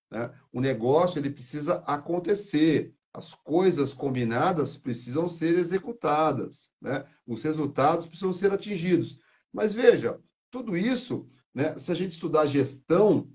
Né? 0.09 0.33
O 0.53 0.61
negócio 0.61 1.19
ele 1.19 1.29
precisa 1.29 1.83
acontecer. 1.85 2.95
As 3.13 3.33
coisas 3.33 3.93
combinadas 3.93 4.77
precisam 4.77 5.27
ser 5.27 5.57
executadas, 5.57 6.71
né? 6.81 7.05
Os 7.25 7.43
resultados 7.43 8.05
precisam 8.05 8.33
ser 8.33 8.51
atingidos. 8.51 9.19
Mas 9.51 9.73
veja, 9.73 10.19
tudo 10.51 10.77
isso, 10.77 11.29
né, 11.53 11.77
se 11.79 11.91
a 11.91 11.95
gente 11.95 12.11
estudar 12.11 12.45
gestão, 12.45 13.27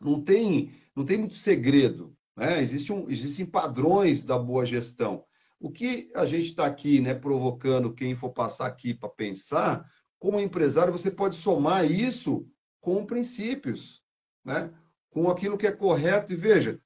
não 0.00 0.22
tem, 0.22 0.72
não 0.94 1.04
tem 1.04 1.18
muito 1.18 1.34
segredo. 1.34 2.16
Né? 2.36 2.62
Existe 2.62 2.92
um, 2.92 3.10
existem 3.10 3.44
padrões 3.44 4.24
da 4.24 4.38
boa 4.38 4.64
gestão. 4.64 5.24
O 5.60 5.70
que 5.70 6.10
a 6.14 6.24
gente 6.24 6.50
está 6.50 6.66
aqui 6.66 7.00
né, 7.00 7.14
provocando 7.14 7.92
quem 7.92 8.14
for 8.14 8.30
passar 8.30 8.66
aqui 8.66 8.94
para 8.94 9.08
pensar, 9.08 9.84
como 10.18 10.40
empresário, 10.40 10.92
você 10.92 11.10
pode 11.10 11.36
somar 11.36 11.90
isso 11.90 12.48
com 12.80 13.04
princípios, 13.04 14.02
né? 14.44 14.72
com 15.10 15.28
aquilo 15.28 15.58
que 15.58 15.66
é 15.66 15.72
correto. 15.72 16.32
E 16.32 16.36
veja, 16.36 16.80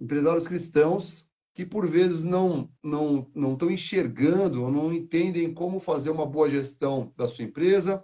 Empresários 0.00 0.48
cristãos 0.48 1.28
que, 1.54 1.66
por 1.66 1.88
vezes, 1.88 2.24
não, 2.24 2.70
não, 2.82 3.30
não 3.34 3.52
estão 3.52 3.70
enxergando 3.70 4.62
ou 4.62 4.72
não 4.72 4.92
entendem 4.92 5.52
como 5.52 5.78
fazer 5.78 6.08
uma 6.08 6.24
boa 6.24 6.48
gestão 6.48 7.12
da 7.16 7.26
sua 7.26 7.44
empresa, 7.44 8.02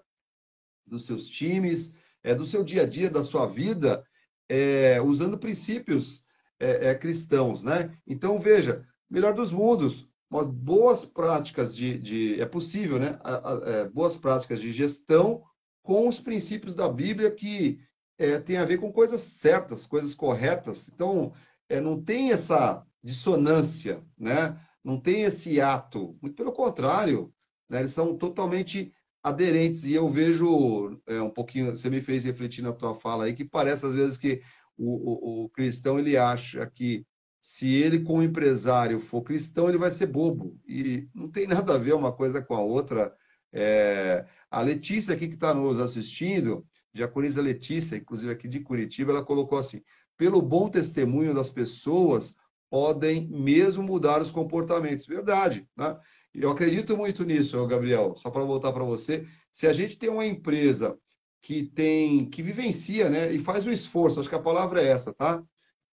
dos 0.86 1.06
seus 1.06 1.26
times, 1.26 1.94
é, 2.22 2.34
do 2.34 2.44
seu 2.44 2.62
dia 2.62 2.82
a 2.82 2.86
dia, 2.86 3.08
da 3.08 3.22
sua 3.22 3.46
vida, 3.46 4.04
é, 4.48 5.00
usando 5.00 5.38
princípios 5.38 6.24
é, 6.58 6.94
cristãos. 6.94 7.62
Né? 7.62 7.96
Então, 8.06 8.38
veja, 8.38 8.86
melhor 9.08 9.32
dos 9.34 9.50
mundos, 9.50 10.06
boas 10.42 11.04
práticas 11.04 11.74
de, 11.74 11.96
de 11.98 12.40
é 12.40 12.44
possível, 12.44 12.98
né? 12.98 13.20
É, 13.66 13.88
boas 13.88 14.16
práticas 14.16 14.60
de 14.60 14.72
gestão 14.72 15.44
com 15.80 16.08
os 16.08 16.18
princípios 16.18 16.74
da 16.74 16.88
Bíblia 16.88 17.30
que 17.30 17.78
é, 18.18 18.38
tem 18.38 18.56
a 18.56 18.64
ver 18.64 18.78
com 18.78 18.92
coisas 18.92 19.20
certas, 19.20 19.86
coisas 19.86 20.14
corretas. 20.14 20.88
Então, 20.88 21.32
é, 21.68 21.80
não 21.80 22.00
tem 22.00 22.32
essa 22.32 22.84
dissonância, 23.02 24.02
né? 24.18 24.58
não 24.82 25.00
tem 25.00 25.22
esse 25.22 25.60
ato. 25.60 26.16
Muito 26.20 26.36
pelo 26.36 26.52
contrário, 26.52 27.32
né? 27.68 27.80
eles 27.80 27.92
são 27.92 28.16
totalmente 28.16 28.92
aderentes. 29.22 29.84
E 29.84 29.94
eu 29.94 30.08
vejo 30.10 31.00
é, 31.06 31.20
um 31.20 31.30
pouquinho, 31.30 31.70
você 31.70 31.88
me 31.88 32.00
fez 32.00 32.24
refletir 32.24 32.62
na 32.62 32.72
tua 32.72 32.94
fala 32.94 33.24
aí, 33.24 33.34
que 33.34 33.44
parece 33.44 33.86
às 33.86 33.94
vezes 33.94 34.18
que 34.18 34.42
o, 34.76 35.42
o, 35.42 35.44
o 35.44 35.48
cristão 35.48 35.98
ele 35.98 36.16
acha 36.16 36.66
que 36.66 37.06
se 37.40 37.74
ele, 37.74 38.00
como 38.00 38.22
empresário, 38.22 39.00
for 39.00 39.22
cristão, 39.22 39.68
ele 39.68 39.76
vai 39.78 39.90
ser 39.90 40.06
bobo. 40.06 40.58
E 40.66 41.08
não 41.14 41.30
tem 41.30 41.46
nada 41.46 41.74
a 41.74 41.78
ver 41.78 41.94
uma 41.94 42.12
coisa 42.12 42.42
com 42.42 42.54
a 42.54 42.60
outra. 42.60 43.14
É... 43.52 44.26
A 44.50 44.60
Letícia 44.60 45.14
aqui 45.14 45.28
que 45.28 45.34
está 45.34 45.52
nos 45.52 45.78
assistindo, 45.78 46.66
Diaconisa 46.94 47.42
Letícia, 47.42 47.96
inclusive 47.96 48.32
aqui 48.32 48.46
de 48.46 48.60
Curitiba, 48.60 49.10
ela 49.10 49.24
colocou 49.24 49.58
assim: 49.58 49.82
pelo 50.16 50.40
bom 50.40 50.68
testemunho 50.68 51.34
das 51.34 51.50
pessoas, 51.50 52.36
podem 52.70 53.28
mesmo 53.28 53.82
mudar 53.82 54.22
os 54.22 54.30
comportamentos. 54.30 55.06
Verdade. 55.06 55.68
Né? 55.76 55.98
Eu 56.32 56.50
acredito 56.50 56.96
muito 56.96 57.24
nisso, 57.24 57.66
Gabriel. 57.66 58.14
Só 58.16 58.30
para 58.30 58.44
voltar 58.44 58.72
para 58.72 58.84
você, 58.84 59.26
se 59.52 59.66
a 59.66 59.72
gente 59.72 59.98
tem 59.98 60.08
uma 60.08 60.26
empresa 60.26 60.98
que 61.42 61.64
tem, 61.64 62.28
que 62.30 62.42
vivencia, 62.42 63.10
né, 63.10 63.32
e 63.32 63.38
faz 63.38 63.66
um 63.66 63.70
esforço, 63.70 64.18
acho 64.18 64.28
que 64.28 64.34
a 64.34 64.40
palavra 64.40 64.82
é 64.82 64.88
essa, 64.88 65.12
tá? 65.12 65.42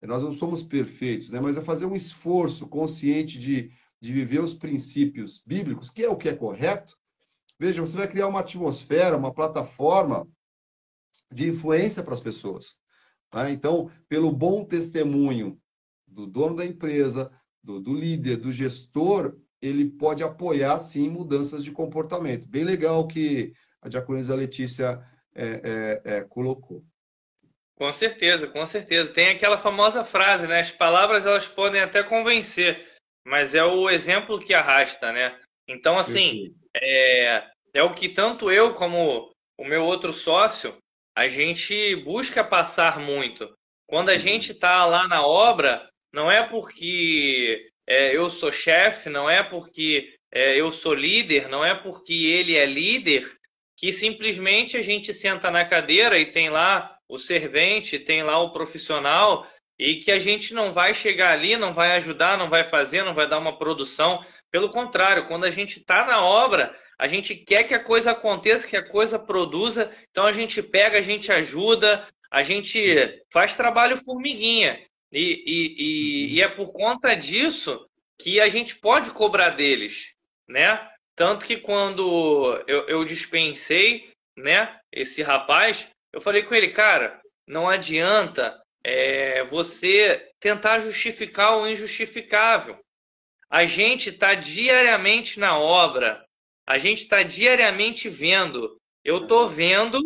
Nós 0.03 0.22
não 0.22 0.32
somos 0.32 0.62
perfeitos, 0.62 1.30
né? 1.30 1.40
Mas 1.40 1.57
é 1.57 1.61
fazer 1.61 1.86
um 1.86 1.97
esforço 1.97 2.66
consciente 2.66 3.38
de, 3.38 3.70
de 4.01 4.12
viver 4.12 4.40
os 4.40 4.55
princípios 4.55 5.42
bíblicos, 5.44 5.90
que 5.90 6.05
é 6.05 6.09
o 6.09 6.16
que 6.16 6.28
é 6.28 6.34
correto. 6.34 6.97
Veja, 7.59 7.80
você 7.80 7.97
vai 7.97 8.07
criar 8.07 8.28
uma 8.28 8.40
atmosfera, 8.40 9.16
uma 9.16 9.32
plataforma 9.32 10.28
de 11.33 11.49
influência 11.49 12.03
para 12.03 12.14
as 12.14 12.21
pessoas. 12.21 12.77
Tá? 13.31 13.51
Então, 13.51 13.91
pelo 14.09 14.31
bom 14.31 14.64
testemunho 14.64 15.59
do 16.07 16.27
dono 16.27 16.57
da 16.57 16.64
empresa, 16.64 17.31
do, 17.62 17.81
do 17.81 17.95
líder, 17.95 18.37
do 18.37 18.53
gestor, 18.53 19.37
ele 19.61 19.91
pode 19.91 20.23
apoiar, 20.23 20.79
sim, 20.79 21.09
mudanças 21.09 21.64
de 21.64 21.73
comportamento. 21.73 22.47
Bem 22.47 22.64
legal 22.64 23.07
que 23.07 23.53
a 23.83 23.89
diaconisa 23.89 24.35
Letícia 24.35 25.03
é, 25.35 26.01
é, 26.05 26.17
é, 26.17 26.21
colocou. 26.23 26.85
Com 27.77 27.93
certeza, 27.93 28.47
com 28.47 28.64
certeza. 28.64 29.12
Tem 29.12 29.29
aquela 29.29 29.59
famosa 29.59 30.03
frase, 30.03 30.47
né? 30.47 30.61
As 30.61 30.71
palavras 30.71 31.27
elas 31.27 31.47
podem 31.47 31.81
até 31.81 32.03
convencer, 32.03 32.87
mas 33.27 33.55
é 33.55 33.62
o 33.62 33.91
exemplo 33.91 34.41
que 34.41 34.55
arrasta, 34.55 35.12
né? 35.12 35.39
Então, 35.69 35.99
assim, 35.99 36.55
é, 36.75 37.45
é 37.75 37.83
o 37.83 37.95
que 37.95 38.09
tanto 38.09 38.51
eu 38.51 38.73
como 38.75 39.31
o 39.59 39.64
meu 39.64 39.85
outro 39.85 40.12
sócio, 40.12 40.77
a 41.17 41.29
gente 41.29 41.97
busca 41.97 42.45
passar 42.45 43.01
muito. 43.01 43.51
Quando 43.89 44.11
a 44.11 44.19
gente 44.19 44.53
está 44.53 44.85
lá 44.85 45.09
na 45.09 45.27
obra, 45.27 45.89
não 46.12 46.31
é 46.31 46.47
porque 46.47 47.71
é, 47.87 48.14
eu 48.14 48.29
sou 48.29 48.53
chefe, 48.53 49.09
não 49.09 49.29
é 49.29 49.43
porque 49.43 50.14
é, 50.31 50.61
eu 50.61 50.71
sou 50.71 50.93
líder, 50.93 51.49
não 51.49 51.64
é 51.64 51.75
porque 51.75 52.12
ele 52.12 52.55
é 52.55 52.67
líder, 52.67 53.33
que 53.79 53.93
simplesmente 53.93 54.77
a 54.77 54.83
gente 54.83 55.14
senta 55.14 55.51
na 55.51 55.64
cadeira 55.64 56.19
e 56.19 56.27
tem 56.27 56.51
lá 56.51 56.99
o 57.09 57.17
servente, 57.17 57.99
tem 57.99 58.23
lá 58.23 58.39
o 58.39 58.53
profissional 58.53 59.47
e 59.79 59.97
que 59.97 60.11
a 60.11 60.19
gente 60.19 60.53
não 60.53 60.73
vai 60.73 60.93
chegar 60.93 61.33
ali, 61.33 61.57
não 61.57 61.73
vai 61.73 61.93
ajudar, 61.93 62.37
não 62.37 62.51
vai 62.51 62.64
fazer, 62.64 63.03
não 63.03 63.14
vai 63.14 63.27
dar 63.27 63.39
uma 63.39 63.57
produção. 63.57 64.23
Pelo 64.51 64.71
contrário, 64.71 65.27
quando 65.29 65.45
a 65.45 65.51
gente 65.51 65.79
está 65.79 66.05
na 66.07 66.23
obra, 66.23 66.75
a 66.99 67.07
gente 67.09 67.34
quer 67.34 67.64
que 67.64 67.74
a 67.74 67.82
coisa 67.82 68.12
aconteça, 68.12 68.66
que 68.66 68.76
a 68.76 68.88
coisa 68.88 69.18
produza, 69.18 69.90
então 70.11 70.24
a 70.24 70.32
gente 70.32 70.62
pega, 70.62 70.99
a 70.99 71.03
gente 71.03 71.30
ajuda, 71.30 72.07
a 72.30 72.42
gente 72.42 73.22
faz 73.30 73.55
trabalho 73.55 73.97
formiguinha. 73.99 74.80
E, 75.12 75.44
e, 75.47 75.76
e, 75.78 76.34
e 76.34 76.42
é 76.42 76.49
por 76.49 76.72
conta 76.72 77.14
disso 77.14 77.86
que 78.18 78.40
a 78.40 78.49
gente 78.49 78.76
pode 78.76 79.11
cobrar 79.11 79.51
deles, 79.51 80.12
né? 80.49 80.90
Tanto 81.14 81.47
que 81.47 81.57
quando 81.57 82.62
eu, 82.66 82.86
eu 82.88 83.05
dispensei 83.05 84.11
né, 84.36 84.78
esse 84.92 85.22
rapaz, 85.22 85.88
eu 86.12 86.20
falei 86.20 86.42
com 86.42 86.55
ele, 86.55 86.72
cara, 86.72 87.20
não 87.47 87.68
adianta 87.68 88.61
é, 88.84 89.44
você 89.44 90.30
tentar 90.40 90.80
justificar 90.80 91.57
o 91.59 91.66
injustificável. 91.66 92.78
A 93.49 93.64
gente 93.64 94.11
está 94.11 94.34
diariamente 94.34 95.38
na 95.38 95.59
obra, 95.59 96.26
a 96.67 96.79
gente 96.79 97.03
está 97.03 97.23
diariamente 97.23 98.09
vendo. 98.09 98.81
Eu 99.05 99.23
estou 99.23 99.49
vendo 99.49 100.01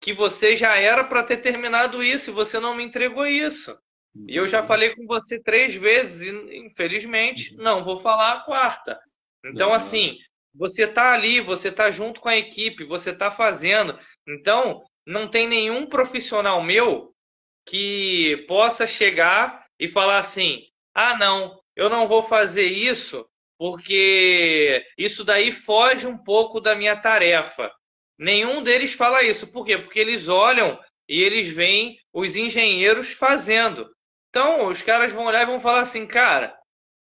que 0.00 0.12
você 0.12 0.56
já 0.56 0.76
era 0.76 1.02
para 1.02 1.22
ter 1.22 1.38
terminado 1.38 2.02
isso 2.02 2.30
e 2.30 2.34
você 2.34 2.60
não 2.60 2.74
me 2.74 2.84
entregou 2.84 3.26
isso. 3.26 3.76
E 4.28 4.36
eu 4.36 4.46
já 4.46 4.62
falei 4.62 4.94
com 4.94 5.06
você 5.06 5.38
três 5.38 5.74
vezes 5.74 6.20
e, 6.20 6.56
infelizmente, 6.58 7.54
uhum. 7.54 7.62
não 7.62 7.84
vou 7.84 7.98
falar 7.98 8.32
a 8.32 8.40
quarta. 8.40 8.98
Então, 9.44 9.72
assim, 9.72 10.18
você 10.54 10.84
está 10.84 11.12
ali, 11.12 11.40
você 11.40 11.68
está 11.68 11.90
junto 11.90 12.20
com 12.20 12.28
a 12.28 12.36
equipe, 12.36 12.84
você 12.84 13.10
está 13.10 13.30
fazendo. 13.30 13.98
Então, 14.26 14.82
não 15.06 15.28
tem 15.28 15.46
nenhum 15.46 15.86
profissional 15.86 16.62
meu 16.62 17.14
que 17.66 18.44
possa 18.48 18.86
chegar 18.86 19.66
e 19.78 19.86
falar 19.86 20.18
assim: 20.18 20.62
ah, 20.94 21.16
não, 21.16 21.60
eu 21.74 21.88
não 21.88 22.08
vou 22.08 22.22
fazer 22.22 22.66
isso 22.66 23.28
porque 23.58 24.84
isso 24.98 25.24
daí 25.24 25.52
foge 25.52 26.06
um 26.06 26.16
pouco 26.16 26.60
da 26.60 26.74
minha 26.74 26.96
tarefa. 26.96 27.72
Nenhum 28.18 28.62
deles 28.62 28.92
fala 28.92 29.22
isso. 29.22 29.46
Por 29.46 29.64
quê? 29.64 29.78
Porque 29.78 29.98
eles 29.98 30.28
olham 30.28 30.78
e 31.08 31.20
eles 31.20 31.48
veem 31.48 31.98
os 32.12 32.36
engenheiros 32.36 33.12
fazendo. 33.12 33.90
Então, 34.30 34.66
os 34.66 34.82
caras 34.82 35.12
vão 35.12 35.26
olhar 35.26 35.42
e 35.42 35.46
vão 35.46 35.60
falar 35.60 35.80
assim, 35.80 36.06
cara, 36.06 36.56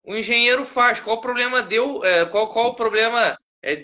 o 0.05 0.17
engenheiro 0.17 0.65
faz, 0.65 1.01
qual 1.01 1.17
o 1.17 1.21
problema 1.21 1.63
deu, 1.63 2.03
é, 2.05 2.25
qual, 2.25 2.49
qual 2.49 2.69
o 2.69 2.75
problema 2.75 3.39
é, 3.63 3.83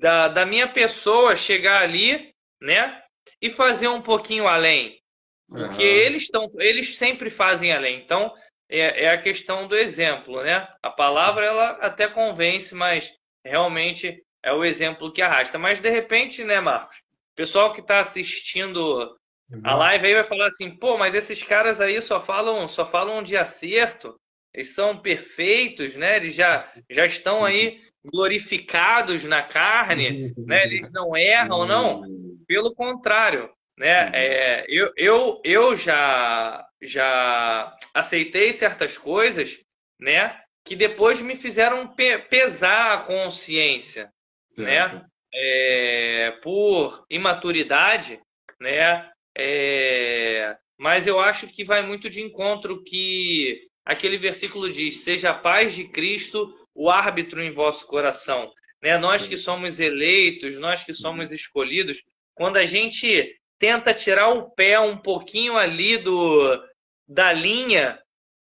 da, 0.00 0.28
da 0.28 0.46
minha 0.46 0.68
pessoa 0.68 1.36
chegar 1.36 1.82
ali, 1.82 2.32
né, 2.60 3.02
e 3.40 3.50
fazer 3.50 3.88
um 3.88 4.00
pouquinho 4.00 4.46
além. 4.46 5.00
Porque 5.48 5.82
uhum. 5.82 5.98
eles 5.98 6.22
estão, 6.22 6.50
eles 6.58 6.96
sempre 6.96 7.28
fazem 7.28 7.72
além. 7.72 7.98
Então, 7.98 8.32
é, 8.72 9.04
é, 9.04 9.10
a 9.10 9.20
questão 9.20 9.68
do 9.68 9.76
exemplo, 9.76 10.42
né? 10.42 10.66
A 10.82 10.90
palavra 10.90 11.44
ela 11.44 11.70
até 11.72 12.08
convence, 12.08 12.74
mas 12.74 13.12
realmente 13.44 14.24
é 14.42 14.52
o 14.52 14.64
exemplo 14.64 15.12
que 15.12 15.20
arrasta. 15.20 15.58
Mas 15.58 15.78
de 15.78 15.90
repente, 15.90 16.42
né, 16.42 16.58
Marcos? 16.58 16.96
O 17.32 17.36
pessoal 17.36 17.74
que 17.74 17.80
está 17.80 18.00
assistindo 18.00 19.14
uhum. 19.50 19.60
a 19.62 19.74
live 19.74 20.06
aí 20.06 20.14
vai 20.14 20.24
falar 20.24 20.48
assim, 20.48 20.70
pô, 20.70 20.96
mas 20.96 21.14
esses 21.14 21.42
caras 21.42 21.80
aí 21.80 22.00
só 22.00 22.20
falam, 22.20 22.66
só 22.66 22.86
falam 22.86 23.22
de 23.22 23.36
acerto, 23.36 24.18
eles 24.54 24.74
são 24.74 24.98
perfeitos, 24.98 25.94
né? 25.94 26.16
Eles 26.16 26.34
já, 26.34 26.72
já 26.90 27.04
estão 27.04 27.44
aí 27.44 27.78
glorificados 28.04 29.22
na 29.24 29.42
carne, 29.42 30.32
né? 30.38 30.64
Eles 30.64 30.90
não 30.92 31.14
erram, 31.14 31.66
não. 31.66 32.02
Pelo 32.46 32.74
contrário, 32.74 33.50
né? 33.76 34.06
Uhum. 34.06 34.10
É, 34.14 34.64
eu, 34.68 34.92
eu, 34.96 35.40
eu 35.44 35.76
já, 35.76 36.66
já 36.80 37.76
aceitei 37.94 38.52
certas 38.52 38.98
coisas, 38.98 39.58
né? 40.00 40.38
Que 40.64 40.76
depois 40.76 41.20
me 41.20 41.36
fizeram 41.36 41.88
pe 41.88 42.18
pesar 42.18 42.94
a 42.94 43.02
consciência, 43.02 44.12
né? 44.56 44.88
certo. 44.88 44.94
né? 44.96 45.06
É, 45.34 46.30
por 46.42 47.06
imaturidade, 47.10 48.20
né? 48.60 49.10
É, 49.36 50.56
mas 50.78 51.06
eu 51.06 51.18
acho 51.18 51.46
que 51.48 51.64
vai 51.64 51.80
muito 51.84 52.10
de 52.10 52.20
encontro 52.20 52.82
que 52.84 53.62
aquele 53.84 54.18
versículo 54.18 54.70
diz: 54.70 55.02
seja 55.02 55.30
a 55.30 55.34
paz 55.34 55.74
de 55.74 55.88
Cristo 55.88 56.54
o 56.74 56.90
árbitro 56.90 57.42
em 57.42 57.50
vosso 57.50 57.86
coração. 57.86 58.50
Né? 58.82 58.98
Nós 58.98 59.26
que 59.26 59.36
somos 59.36 59.78
eleitos, 59.78 60.58
nós 60.58 60.82
que 60.82 60.92
somos 60.92 61.30
escolhidos, 61.30 62.02
quando 62.34 62.56
a 62.56 62.66
gente 62.66 63.32
tenta 63.62 63.94
tirar 63.94 64.28
o 64.30 64.50
pé 64.50 64.80
um 64.80 64.96
pouquinho 64.96 65.56
ali 65.56 65.96
do 65.96 66.60
da 67.06 67.32
linha, 67.32 67.96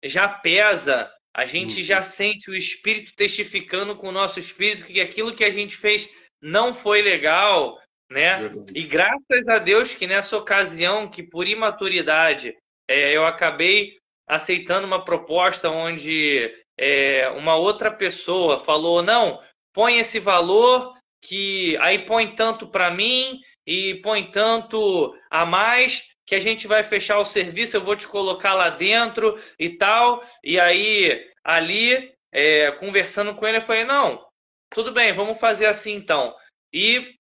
já 0.05 0.27
pesa. 0.27 1.09
A 1.33 1.47
gente 1.47 1.85
já 1.85 1.99
uhum. 1.99 2.05
sente 2.05 2.51
o 2.51 2.55
espírito 2.55 3.15
testificando 3.15 3.95
com 3.95 4.09
o 4.09 4.13
nosso 4.13 4.41
espírito 4.41 4.85
que 4.85 5.01
aquilo 5.01 5.37
que 5.37 5.45
a 5.45 5.51
gente 5.51 5.77
fez 5.77 6.09
não 6.43 6.75
foi 6.75 7.01
legal, 7.01 7.81
né? 8.11 8.51
E 8.75 8.83
graças 8.83 9.47
a 9.49 9.59
Deus 9.59 9.95
que 9.95 10.05
nessa 10.05 10.37
ocasião, 10.37 11.09
que 11.09 11.23
por 11.23 11.47
imaturidade, 11.47 12.53
é, 12.89 13.17
eu 13.17 13.25
acabei 13.25 13.97
aceitando 14.29 14.85
uma 14.85 15.05
proposta 15.05 15.71
onde 15.71 16.53
é, 16.77 17.29
uma 17.31 17.55
outra 17.55 17.89
pessoa 17.89 18.65
falou: 18.65 19.01
não, 19.01 19.41
põe 19.73 19.99
esse 19.99 20.19
valor 20.19 20.93
que 21.23 21.77
aí 21.77 22.01
põe 22.05 22.35
tanto 22.35 22.67
para 22.67 22.91
mim 22.91 23.41
e 23.67 23.95
põe 23.97 24.31
tanto 24.31 25.17
a 25.31 25.45
mais 25.47 26.05
que 26.27 26.35
a 26.35 26.41
gente 26.41 26.67
vai 26.67 26.83
fechar 26.83 27.19
o 27.19 27.25
serviço, 27.25 27.77
eu 27.77 27.81
vou 27.81 27.97
te 27.97 28.09
colocar 28.09 28.55
lá 28.55 28.71
dentro 28.71 29.39
e 29.59 29.77
tal. 29.77 30.23
E 30.43 30.59
aí, 30.59 31.27
ali, 31.43 32.13
é, 32.33 32.73
conversando 32.73 33.35
com 33.35 33.47
ele, 33.47 33.59
eu 33.59 33.63
falei: 33.63 33.85
não, 33.85 34.25
tudo 34.71 34.93
bem, 34.93 35.13
vamos 35.13 35.39
fazer 35.39 35.67
assim 35.67 35.95
então. 35.95 36.35
E 36.73 37.15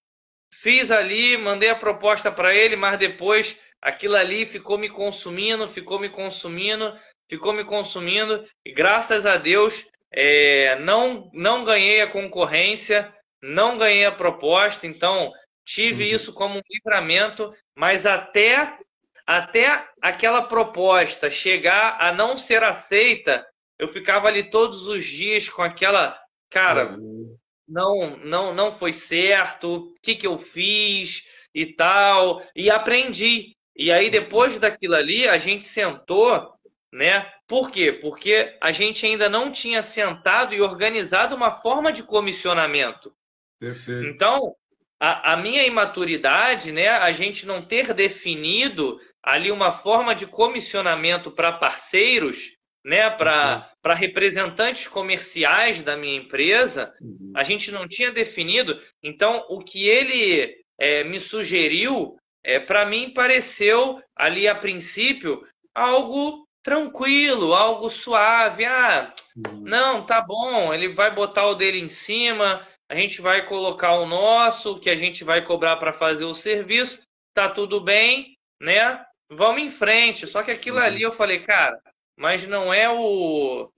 fiz 0.52 0.90
ali, 0.90 1.36
mandei 1.36 1.68
a 1.68 1.76
proposta 1.76 2.30
para 2.30 2.54
ele, 2.54 2.76
mas 2.76 2.98
depois 2.98 3.58
aquilo 3.80 4.16
ali 4.16 4.46
ficou 4.46 4.78
me 4.78 4.88
consumindo, 4.88 5.68
ficou 5.68 5.98
me 5.98 6.08
consumindo, 6.08 6.98
ficou 7.28 7.52
me 7.52 7.64
consumindo. 7.64 8.44
E 8.64 8.72
graças 8.72 9.26
a 9.26 9.36
Deus, 9.36 9.86
é, 10.10 10.76
não, 10.76 11.30
não 11.32 11.64
ganhei 11.64 12.00
a 12.00 12.10
concorrência, 12.10 13.12
não 13.42 13.76
ganhei 13.76 14.06
a 14.06 14.12
proposta, 14.12 14.86
então 14.86 15.32
tive 15.64 16.04
uhum. 16.04 16.10
isso 16.10 16.32
como 16.32 16.58
um 16.58 16.62
livramento, 16.70 17.52
mas 17.74 18.06
até 18.06 18.78
até 19.26 19.88
aquela 20.02 20.42
proposta 20.42 21.30
chegar 21.30 21.96
a 21.98 22.12
não 22.12 22.36
ser 22.36 22.62
aceita, 22.62 23.44
eu 23.78 23.88
ficava 23.88 24.28
ali 24.28 24.50
todos 24.50 24.86
os 24.86 25.04
dias 25.04 25.48
com 25.48 25.62
aquela, 25.62 26.18
cara, 26.50 26.96
uhum. 26.98 27.36
não 27.66 28.16
não 28.18 28.54
não 28.54 28.72
foi 28.72 28.92
certo, 28.92 29.74
o 29.74 29.94
que 30.02 30.14
que 30.14 30.26
eu 30.26 30.38
fiz 30.38 31.24
e 31.54 31.66
tal, 31.66 32.42
e 32.54 32.70
aprendi. 32.70 33.56
E 33.76 33.90
aí 33.90 34.10
depois 34.10 34.58
daquilo 34.58 34.94
ali, 34.94 35.26
a 35.26 35.38
gente 35.38 35.64
sentou, 35.64 36.52
né? 36.92 37.32
Por 37.48 37.70
quê? 37.70 37.92
Porque 37.92 38.56
a 38.60 38.72
gente 38.72 39.04
ainda 39.04 39.28
não 39.28 39.50
tinha 39.50 39.82
sentado 39.82 40.54
e 40.54 40.60
organizado 40.60 41.34
uma 41.34 41.60
forma 41.60 41.92
de 41.92 42.02
comissionamento. 42.02 43.12
Perfeito. 43.58 44.06
Então, 44.06 44.54
a, 45.00 45.32
a 45.32 45.36
minha 45.36 45.64
imaturidade, 45.64 46.72
né, 46.72 46.88
a 46.88 47.12
gente 47.12 47.46
não 47.46 47.62
ter 47.62 47.92
definido 47.92 48.98
ali 49.22 49.50
uma 49.50 49.72
forma 49.72 50.14
de 50.14 50.26
comissionamento 50.26 51.30
para 51.30 51.52
parceiros, 51.52 52.52
né, 52.84 53.08
para 53.10 53.70
uhum. 53.84 53.94
representantes 53.94 54.86
comerciais 54.86 55.82
da 55.82 55.96
minha 55.96 56.16
empresa, 56.16 56.94
uhum. 57.00 57.32
a 57.34 57.42
gente 57.42 57.72
não 57.72 57.88
tinha 57.88 58.12
definido. 58.12 58.78
Então, 59.02 59.44
o 59.48 59.60
que 59.60 59.88
ele 59.88 60.54
é, 60.78 61.02
me 61.04 61.18
sugeriu, 61.18 62.16
é, 62.44 62.60
para 62.60 62.84
mim 62.84 63.10
pareceu 63.10 64.02
ali 64.14 64.46
a 64.46 64.54
princípio 64.54 65.42
algo 65.74 66.46
tranquilo, 66.62 67.54
algo 67.54 67.88
suave. 67.88 68.64
Ah, 68.64 69.12
uhum. 69.36 69.60
não, 69.62 70.04
tá 70.04 70.20
bom, 70.20 70.72
ele 70.72 70.92
vai 70.92 71.14
botar 71.14 71.46
o 71.46 71.54
dele 71.54 71.80
em 71.80 71.88
cima, 71.88 72.66
a 72.88 72.94
gente 72.94 73.20
vai 73.20 73.46
colocar 73.46 73.98
o 73.98 74.06
nosso, 74.06 74.78
que 74.78 74.90
a 74.90 74.96
gente 74.96 75.24
vai 75.24 75.44
cobrar 75.44 75.76
para 75.76 75.92
fazer 75.92 76.24
o 76.24 76.34
serviço, 76.34 77.02
tá 77.32 77.48
tudo 77.48 77.80
bem, 77.80 78.36
né? 78.60 79.04
Vamos 79.30 79.62
em 79.62 79.70
frente. 79.70 80.26
Só 80.26 80.42
que 80.42 80.50
aquilo 80.50 80.78
uhum. 80.78 80.84
ali 80.84 81.02
eu 81.02 81.12
falei, 81.12 81.40
cara, 81.40 81.80
mas 82.16 82.46
não 82.46 82.72
é 82.72 82.88
o 82.88 83.70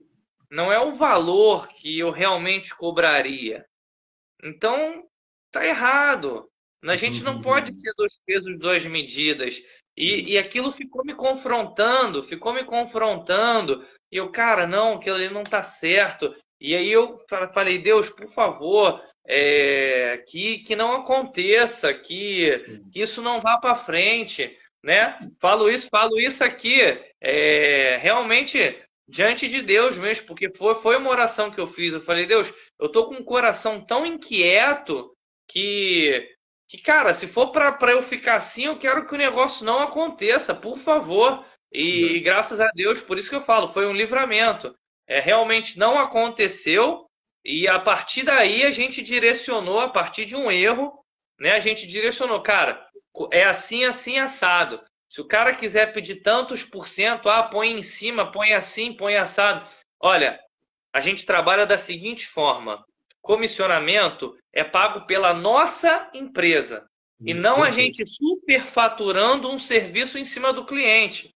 não 0.49 0.71
é 0.71 0.79
o 0.79 0.93
valor 0.93 1.67
que 1.67 1.99
eu 1.99 2.09
realmente 2.09 2.73
cobraria. 2.73 3.65
Então, 4.43 5.03
tá 5.51 5.65
errado. 5.65 6.49
A 6.85 6.95
gente 6.95 7.21
não 7.23 7.41
pode 7.41 7.75
ser 7.75 7.91
dois 7.97 8.17
pesos, 8.25 8.59
duas 8.59 8.85
medidas. 8.85 9.61
E, 9.95 10.33
e 10.33 10.37
aquilo 10.37 10.71
ficou 10.71 11.03
me 11.03 11.13
confrontando, 11.15 12.23
ficou 12.23 12.53
me 12.53 12.63
confrontando. 12.63 13.85
E 14.11 14.17
eu, 14.17 14.31
cara, 14.31 14.65
não, 14.65 14.93
aquilo 14.93 15.15
ali 15.15 15.29
não 15.29 15.43
tá 15.43 15.61
certo. 15.61 16.33
E 16.59 16.75
aí 16.75 16.91
eu 16.91 17.17
falei, 17.53 17.77
Deus, 17.77 18.09
por 18.09 18.29
favor, 18.29 19.01
é, 19.27 20.23
que, 20.27 20.59
que 20.59 20.75
não 20.75 20.93
aconteça, 20.93 21.93
que, 21.93 22.81
que 22.91 23.01
isso 23.01 23.21
não 23.21 23.41
vá 23.41 23.57
para 23.57 23.75
frente, 23.75 24.57
né? 24.83 25.19
Falo 25.39 25.69
isso, 25.69 25.87
falo 25.89 26.19
isso 26.19 26.43
aqui, 26.43 26.79
é, 27.21 27.97
realmente 28.01 28.81
diante 29.07 29.47
de 29.47 29.61
Deus 29.61 29.97
mesmo, 29.97 30.25
porque 30.25 30.49
foi, 30.49 30.75
foi 30.75 30.97
uma 30.97 31.09
oração 31.09 31.51
que 31.51 31.59
eu 31.59 31.67
fiz. 31.67 31.93
Eu 31.93 32.01
falei, 32.01 32.25
Deus, 32.25 32.53
eu 32.79 32.89
tô 32.89 33.07
com 33.07 33.15
um 33.15 33.23
coração 33.23 33.81
tão 33.81 34.05
inquieto 34.05 35.11
que, 35.47 36.27
que 36.67 36.77
cara, 36.81 37.13
se 37.13 37.27
for 37.27 37.51
para 37.51 37.91
eu 37.91 38.01
ficar 38.01 38.35
assim, 38.35 38.65
eu 38.65 38.77
quero 38.77 39.05
que 39.05 39.13
o 39.13 39.17
negócio 39.17 39.65
não 39.65 39.81
aconteça, 39.81 40.53
por 40.55 40.77
favor. 40.77 41.45
E, 41.71 42.15
e 42.15 42.19
graças 42.21 42.59
a 42.59 42.69
Deus, 42.73 43.01
por 43.01 43.17
isso 43.17 43.29
que 43.29 43.35
eu 43.35 43.41
falo, 43.41 43.67
foi 43.67 43.85
um 43.85 43.93
livramento 43.93 44.73
é, 45.07 45.19
realmente 45.19 45.77
não 45.77 45.97
aconteceu 45.97 47.07
e 47.43 47.67
a 47.67 47.79
partir 47.79 48.23
daí 48.23 48.65
a 48.65 48.71
gente 48.71 49.01
direcionou, 49.01 49.79
a 49.79 49.89
partir 49.89 50.25
de 50.25 50.35
um 50.35 50.51
erro, 50.51 50.99
né, 51.39 51.51
a 51.51 51.59
gente 51.59 51.87
direcionou, 51.87 52.41
cara, 52.41 52.85
é 53.31 53.45
assim, 53.45 53.85
assim, 53.85 54.19
assado. 54.19 54.81
Se 55.09 55.21
o 55.21 55.27
cara 55.27 55.55
quiser 55.55 55.93
pedir 55.93 56.17
tantos 56.17 56.63
por 56.63 56.87
cento, 56.87 57.29
ah, 57.29 57.43
põe 57.43 57.71
em 57.71 57.81
cima, 57.81 58.31
põe 58.31 58.53
assim, 58.53 58.93
põe 58.93 59.15
assado. 59.15 59.67
Olha, 59.99 60.37
a 60.93 60.99
gente 60.99 61.25
trabalha 61.25 61.65
da 61.65 61.77
seguinte 61.77 62.27
forma: 62.27 62.83
comissionamento 63.21 64.37
é 64.51 64.63
pago 64.63 65.05
pela 65.05 65.33
nossa 65.33 66.09
empresa 66.13 66.85
e 67.21 67.33
não 67.33 67.63
a 67.63 67.71
gente 67.71 68.05
superfaturando 68.05 69.49
um 69.49 69.57
serviço 69.57 70.19
em 70.19 70.25
cima 70.25 70.51
do 70.53 70.65
cliente. 70.65 71.33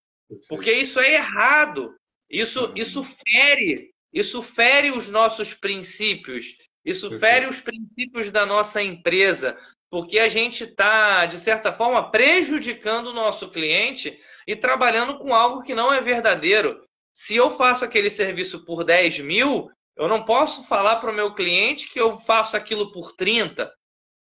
Porque 0.48 0.72
isso 0.72 1.00
é 1.00 1.14
errado. 1.14 1.96
Isso, 2.32 2.72
isso 2.76 3.04
fere, 3.04 3.92
isso 4.14 4.42
fere 4.42 4.90
os 4.90 5.10
nossos 5.10 5.54
princípios, 5.54 6.56
isso 6.86 7.20
fere 7.20 7.46
os 7.46 7.60
princípios 7.60 8.32
da 8.32 8.46
nossa 8.46 8.82
empresa, 8.82 9.58
porque 9.90 10.18
a 10.18 10.30
gente 10.30 10.64
está, 10.64 11.26
de 11.26 11.38
certa 11.38 11.74
forma, 11.74 12.10
prejudicando 12.10 13.08
o 13.08 13.14
nosso 13.14 13.52
cliente 13.52 14.18
e 14.48 14.56
trabalhando 14.56 15.18
com 15.18 15.36
algo 15.36 15.62
que 15.62 15.76
não 15.76 15.94
é 15.94 16.00
verdadeiro. 16.00 16.82
Se 17.14 17.36
eu 17.36 17.52
faço 17.52 17.84
aquele 17.84 18.10
serviço 18.10 18.64
por 18.64 18.86
10 18.86 19.20
mil, 19.20 19.70
eu 19.98 20.08
não 20.08 20.24
posso 20.24 20.66
falar 20.66 20.96
para 20.96 21.12
o 21.12 21.14
meu 21.14 21.36
cliente 21.36 21.92
que 21.92 22.00
eu 22.00 22.18
faço 22.18 22.56
aquilo 22.56 22.94
por 22.94 23.12
30. 23.14 23.72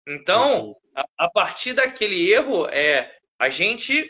Então, 0.06 0.76
a, 0.94 1.04
a 1.18 1.28
partir 1.28 1.72
daquele 1.72 2.30
erro, 2.30 2.66
é, 2.68 3.12
a 3.36 3.48
gente 3.48 4.08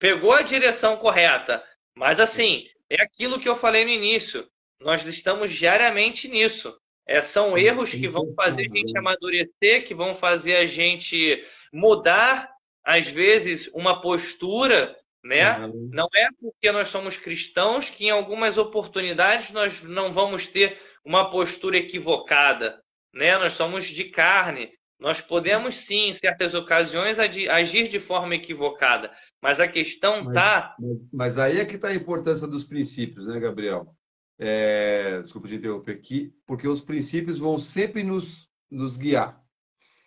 pegou 0.00 0.32
a 0.32 0.42
direção 0.42 0.96
correta. 0.96 1.64
Mas 1.94 2.18
assim, 2.20 2.66
é 2.90 3.02
aquilo 3.02 3.38
que 3.38 3.48
eu 3.48 3.56
falei 3.56 3.84
no 3.84 3.90
início. 3.90 4.48
Nós 4.80 5.04
estamos 5.06 5.50
diariamente 5.52 6.28
nisso. 6.28 6.76
É, 7.06 7.22
são 7.22 7.54
sim, 7.54 7.60
erros 7.60 7.90
que 7.92 8.08
vão 8.08 8.34
fazer 8.34 8.66
a 8.66 8.76
gente 8.76 8.98
amadurecer, 8.98 9.86
que 9.86 9.94
vão 9.94 10.14
fazer 10.14 10.56
a 10.56 10.66
gente 10.66 11.44
mudar, 11.72 12.50
às 12.84 13.08
vezes, 13.08 13.68
uma 13.72 14.00
postura, 14.00 14.96
né? 15.22 15.58
Uhum. 15.58 15.90
Não 15.92 16.08
é 16.14 16.28
porque 16.40 16.72
nós 16.72 16.88
somos 16.88 17.16
cristãos 17.16 17.90
que 17.90 18.06
em 18.06 18.10
algumas 18.10 18.58
oportunidades 18.58 19.50
nós 19.50 19.82
não 19.82 20.12
vamos 20.12 20.46
ter 20.46 20.80
uma 21.04 21.30
postura 21.30 21.78
equivocada, 21.78 22.82
né? 23.14 23.38
Nós 23.38 23.54
somos 23.54 23.86
de 23.86 24.04
carne. 24.04 24.72
Nós 24.98 25.20
podemos 25.20 25.76
sim, 25.76 26.08
em 26.08 26.12
certas 26.12 26.54
ocasiões, 26.54 27.18
agir 27.18 27.88
de 27.88 28.00
forma 28.00 28.34
equivocada, 28.34 29.12
mas 29.42 29.60
a 29.60 29.68
questão 29.68 30.28
está. 30.28 30.74
Mas, 30.78 30.98
mas, 31.12 31.38
aí 31.38 31.58
é 31.58 31.64
que 31.66 31.76
está 31.76 31.88
a 31.88 31.94
importância 31.94 32.46
dos 32.46 32.64
princípios, 32.64 33.26
né, 33.26 33.38
Gabriel? 33.38 33.94
É, 34.38 35.20
desculpa 35.20 35.48
te 35.48 35.54
interromper 35.54 35.92
aqui, 35.92 36.32
porque 36.46 36.66
os 36.66 36.80
princípios 36.80 37.38
vão 37.38 37.58
sempre 37.58 38.02
nos, 38.02 38.48
nos 38.70 38.96
guiar. 38.96 39.42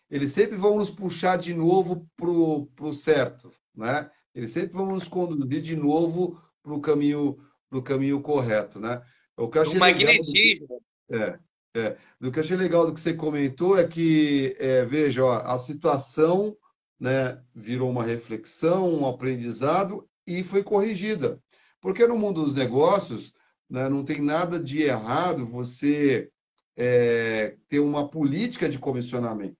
Eles 0.09 0.31
sempre 0.31 0.57
vão 0.57 0.77
nos 0.77 0.89
puxar 0.89 1.37
de 1.37 1.53
novo 1.53 2.07
para 2.17 2.29
o 2.29 2.93
certo, 2.93 3.51
né? 3.75 4.09
Eles 4.33 4.51
sempre 4.51 4.73
vão 4.73 4.87
nos 4.87 5.07
conduzir 5.07 5.61
de 5.61 5.75
novo 5.75 6.41
para 6.63 6.73
o 6.73 6.81
caminho, 6.81 7.37
pro 7.69 7.83
caminho 7.83 8.21
correto, 8.21 8.79
né? 8.79 9.03
O, 9.37 9.49
eu 9.53 9.61
achei 9.61 9.75
o 9.75 9.79
magnetismo. 9.79 10.81
é, 11.11 11.39
é, 11.76 11.97
do 12.20 12.32
que 12.32 12.39
eu 12.39 12.43
achei 12.43 12.57
legal 12.57 12.86
do 12.86 12.93
que 12.93 13.01
você 13.01 13.13
comentou 13.13 13.78
é 13.78 13.88
que, 13.88 14.55
é, 14.59 14.84
veja, 14.86 15.24
ó, 15.24 15.34
a 15.34 15.59
situação 15.59 16.57
né, 16.99 17.41
virou 17.53 17.89
uma 17.89 18.03
reflexão, 18.03 18.91
um 18.93 19.07
aprendizado 19.07 20.07
e 20.26 20.43
foi 20.43 20.63
corrigida. 20.63 21.41
Porque 21.80 22.05
no 22.07 22.17
mundo 22.17 22.43
dos 22.43 22.55
negócios 22.55 23.34
né, 23.70 23.88
não 23.88 24.03
tem 24.03 24.22
nada 24.22 24.59
de 24.61 24.82
errado 24.82 25.45
você 25.45 26.30
é, 26.76 27.55
ter 27.67 27.80
uma 27.80 28.09
política 28.09 28.67
de 28.67 28.80
comissionamento. 28.80 29.57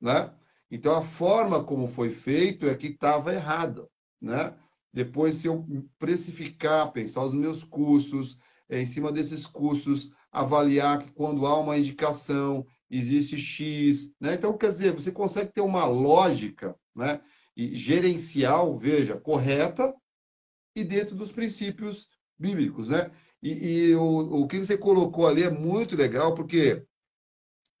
Né? 0.00 0.32
Então, 0.70 0.94
a 0.94 1.02
forma 1.02 1.62
como 1.62 1.86
foi 1.86 2.10
feito 2.10 2.66
é 2.66 2.74
que 2.74 2.88
estava 2.88 3.34
errada. 3.34 3.86
Né? 4.20 4.54
Depois, 4.92 5.36
se 5.36 5.46
eu 5.46 5.66
precificar, 5.98 6.92
pensar 6.92 7.24
os 7.24 7.34
meus 7.34 7.62
custos, 7.62 8.38
é, 8.68 8.80
em 8.80 8.86
cima 8.86 9.12
desses 9.12 9.46
custos, 9.46 10.10
avaliar 10.32 11.04
que 11.04 11.12
quando 11.12 11.46
há 11.46 11.60
uma 11.60 11.78
indicação 11.78 12.66
existe 12.90 13.38
X, 13.38 14.12
né? 14.20 14.34
Então, 14.34 14.56
quer 14.56 14.70
dizer, 14.70 14.92
você 14.92 15.12
consegue 15.12 15.52
ter 15.52 15.60
uma 15.60 15.84
lógica, 15.84 16.74
né? 16.96 17.20
E 17.54 17.76
gerencial, 17.76 18.78
veja, 18.78 19.20
correta 19.20 19.94
e 20.74 20.82
dentro 20.82 21.14
dos 21.14 21.30
princípios 21.30 22.08
bíblicos, 22.38 22.88
né? 22.88 23.10
E, 23.42 23.50
e 23.90 23.94
o, 23.94 24.42
o 24.42 24.48
que 24.48 24.58
você 24.58 24.76
colocou 24.78 25.26
ali 25.26 25.42
é 25.42 25.50
muito 25.50 25.96
legal, 25.96 26.34
porque 26.34 26.84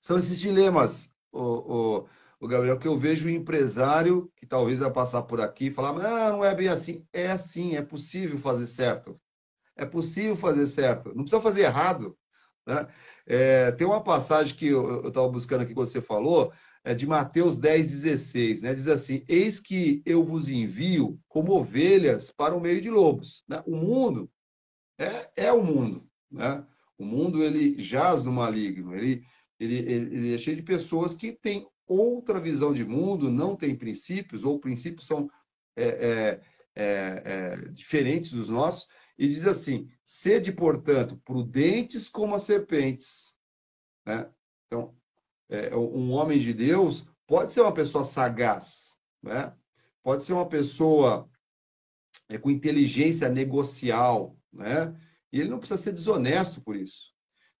são 0.02 0.18
esses 0.18 0.38
dilemas, 0.38 1.14
o, 1.30 1.40
o, 1.40 2.08
o 2.40 2.48
Gabriel, 2.48 2.78
que 2.78 2.88
eu 2.88 2.98
vejo 2.98 3.28
o 3.28 3.30
empresário 3.30 4.30
que 4.36 4.44
talvez 4.44 4.80
vai 4.80 4.92
passar 4.92 5.22
por 5.22 5.40
aqui 5.40 5.66
e 5.66 5.70
falar, 5.70 5.92
não, 5.92 6.38
não 6.38 6.44
é 6.44 6.54
bem 6.54 6.68
assim. 6.68 7.06
É 7.12 7.30
assim, 7.30 7.76
é 7.76 7.82
possível 7.82 8.38
fazer 8.38 8.66
certo. 8.66 9.18
É 9.76 9.86
possível 9.86 10.36
fazer 10.36 10.66
certo. 10.66 11.10
Não 11.10 11.22
precisa 11.22 11.40
fazer 11.40 11.62
errado. 11.62 12.18
Né? 12.66 12.86
É, 13.26 13.72
tem 13.72 13.86
uma 13.86 14.02
passagem 14.02 14.54
que 14.54 14.68
eu 14.68 15.08
estava 15.08 15.28
buscando 15.28 15.62
aqui 15.62 15.74
quando 15.74 15.88
você 15.88 16.00
falou, 16.00 16.52
é 16.84 16.94
de 16.94 17.06
Mateus 17.06 17.56
10, 17.56 17.90
16, 17.90 18.62
né? 18.62 18.74
diz 18.74 18.88
assim: 18.88 19.24
Eis 19.28 19.60
que 19.60 20.02
eu 20.04 20.24
vos 20.24 20.48
envio 20.48 21.18
como 21.28 21.52
ovelhas 21.52 22.30
para 22.30 22.54
o 22.54 22.60
meio 22.60 22.80
de 22.80 22.90
lobos. 22.90 23.44
Né? 23.48 23.62
O 23.66 23.76
mundo 23.76 24.30
é, 24.98 25.30
é 25.36 25.52
o 25.52 25.62
mundo. 25.62 26.06
Né? 26.30 26.64
O 26.98 27.04
mundo 27.04 27.42
ele 27.42 27.80
jaz 27.82 28.24
no 28.24 28.32
maligno, 28.32 28.94
ele, 28.94 29.24
ele, 29.58 29.76
ele, 29.76 30.34
é 30.34 30.38
cheio 30.38 30.56
de 30.56 30.62
pessoas 30.62 31.14
que 31.14 31.32
têm 31.32 31.66
outra 31.86 32.40
visão 32.40 32.72
de 32.72 32.84
mundo, 32.84 33.30
não 33.30 33.56
têm 33.56 33.76
princípios, 33.76 34.44
ou 34.44 34.58
princípios 34.58 35.06
são 35.06 35.28
é, 35.76 35.84
é, 35.84 36.40
é, 36.74 37.22
é, 37.24 37.56
diferentes 37.70 38.32
dos 38.32 38.48
nossos, 38.48 38.86
e 39.18 39.28
diz 39.28 39.46
assim: 39.46 39.90
sede, 40.04 40.52
portanto, 40.52 41.20
prudentes 41.24 42.08
como 42.08 42.34
as 42.34 42.42
serpentes. 42.42 43.34
Né? 44.06 44.30
Então, 44.66 44.94
é, 45.48 45.74
um 45.76 46.12
homem 46.12 46.38
de 46.38 46.52
Deus 46.52 47.06
pode 47.26 47.52
ser 47.52 47.60
uma 47.60 47.74
pessoa 47.74 48.04
sagaz, 48.04 48.96
né? 49.22 49.54
pode 50.02 50.24
ser 50.24 50.32
uma 50.32 50.48
pessoa 50.48 51.30
é, 52.28 52.38
com 52.38 52.50
inteligência 52.50 53.28
negocial, 53.28 54.36
né? 54.52 54.94
e 55.32 55.40
ele 55.40 55.50
não 55.50 55.58
precisa 55.58 55.80
ser 55.80 55.92
desonesto 55.92 56.60
por 56.60 56.76
isso. 56.76 57.12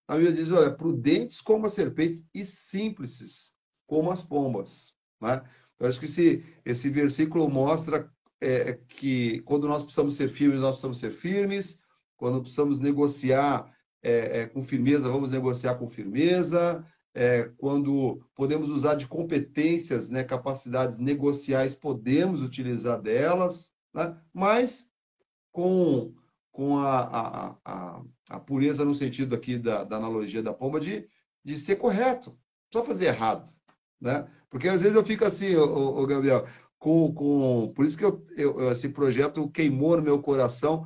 A 0.08 0.16
Bíblia 0.16 0.34
diz: 0.34 0.50
olha, 0.50 0.74
prudentes 0.74 1.40
como 1.40 1.66
as 1.66 1.72
serpentes 1.72 2.24
e 2.34 2.44
simples 2.44 3.54
como 3.86 4.10
as 4.10 4.22
pombas. 4.22 4.94
Né? 5.20 5.42
Eu 5.78 5.88
acho 5.88 5.98
que 5.98 6.06
esse, 6.06 6.44
esse 6.64 6.88
versículo 6.88 7.48
mostra 7.48 8.10
é, 8.42 8.78
que 8.88 9.40
quando 9.42 9.68
nós 9.68 9.84
precisamos 9.84 10.16
ser 10.16 10.28
firmes, 10.28 10.60
nós 10.60 10.72
precisamos 10.72 10.98
ser 10.98 11.12
firmes. 11.12 11.80
Quando 12.16 12.40
precisamos 12.40 12.80
negociar 12.80 13.72
é, 14.02 14.40
é, 14.40 14.46
com 14.46 14.64
firmeza, 14.64 15.08
vamos 15.08 15.30
negociar 15.30 15.76
com 15.76 15.88
firmeza. 15.88 16.84
É, 17.14 17.50
quando 17.56 18.26
podemos 18.34 18.68
usar 18.68 18.96
de 18.96 19.06
competências, 19.06 20.08
né, 20.10 20.24
capacidades 20.24 20.98
negociais, 20.98 21.74
podemos 21.74 22.42
utilizar 22.42 23.00
delas, 23.00 23.72
né? 23.94 24.16
mas 24.32 24.88
com, 25.52 26.12
com 26.50 26.78
a, 26.78 27.00
a, 27.00 27.56
a, 27.64 28.02
a, 28.30 28.40
pureza 28.40 28.84
no 28.84 28.94
sentido 28.94 29.34
aqui 29.34 29.58
da, 29.58 29.84
da 29.84 29.96
analogia 29.98 30.42
da 30.42 30.54
pomba 30.54 30.80
de, 30.80 31.06
de 31.44 31.58
ser 31.58 31.76
correto, 31.76 32.36
só 32.72 32.82
fazer 32.82 33.06
errado. 33.06 33.48
Né? 34.00 34.26
Porque 34.52 34.68
às 34.68 34.82
vezes 34.82 34.96
eu 34.96 35.04
fico 35.04 35.24
assim, 35.24 35.54
o, 35.56 36.06
Gabriel, 36.06 36.46
com, 36.82 37.14
com 37.14 37.72
por 37.76 37.86
isso 37.86 37.96
que 37.96 38.04
eu, 38.04 38.26
eu, 38.36 38.72
esse 38.72 38.88
projeto 38.88 39.48
queimou 39.48 39.96
no 39.96 40.02
meu 40.02 40.20
coração, 40.20 40.84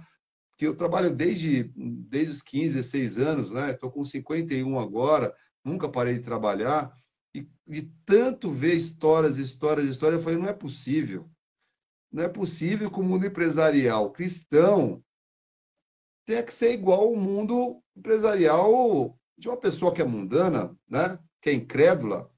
que 0.58 0.66
eu 0.66 0.76
trabalho 0.76 1.10
desde, 1.10 1.72
desde 1.74 2.32
os 2.32 2.42
15, 2.42 2.74
16 2.74 3.18
anos, 3.18 3.50
né? 3.50 3.70
Estou 3.70 3.90
com 3.90 4.04
51 4.04 4.78
agora, 4.78 5.34
nunca 5.64 5.88
parei 5.88 6.18
de 6.18 6.20
trabalhar, 6.20 6.94
e, 7.34 7.48
e 7.66 7.82
tanto 8.04 8.50
ver 8.50 8.74
histórias, 8.74 9.38
histórias, 9.38 9.88
histórias, 9.88 10.18
eu 10.18 10.24
falei, 10.24 10.38
não 10.38 10.48
é 10.48 10.52
possível. 10.52 11.30
Não 12.12 12.24
é 12.24 12.28
possível 12.28 12.90
que 12.90 13.00
o 13.00 13.02
mundo 13.02 13.26
empresarial 13.26 14.12
cristão 14.12 15.02
tenha 16.26 16.42
que 16.42 16.52
ser 16.52 16.74
igual 16.74 17.04
ao 17.04 17.16
mundo 17.16 17.82
empresarial 17.96 19.18
de 19.38 19.48
uma 19.48 19.56
pessoa 19.56 19.94
que 19.94 20.02
é 20.02 20.04
mundana, 20.04 20.76
né? 20.86 21.18
que 21.40 21.48
é 21.48 21.54
incrédula, 21.54 22.30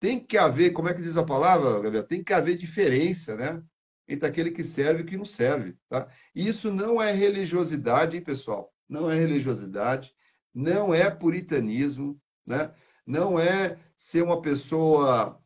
tem 0.00 0.20
que 0.24 0.38
haver, 0.38 0.72
como 0.72 0.88
é 0.88 0.94
que 0.94 1.02
diz 1.02 1.16
a 1.16 1.24
palavra, 1.24 1.80
Gabriel? 1.80 2.06
Tem 2.06 2.22
que 2.22 2.32
haver 2.32 2.56
diferença, 2.56 3.36
né? 3.36 3.62
Entre 4.06 4.26
aquele 4.26 4.50
que 4.50 4.64
serve 4.64 5.02
e 5.02 5.06
que 5.06 5.16
não 5.16 5.24
serve, 5.24 5.76
tá? 5.88 6.08
Isso 6.34 6.72
não 6.72 7.00
é 7.02 7.12
religiosidade, 7.12 8.16
hein, 8.16 8.22
pessoal? 8.22 8.72
Não 8.88 9.10
é 9.10 9.18
religiosidade, 9.18 10.12
não 10.54 10.94
é 10.94 11.10
puritanismo, 11.10 12.20
né? 12.46 12.72
Não 13.06 13.38
é 13.38 13.78
ser 13.96 14.22
uma 14.22 14.40
pessoa 14.40 15.40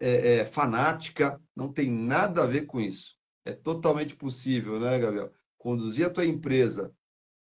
é, 0.00 0.38
é, 0.38 0.46
fanática, 0.46 1.40
não 1.54 1.72
tem 1.72 1.90
nada 1.90 2.42
a 2.42 2.46
ver 2.46 2.66
com 2.66 2.80
isso. 2.80 3.16
É 3.44 3.52
totalmente 3.52 4.16
possível, 4.16 4.80
né, 4.80 4.98
Gabriel? 4.98 5.32
Conduzir 5.58 6.06
a 6.06 6.10
tua 6.10 6.24
empresa 6.24 6.92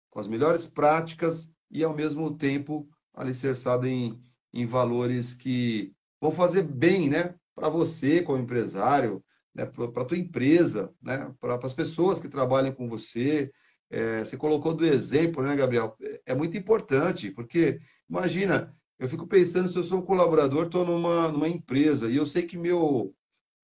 com 0.09 0.19
as 0.19 0.27
melhores 0.27 0.65
práticas 0.65 1.49
e, 1.71 1.83
ao 1.83 1.95
mesmo 1.95 2.37
tempo, 2.37 2.87
alicerçado 3.13 3.87
em, 3.87 4.21
em 4.53 4.65
valores 4.65 5.33
que 5.33 5.93
vão 6.23 6.31
fazer 6.31 6.63
bem, 6.63 7.09
né? 7.09 7.35
Para 7.53 7.67
você 7.67 8.21
como 8.21 8.41
empresário, 8.41 9.21
né? 9.53 9.65
para 9.65 10.03
a 10.03 10.05
tua 10.05 10.17
empresa, 10.17 10.89
né? 11.01 11.33
Para 11.39 11.55
as 11.61 11.73
pessoas 11.73 12.19
que 12.19 12.29
trabalham 12.29 12.73
com 12.73 12.87
você. 12.87 13.51
É, 13.89 14.23
você 14.23 14.37
colocou 14.37 14.73
do 14.73 14.85
exemplo, 14.85 15.43
né, 15.43 15.53
Gabriel? 15.53 15.97
É, 16.01 16.21
é 16.27 16.35
muito 16.35 16.57
importante, 16.57 17.29
porque 17.29 17.81
imagina, 18.09 18.73
eu 18.97 19.09
fico 19.09 19.27
pensando 19.27 19.67
se 19.67 19.77
eu 19.77 19.83
sou 19.83 19.99
um 19.99 20.05
colaborador, 20.05 20.65
estou 20.65 20.85
numa, 20.85 21.29
numa 21.29 21.49
empresa 21.49 22.09
e 22.09 22.15
eu 22.15 22.25
sei 22.25 22.43
que 22.43 22.57
meu, 22.57 23.13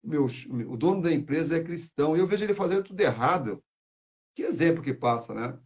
meu, 0.04 0.28
o 0.68 0.76
dono 0.76 1.02
da 1.02 1.14
empresa 1.14 1.56
é 1.56 1.64
cristão 1.64 2.16
e 2.16 2.20
eu 2.20 2.28
vejo 2.28 2.44
ele 2.44 2.54
fazendo 2.54 2.84
tudo 2.84 3.00
errado. 3.00 3.64
Que 4.36 4.44
exemplo 4.44 4.84
que 4.84 4.94
passa, 4.94 5.34
né? 5.34 5.58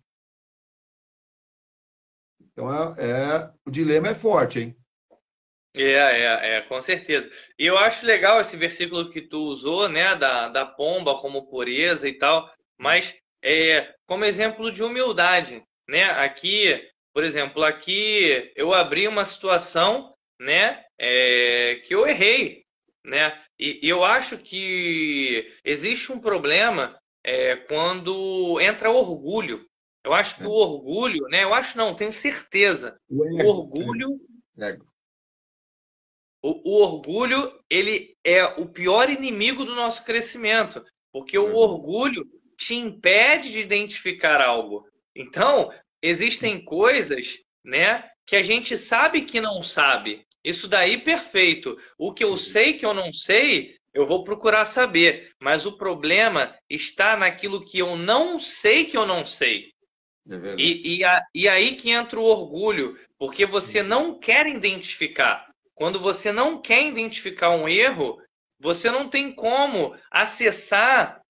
Então, 2.40 2.72
é, 2.72 2.94
é, 3.00 3.54
o 3.66 3.72
dilema 3.72 4.10
é 4.10 4.16
forte, 4.16 4.60
hein? 4.60 4.83
É, 5.76 5.94
é, 5.94 6.58
é, 6.58 6.62
com 6.62 6.80
certeza. 6.82 7.30
E 7.58 7.66
eu 7.66 7.78
acho 7.78 8.06
legal 8.06 8.40
esse 8.40 8.56
versículo 8.56 9.10
que 9.10 9.22
tu 9.22 9.40
usou, 9.40 9.90
né, 9.90 10.16
da, 10.16 10.48
da 10.48 10.66
pomba 10.66 11.16
como 11.16 11.48
pureza 11.48 12.08
e 12.08 12.14
tal, 12.14 12.52
mas 12.78 13.16
é, 13.44 13.94
como 14.06 14.24
exemplo 14.24 14.72
de 14.72 14.84
humildade, 14.84 15.64
né? 15.90 16.06
Aqui, 16.12 16.80
por 17.12 17.24
exemplo, 17.24 17.64
aqui 17.64 18.52
eu 18.56 18.72
abri 18.74 19.08
uma 19.08 19.26
situação, 19.26 20.14
né, 20.40 20.84
é, 21.00 21.82
que 21.86 21.96
eu 21.96 22.08
errei, 22.08 22.64
né? 23.04 23.42
E, 23.60 23.80
e, 23.86 23.90
eu 23.90 24.04
acho 24.04 24.38
que 24.38 25.52
existe 25.64 26.12
um 26.12 26.20
problema 26.20 26.98
é, 27.24 27.56
quando 27.56 28.60
entra 28.62 28.92
orgulho. 28.92 29.66
Eu 30.04 30.14
acho 30.14 30.36
que 30.36 30.44
o 30.44 30.52
orgulho, 30.52 31.28
né? 31.30 31.44
Eu 31.44 31.54
acho 31.54 31.78
não, 31.78 31.96
tenho 31.96 32.12
certeza. 32.12 33.00
O 33.10 33.46
orgulho 33.46 34.20
o, 36.44 36.72
o, 36.72 36.84
orgulho, 36.84 37.58
ele 37.70 38.18
é 38.22 38.44
o 38.44 38.68
pior 38.68 39.10
inimigo 39.10 39.64
do 39.64 39.74
nosso 39.74 40.04
crescimento, 40.04 40.84
porque 41.12 41.38
o 41.38 41.46
uhum. 41.46 41.56
orgulho 41.56 42.26
te 42.58 42.76
impede 42.76 43.50
de 43.50 43.60
identificar 43.60 44.42
algo. 44.42 44.86
Então, 45.16 45.72
existem 46.02 46.64
coisas, 46.64 47.40
né, 47.64 48.10
que 48.28 48.36
a 48.36 48.44
gente 48.44 48.78
sabe 48.78 49.22
que 49.22 49.40
não 49.40 49.64
sabe. 49.64 50.26
Isso 50.44 50.68
daí 50.68 50.98
perfeito. 50.98 51.78
O 51.98 52.14
que 52.14 52.24
eu 52.24 52.38
sei 52.38 52.74
que 52.74 52.86
eu 52.86 52.94
não 52.94 53.14
sei, 53.14 53.78
eu 53.94 54.06
vou 54.06 54.26
procurar 54.26 54.66
saber, 54.66 55.32
mas 55.42 55.66
o 55.66 55.78
problema 55.78 56.54
está 56.70 57.16
naquilo 57.16 57.64
que 57.64 57.80
eu 57.80 57.96
não 57.96 58.38
sei 58.38 58.84
que 58.84 58.98
eu 58.98 59.06
não 59.06 59.26
sei. 59.26 59.72
É 60.30 60.56
e, 60.58 60.98
e, 60.98 61.06
a, 61.06 61.26
e 61.34 61.48
aí 61.48 61.76
que 61.76 61.90
entra 61.90 62.20
o 62.20 62.24
orgulho, 62.24 62.98
porque 63.18 63.46
você 63.46 63.82
não 63.82 64.20
quer 64.20 64.48
identificar. 64.48 65.53
Quando 65.76 66.00
você 66.00 66.32
não 66.32 66.62
quer 66.62 66.86
identificar 66.86 67.50
um 67.50 67.68
erro, 67.68 68.22
você 68.60 68.90
não 68.90 69.10
tem 69.10 69.34
como 69.34 69.96
acessar 70.10 71.22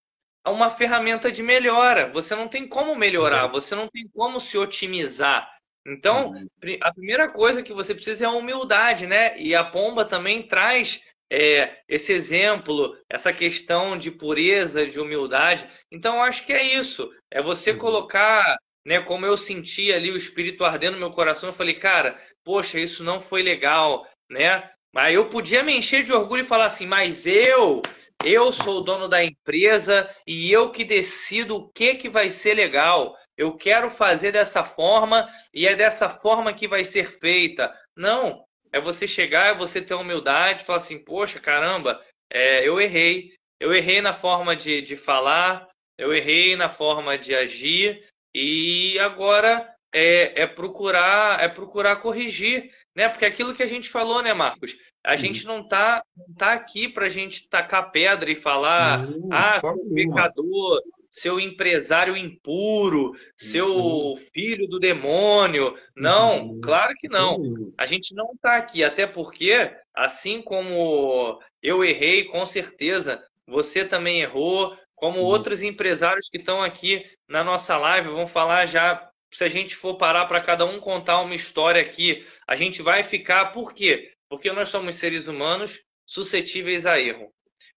uma 0.45 0.69
ferramenta 0.69 1.31
de 1.31 1.41
melhora. 1.41 2.11
Você 2.11 2.35
não 2.35 2.47
tem 2.47 2.67
como 2.67 2.95
melhorar, 2.95 3.47
você 3.47 3.75
não 3.75 3.87
tem 3.87 4.07
como 4.13 4.39
se 4.39 4.57
otimizar. 4.57 5.49
Então, 5.85 6.31
uhum. 6.31 6.47
a 6.81 6.93
primeira 6.93 7.29
coisa 7.29 7.61
que 7.61 7.73
você 7.73 7.93
precisa 7.93 8.25
é 8.25 8.27
a 8.27 8.31
humildade, 8.31 9.05
né? 9.05 9.37
E 9.37 9.53
a 9.53 9.63
pomba 9.63 10.05
também 10.05 10.43
traz 10.43 11.01
é, 11.31 11.79
esse 11.89 12.13
exemplo, 12.13 12.97
essa 13.09 13.33
questão 13.33 13.97
de 13.97 14.09
pureza, 14.11 14.87
de 14.87 14.99
humildade. 14.99 15.67
Então, 15.91 16.15
eu 16.15 16.21
acho 16.21 16.45
que 16.45 16.53
é 16.53 16.75
isso. 16.75 17.11
É 17.31 17.41
você 17.41 17.71
uhum. 17.71 17.77
colocar, 17.77 18.57
né? 18.85 19.01
Como 19.01 19.25
eu 19.25 19.37
senti 19.37 19.91
ali 19.91 20.11
o 20.11 20.17
espírito 20.17 20.63
ardendo 20.63 20.93
no 20.93 20.99
meu 20.99 21.11
coração, 21.11 21.49
eu 21.49 21.53
falei, 21.53 21.73
cara, 21.75 22.17
poxa, 22.45 22.79
isso 22.79 23.03
não 23.03 23.19
foi 23.19 23.41
legal 23.41 24.07
né? 24.33 24.69
Mas 24.93 25.15
eu 25.15 25.29
podia 25.29 25.63
me 25.63 25.75
encher 25.75 26.03
de 26.03 26.11
orgulho 26.11 26.41
e 26.41 26.45
falar 26.45 26.65
assim, 26.65 26.85
mas 26.85 27.25
eu, 27.25 27.81
eu 28.23 28.51
sou 28.51 28.79
o 28.79 28.81
dono 28.81 29.07
da 29.07 29.23
empresa 29.23 30.09
e 30.27 30.51
eu 30.51 30.71
que 30.71 30.83
decido 30.83 31.55
o 31.55 31.69
que 31.69 31.95
que 31.95 32.09
vai 32.09 32.29
ser 32.29 32.53
legal. 32.53 33.17
Eu 33.37 33.55
quero 33.55 33.89
fazer 33.89 34.31
dessa 34.31 34.63
forma 34.63 35.27
e 35.53 35.67
é 35.67 35.75
dessa 35.75 36.09
forma 36.09 36.53
que 36.53 36.67
vai 36.67 36.85
ser 36.85 37.19
feita. 37.19 37.73
Não, 37.95 38.43
é 38.71 38.79
você 38.79 39.07
chegar, 39.07 39.47
é 39.47 39.57
você 39.57 39.81
ter 39.81 39.95
humildade, 39.95 40.63
falar 40.63 40.79
assim, 40.79 40.99
poxa, 40.99 41.39
caramba, 41.39 41.99
é, 42.29 42.67
eu 42.67 42.79
errei. 42.79 43.33
Eu 43.59 43.73
errei 43.73 44.01
na 44.01 44.13
forma 44.13 44.55
de, 44.55 44.81
de 44.81 44.95
falar, 44.95 45.67
eu 45.97 46.13
errei 46.13 46.55
na 46.55 46.69
forma 46.69 47.17
de 47.17 47.33
agir 47.33 48.05
e 48.35 48.99
agora 48.99 49.73
é, 49.93 50.41
é 50.41 50.47
procurar 50.47 51.41
é 51.41 51.47
procurar 51.47 51.97
corrigir 51.97 52.71
né? 52.95 53.09
Porque 53.09 53.25
aquilo 53.25 53.53
que 53.53 53.63
a 53.63 53.67
gente 53.67 53.89
falou, 53.89 54.21
né, 54.21 54.33
Marcos? 54.33 54.77
A 55.03 55.15
gente 55.15 55.45
não 55.45 55.67
tá, 55.67 56.03
não 56.15 56.33
tá 56.35 56.53
aqui 56.53 56.87
para 56.87 57.07
a 57.07 57.09
gente 57.09 57.47
tacar 57.49 57.91
pedra 57.91 58.31
e 58.31 58.35
falar, 58.35 59.05
uhum, 59.05 59.29
ah, 59.31 59.59
seu 59.59 59.77
pecador, 59.93 60.81
seu 61.09 61.39
empresário 61.39 62.17
impuro, 62.17 63.11
seu 63.37 63.67
uhum. 63.67 64.15
filho 64.15 64.67
do 64.67 64.79
demônio. 64.79 65.75
Não, 65.95 66.47
uhum. 66.47 66.61
claro 66.61 66.93
que 66.95 67.07
não. 67.07 67.73
A 67.77 67.85
gente 67.85 68.15
não 68.15 68.35
tá 68.41 68.55
aqui, 68.55 68.83
até 68.83 69.05
porque, 69.05 69.71
assim 69.93 70.41
como 70.41 71.39
eu 71.61 71.83
errei, 71.83 72.25
com 72.25 72.45
certeza, 72.45 73.21
você 73.45 73.85
também 73.85 74.21
errou, 74.21 74.75
como 74.95 75.19
outros 75.19 75.61
empresários 75.61 76.29
que 76.29 76.37
estão 76.37 76.61
aqui 76.61 77.05
na 77.27 77.43
nossa 77.43 77.77
live 77.77 78.09
vão 78.09 78.27
falar 78.27 78.65
já 78.65 79.09
se 79.33 79.43
a 79.43 79.49
gente 79.49 79.75
for 79.75 79.95
parar 79.95 80.25
para 80.25 80.41
cada 80.41 80.65
um 80.65 80.79
contar 80.79 81.21
uma 81.21 81.35
história 81.35 81.81
aqui, 81.81 82.25
a 82.47 82.55
gente 82.55 82.81
vai 82.81 83.03
ficar. 83.03 83.51
Por 83.51 83.73
quê? 83.73 84.13
Porque 84.29 84.51
nós 84.51 84.69
somos 84.69 84.95
seres 84.95 85.27
humanos 85.27 85.81
suscetíveis 86.05 86.85
a 86.85 86.99
erro. 86.99 87.31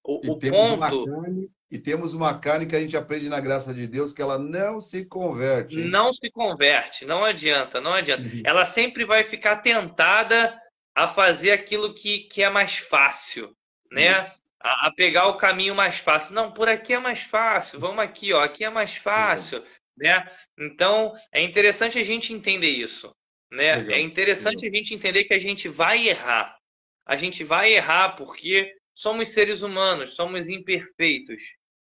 O, 0.05 0.33
o 0.33 0.39
ponto. 0.39 1.05
Carne, 1.05 1.51
e 1.71 1.79
temos 1.79 2.15
uma 2.15 2.39
carne 2.39 2.67
que 2.67 2.77
a 2.77 2.81
gente 2.81 2.97
aprende 2.97 3.29
na 3.29 3.41
graça 3.41 3.75
de 3.75 3.87
Deus 3.87 4.13
que 4.13 4.23
ela 4.23 4.39
não 4.39 4.81
se 4.81 5.05
converte. 5.05 5.81
Hein? 5.81 5.89
Não 5.89 6.13
se 6.13 6.31
converte, 6.31 7.05
não 7.05 7.25
adianta, 7.25 7.81
não 7.81 7.93
adianta. 7.93 8.23
Uhum. 8.23 8.43
Ela 8.45 8.65
sempre 8.65 9.05
vai 9.05 9.25
ficar 9.25 9.57
tentada 9.57 10.57
a 10.95 11.09
fazer 11.09 11.51
aquilo 11.51 11.93
que, 11.93 12.21
que 12.21 12.43
é 12.43 12.49
mais 12.49 12.77
fácil, 12.77 13.55
né? 13.91 14.31
A, 14.61 14.87
a, 14.87 14.93
pegar 14.95 15.29
o 15.29 15.37
caminho 15.37 15.75
mais 15.75 15.99
fácil. 15.99 16.35
Não, 16.35 16.53
por 16.53 16.69
aqui 16.69 16.95
é 16.95 16.99
mais 16.99 17.21
fácil. 17.21 17.81
Vamos 17.81 17.99
aqui, 17.99 18.33
ó. 18.33 18.43
Aqui 18.43 18.65
é 18.65 18.71
mais 18.71 18.97
fácil, 18.97 19.59
uhum. 19.59 19.65
Né? 19.97 20.31
Então 20.59 21.15
é 21.33 21.43
interessante 21.43 21.99
a 21.99 22.03
gente 22.05 22.33
entender 22.33 22.71
isso, 22.71 23.15
né? 23.51 23.77
Legal. 23.77 23.97
É 23.97 24.01
interessante 24.01 24.63
Legal. 24.63 24.75
a 24.75 24.77
gente 24.77 24.95
entender 24.95 25.25
que 25.25 25.35
a 25.35 25.39
gente 25.39 25.69
vai 25.69 26.09
errar. 26.09 26.57
A 27.07 27.17
gente 27.17 27.45
vai 27.45 27.73
errar 27.73 28.17
porque 28.17 28.73
somos 28.95 29.29
seres 29.31 29.63
humanos, 29.63 30.17
somos 30.17 30.49
imperfeitos. 30.49 31.43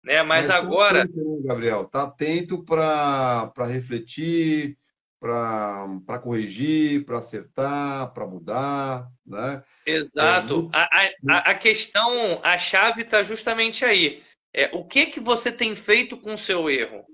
Né? 0.03 0.21
Mas, 0.23 0.47
Mas 0.47 0.55
agora. 0.55 1.03
Atento, 1.03 1.43
Gabriel, 1.43 1.81
está 1.83 2.03
atento 2.03 2.63
para 2.63 3.51
refletir, 3.65 4.77
para 5.19 6.19
corrigir, 6.21 7.05
para 7.05 7.17
acertar, 7.17 8.13
para 8.13 8.27
mudar. 8.27 9.07
Né? 9.25 9.63
Exato. 9.85 10.69
É, 10.73 10.77
a, 10.77 11.37
a, 11.37 11.37
a 11.51 11.55
questão, 11.55 12.39
a 12.43 12.57
chave 12.57 13.01
está 13.01 13.23
justamente 13.23 13.83
aí. 13.83 14.23
É, 14.53 14.69
o 14.73 14.85
que, 14.85 15.07
que 15.07 15.19
você 15.19 15.51
tem 15.51 15.75
feito 15.75 16.17
com 16.17 16.33
o 16.33 16.37
seu 16.37 16.69
erro? 16.69 17.05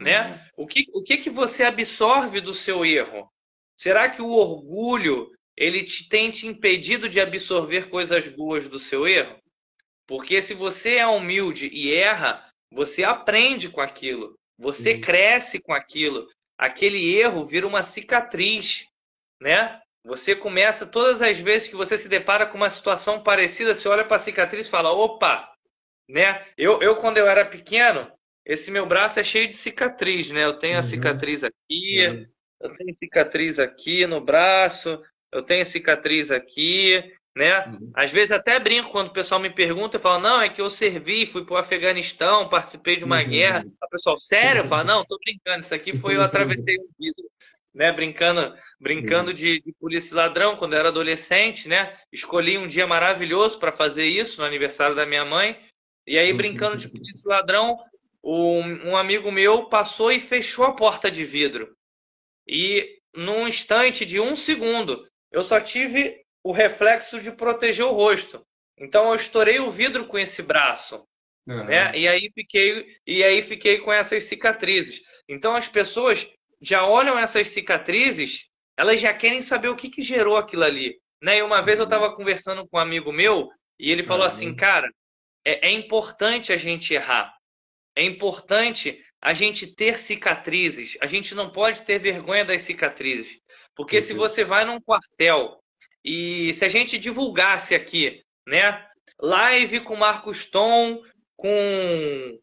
Né? 0.00 0.30
Uhum. 0.56 0.64
O, 0.64 0.66
que, 0.66 0.84
o 0.94 1.02
que, 1.02 1.18
que 1.18 1.28
você 1.28 1.62
absorve 1.62 2.40
do 2.40 2.54
seu 2.54 2.86
erro? 2.86 3.30
Será 3.76 4.08
que 4.08 4.22
o 4.22 4.30
orgulho 4.30 5.30
ele 5.54 5.84
te 5.84 6.08
tem 6.08 6.30
te 6.30 6.46
impedido 6.46 7.06
de 7.06 7.20
absorver 7.20 7.90
coisas 7.90 8.26
boas 8.28 8.66
do 8.66 8.78
seu 8.78 9.06
erro? 9.06 9.38
Porque 10.06 10.40
se 10.40 10.54
você 10.54 10.96
é 10.96 11.06
humilde 11.06 11.68
e 11.70 11.92
erra, 11.92 12.50
você 12.72 13.04
aprende 13.04 13.68
com 13.68 13.82
aquilo, 13.82 14.34
você 14.58 14.94
uhum. 14.94 15.00
cresce 15.02 15.60
com 15.60 15.74
aquilo. 15.74 16.26
Aquele 16.56 17.14
erro 17.14 17.44
vira 17.44 17.66
uma 17.66 17.82
cicatriz, 17.82 18.86
né? 19.40 19.80
Você 20.02 20.34
começa 20.34 20.86
todas 20.86 21.20
as 21.20 21.38
vezes 21.38 21.68
que 21.68 21.76
você 21.76 21.98
se 21.98 22.08
depara 22.08 22.46
com 22.46 22.56
uma 22.56 22.70
situação 22.70 23.22
parecida, 23.22 23.74
você 23.74 23.86
olha 23.86 24.04
para 24.04 24.16
a 24.16 24.20
cicatriz 24.20 24.66
e 24.66 24.70
fala: 24.70 24.92
"Opa!", 24.92 25.52
né? 26.08 26.46
Eu, 26.56 26.80
eu 26.80 26.96
quando 26.96 27.18
eu 27.18 27.28
era 27.28 27.44
pequeno, 27.44 28.10
esse 28.50 28.68
meu 28.68 28.84
braço 28.84 29.20
é 29.20 29.22
cheio 29.22 29.48
de 29.48 29.54
cicatriz, 29.54 30.28
né? 30.32 30.44
Eu 30.44 30.54
tenho 30.54 30.74
a 30.74 30.78
uhum. 30.78 30.82
cicatriz 30.82 31.44
aqui, 31.44 32.08
uhum. 32.08 32.26
eu 32.60 32.76
tenho 32.76 32.94
cicatriz 32.94 33.60
aqui 33.60 34.04
no 34.08 34.20
braço, 34.20 35.00
eu 35.30 35.40
tenho 35.40 35.64
cicatriz 35.64 36.32
aqui, 36.32 37.00
né? 37.36 37.64
Uhum. 37.66 37.92
Às 37.94 38.10
vezes 38.10 38.32
até 38.32 38.58
brinco 38.58 38.90
quando 38.90 39.06
o 39.06 39.12
pessoal 39.12 39.40
me 39.40 39.50
pergunta, 39.50 39.98
eu 39.98 40.00
falo, 40.00 40.20
não, 40.20 40.42
é 40.42 40.48
que 40.48 40.60
eu 40.60 40.68
servi, 40.68 41.26
fui 41.26 41.44
para 41.44 41.54
o 41.54 41.58
Afeganistão, 41.58 42.48
participei 42.48 42.96
de 42.96 43.04
uma 43.04 43.22
uhum. 43.22 43.28
guerra. 43.28 43.64
O 43.84 43.88
pessoal, 43.88 44.18
sério? 44.18 44.62
Eu 44.62 44.66
falo, 44.66 44.82
não, 44.82 45.04
tô 45.04 45.16
brincando, 45.24 45.60
isso 45.60 45.74
aqui 45.74 45.96
foi 45.96 46.16
eu 46.16 46.22
atravessei 46.22 46.76
um 46.76 46.88
vidro, 46.98 47.30
né? 47.72 47.92
Brincando, 47.92 48.52
brincando 48.80 49.28
uhum. 49.28 49.34
de, 49.34 49.60
de 49.60 49.72
polícia 49.74 50.16
ladrão 50.16 50.56
quando 50.56 50.72
eu 50.72 50.80
era 50.80 50.88
adolescente, 50.88 51.68
né? 51.68 51.96
Escolhi 52.12 52.58
um 52.58 52.66
dia 52.66 52.84
maravilhoso 52.84 53.60
para 53.60 53.70
fazer 53.70 54.06
isso 54.06 54.40
no 54.40 54.46
aniversário 54.48 54.96
da 54.96 55.06
minha 55.06 55.24
mãe. 55.24 55.56
E 56.04 56.18
aí, 56.18 56.32
brincando 56.32 56.76
de 56.76 56.88
polícia 56.88 57.28
ladrão, 57.28 57.78
um, 58.22 58.90
um 58.90 58.96
amigo 58.96 59.30
meu 59.30 59.68
passou 59.68 60.12
e 60.12 60.20
fechou 60.20 60.64
a 60.64 60.74
porta 60.74 61.10
de 61.10 61.24
vidro. 61.24 61.74
E 62.46 62.98
num 63.14 63.48
instante 63.48 64.04
de 64.04 64.20
um 64.20 64.36
segundo, 64.36 65.06
eu 65.30 65.42
só 65.42 65.60
tive 65.60 66.20
o 66.42 66.52
reflexo 66.52 67.20
de 67.20 67.30
proteger 67.32 67.84
o 67.84 67.92
rosto. 67.92 68.44
Então 68.78 69.08
eu 69.08 69.14
estourei 69.14 69.60
o 69.60 69.70
vidro 69.70 70.06
com 70.06 70.18
esse 70.18 70.42
braço, 70.42 71.04
uhum. 71.46 71.64
né? 71.64 71.92
E 71.96 72.08
aí 72.08 72.30
fiquei 72.34 72.96
e 73.06 73.22
aí 73.22 73.42
fiquei 73.42 73.78
com 73.78 73.92
essas 73.92 74.24
cicatrizes. 74.24 75.00
Então 75.28 75.54
as 75.54 75.68
pessoas 75.68 76.26
já 76.62 76.86
olham 76.86 77.18
essas 77.18 77.48
cicatrizes, 77.48 78.46
elas 78.76 79.00
já 79.00 79.12
querem 79.12 79.42
saber 79.42 79.68
o 79.68 79.76
que, 79.76 79.90
que 79.90 80.02
gerou 80.02 80.36
aquilo 80.36 80.64
ali, 80.64 80.98
né? 81.22 81.38
E 81.38 81.42
uma 81.42 81.60
vez 81.60 81.78
eu 81.78 81.84
estava 81.84 82.14
conversando 82.14 82.66
com 82.66 82.78
um 82.78 82.80
amigo 82.80 83.12
meu 83.12 83.50
e 83.78 83.90
ele 83.90 84.02
falou 84.02 84.26
uhum. 84.26 84.32
assim, 84.32 84.54
cara, 84.54 84.90
é, 85.44 85.68
é 85.68 85.70
importante 85.70 86.52
a 86.52 86.56
gente 86.56 86.94
errar, 86.94 87.34
é 87.96 88.04
importante 88.04 89.02
a 89.20 89.34
gente 89.34 89.66
ter 89.66 89.98
cicatrizes. 89.98 90.96
A 91.00 91.06
gente 91.06 91.34
não 91.34 91.50
pode 91.50 91.82
ter 91.82 91.98
vergonha 91.98 92.44
das 92.44 92.62
cicatrizes. 92.62 93.38
Porque 93.74 93.96
uhum. 93.96 94.02
se 94.02 94.12
você 94.14 94.44
vai 94.44 94.64
num 94.64 94.80
quartel 94.80 95.62
e 96.04 96.54
se 96.54 96.64
a 96.64 96.68
gente 96.68 96.98
divulgasse 96.98 97.74
aqui, 97.74 98.22
né, 98.46 98.86
live 99.20 99.80
com 99.80 99.96
Marcos 99.96 100.46
Tom, 100.46 101.02
com 101.36 102.38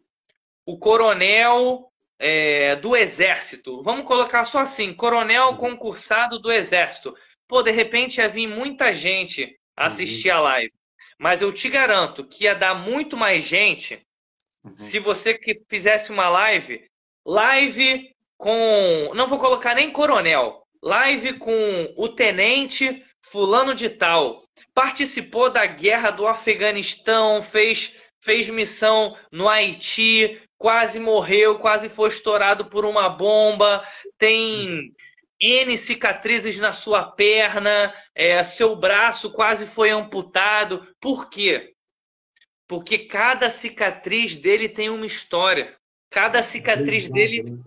o 0.65 0.77
coronel 0.77 1.91
é, 2.19 2.75
do 2.75 2.95
Exército, 2.95 3.81
vamos 3.83 4.05
colocar 4.05 4.45
só 4.45 4.59
assim, 4.59 4.93
coronel 4.93 5.49
uhum. 5.49 5.57
concursado 5.57 6.39
do 6.39 6.51
Exército. 6.51 7.15
Pô, 7.47 7.63
de 7.63 7.71
repente 7.71 8.17
ia 8.17 8.27
vir 8.27 8.47
muita 8.47 8.93
gente 8.93 9.57
assistir 9.75 10.29
uhum. 10.29 10.37
a 10.37 10.41
live. 10.41 10.73
Mas 11.19 11.41
eu 11.41 11.51
te 11.51 11.67
garanto 11.69 12.27
que 12.27 12.43
ia 12.43 12.53
dar 12.53 12.75
muito 12.75 13.17
mais 13.17 13.43
gente 13.43 14.06
uhum. 14.67 14.77
se 14.77 14.99
você 14.99 15.33
que 15.33 15.61
fizesse 15.67 16.11
uma 16.11 16.29
live, 16.29 16.83
live 17.25 18.09
com, 18.37 19.11
não 19.15 19.27
vou 19.27 19.39
colocar 19.39 19.73
nem 19.73 19.91
coronel, 19.91 20.67
Live 20.81 21.33
com 21.33 21.93
o 21.97 22.07
tenente 22.07 23.03
fulano 23.21 23.73
de 23.73 23.89
tal. 23.89 24.43
Participou 24.73 25.49
da 25.49 25.65
guerra 25.65 26.11
do 26.11 26.27
Afeganistão, 26.27 27.41
fez, 27.41 27.93
fez 28.21 28.47
missão 28.47 29.15
no 29.31 29.49
Haiti, 29.49 30.41
quase 30.57 30.99
morreu, 30.99 31.59
quase 31.59 31.89
foi 31.89 32.09
estourado 32.09 32.65
por 32.65 32.85
uma 32.85 33.09
bomba, 33.09 33.85
tem 34.17 34.93
N 35.39 35.77
cicatrizes 35.77 36.59
na 36.59 36.73
sua 36.73 37.03
perna, 37.11 37.93
é, 38.15 38.43
seu 38.43 38.75
braço 38.75 39.31
quase 39.31 39.65
foi 39.65 39.89
amputado. 39.89 40.87
Por 40.99 41.29
quê? 41.29 41.73
Porque 42.67 42.99
cada 42.99 43.49
cicatriz 43.49 44.35
dele 44.35 44.67
tem 44.67 44.89
uma 44.89 45.05
história. 45.05 45.77
Cada 46.09 46.43
cicatriz 46.43 47.09
dele 47.09 47.43
né? 47.43 47.63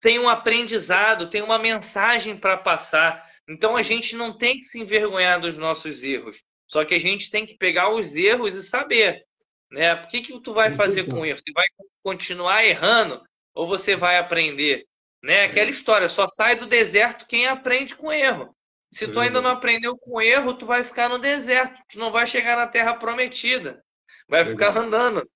tem 0.00 0.18
um 0.18 0.28
aprendizado, 0.28 1.30
tem 1.30 1.42
uma 1.42 1.58
mensagem 1.58 2.36
para 2.36 2.56
passar. 2.56 3.24
Então 3.48 3.76
a 3.76 3.82
gente 3.82 4.16
não 4.16 4.36
tem 4.36 4.58
que 4.58 4.64
se 4.64 4.80
envergonhar 4.80 5.40
dos 5.40 5.56
nossos 5.56 6.02
erros. 6.02 6.42
Só 6.66 6.84
que 6.84 6.94
a 6.94 6.98
gente 6.98 7.30
tem 7.30 7.46
que 7.46 7.56
pegar 7.56 7.90
os 7.90 8.14
erros 8.14 8.54
e 8.54 8.62
saber, 8.62 9.24
né? 9.70 9.94
Por 9.96 10.08
que, 10.08 10.22
que 10.22 10.40
tu 10.40 10.52
vai 10.52 10.72
fazer 10.72 11.08
com 11.08 11.24
erro? 11.24 11.38
Você 11.38 11.52
vai 11.52 11.66
continuar 12.02 12.64
errando 12.64 13.22
ou 13.54 13.68
você 13.68 13.94
vai 13.94 14.18
aprender? 14.18 14.84
Né? 15.22 15.44
Aquela 15.44 15.70
história, 15.70 16.08
só 16.08 16.26
sai 16.28 16.56
do 16.56 16.66
deserto 16.66 17.26
quem 17.26 17.46
aprende 17.46 17.94
com 17.94 18.12
erro. 18.12 18.54
Se 18.92 19.08
tu 19.08 19.18
ainda 19.18 19.42
não 19.42 19.50
aprendeu 19.50 19.96
com 19.98 20.20
erro, 20.20 20.54
tu 20.54 20.66
vai 20.66 20.84
ficar 20.84 21.08
no 21.08 21.18
deserto, 21.18 21.80
tu 21.88 21.98
não 21.98 22.12
vai 22.12 22.26
chegar 22.26 22.56
na 22.56 22.66
terra 22.66 22.94
prometida. 22.94 23.82
Vai 24.28 24.44
Legal. 24.44 24.72
ficar 24.72 24.80
andando. 24.80 25.28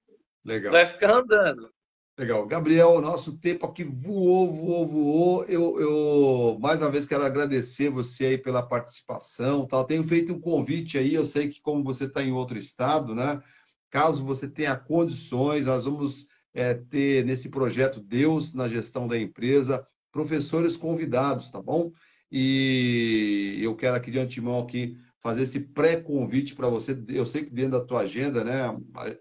Legal. 0.44 0.72
Vai 0.72 0.86
ficar 0.86 1.10
andando. 1.16 1.70
Legal. 2.18 2.46
Gabriel, 2.46 3.00
nosso 3.00 3.38
tempo 3.38 3.64
aqui 3.64 3.84
voou, 3.84 4.50
voou, 4.52 4.86
voou. 4.86 5.44
Eu, 5.44 5.80
eu 5.80 6.58
mais 6.60 6.82
uma 6.82 6.90
vez 6.90 7.06
quero 7.06 7.22
agradecer 7.22 7.90
você 7.90 8.26
aí 8.26 8.38
pela 8.38 8.60
participação. 8.60 9.66
Tal. 9.66 9.84
Tenho 9.84 10.02
feito 10.02 10.32
um 10.32 10.40
convite 10.40 10.98
aí, 10.98 11.14
eu 11.14 11.24
sei 11.24 11.48
que 11.48 11.60
como 11.60 11.84
você 11.84 12.04
está 12.04 12.22
em 12.22 12.32
outro 12.32 12.58
estado, 12.58 13.14
né? 13.14 13.40
Caso 13.90 14.24
você 14.24 14.48
tenha 14.48 14.76
condições, 14.76 15.66
nós 15.66 15.84
vamos 15.84 16.28
é, 16.52 16.74
ter 16.74 17.24
nesse 17.24 17.48
projeto 17.48 18.00
Deus 18.00 18.52
na 18.52 18.68
gestão 18.68 19.06
da 19.06 19.16
empresa, 19.16 19.86
professores 20.10 20.76
convidados, 20.76 21.50
tá 21.50 21.62
bom? 21.62 21.92
E 22.30 23.60
eu 23.62 23.76
quero 23.76 23.96
aqui 23.96 24.10
de 24.10 24.18
antemão 24.18 24.60
aqui 24.60 24.98
fazer 25.20 25.42
esse 25.42 25.60
pré-convite 25.60 26.54
para 26.54 26.68
você. 26.68 26.96
Eu 27.08 27.26
sei 27.26 27.44
que 27.44 27.50
dentro 27.50 27.72
da 27.72 27.84
tua 27.84 28.00
agenda, 28.00 28.44
né? 28.44 28.62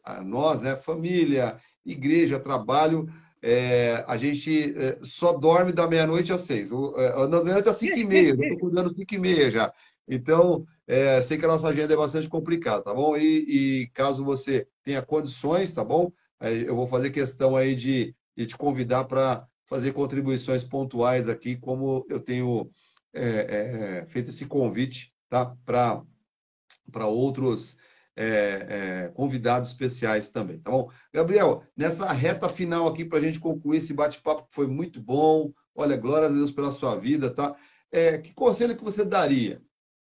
A, 0.04 0.18
a 0.18 0.22
nós, 0.24 0.62
né? 0.62 0.76
Família, 0.76 1.60
igreja, 1.86 2.40
trabalho, 2.40 3.08
é, 3.42 4.04
a 4.08 4.18
gente 4.18 4.74
é, 4.78 5.00
só 5.02 5.38
dorme 5.38 5.72
da 5.72 5.88
meia-noite 5.88 6.34
às 6.34 6.42
seis. 6.42 6.72
É, 6.72 7.28
na 7.28 7.44
meia-noite 7.44 7.70
às 7.70 7.78
cinco 7.78 7.98
e 7.98 8.06
meia, 8.06 8.30
eu 8.30 8.42
estou 8.42 8.60
cuidando 8.60 8.94
cinco 8.94 9.14
e 9.14 9.18
meia 9.18 9.52
já. 9.52 9.74
Então, 10.08 10.66
é, 10.88 11.22
sei 11.22 11.38
que 11.38 11.46
a 11.46 11.50
nossa 11.50 11.68
agenda 11.68 11.94
é 11.94 11.98
bastante 11.98 12.30
complicada, 12.30 12.84
tá 12.84 12.94
bom? 12.94 13.18
E, 13.18 13.84
e 13.84 13.88
caso 13.94 14.24
você 14.24 14.68
tenha 14.84 15.02
condições, 15.02 15.74
tá 15.74 15.84
bom? 15.84 16.12
Eu 16.42 16.76
vou 16.76 16.88
fazer 16.88 17.10
questão 17.10 17.56
aí 17.56 17.76
de, 17.76 18.16
de 18.36 18.46
te 18.46 18.56
convidar 18.56 19.06
para 19.06 19.46
fazer 19.66 19.92
contribuições 19.92 20.64
pontuais 20.64 21.28
aqui, 21.28 21.58
como 21.58 22.06
eu 22.10 22.20
tenho 22.20 22.72
é, 23.14 24.02
é, 24.02 24.06
feito 24.08 24.30
esse 24.30 24.46
convite, 24.46 25.12
tá? 25.30 25.56
Para 25.66 27.08
outros 27.08 27.78
é, 28.16 28.26
é, 28.26 29.12
convidados 29.14 29.70
especiais 29.70 30.30
também, 30.30 30.60
tá 30.60 30.72
bom? 30.72 30.92
Gabriel, 31.14 31.64
nessa 31.76 32.12
reta 32.12 32.50
final 32.50 32.88
aqui 32.88 33.06
para 33.06 33.20
a 33.20 33.22
gente 33.22 33.40
concluir 33.40 33.78
esse 33.78 33.94
bate-papo 33.94 34.48
que 34.48 34.56
foi 34.56 34.66
muito 34.66 35.00
bom, 35.00 35.54
olha, 35.76 35.96
glória 35.96 36.28
a 36.28 36.32
Deus 36.32 36.52
pela 36.52 36.72
sua 36.72 36.96
vida, 36.96 37.30
tá? 37.30 37.56
É, 37.92 38.18
que 38.18 38.34
conselho 38.34 38.76
que 38.76 38.84
você 38.84 39.06
daria 39.06 39.62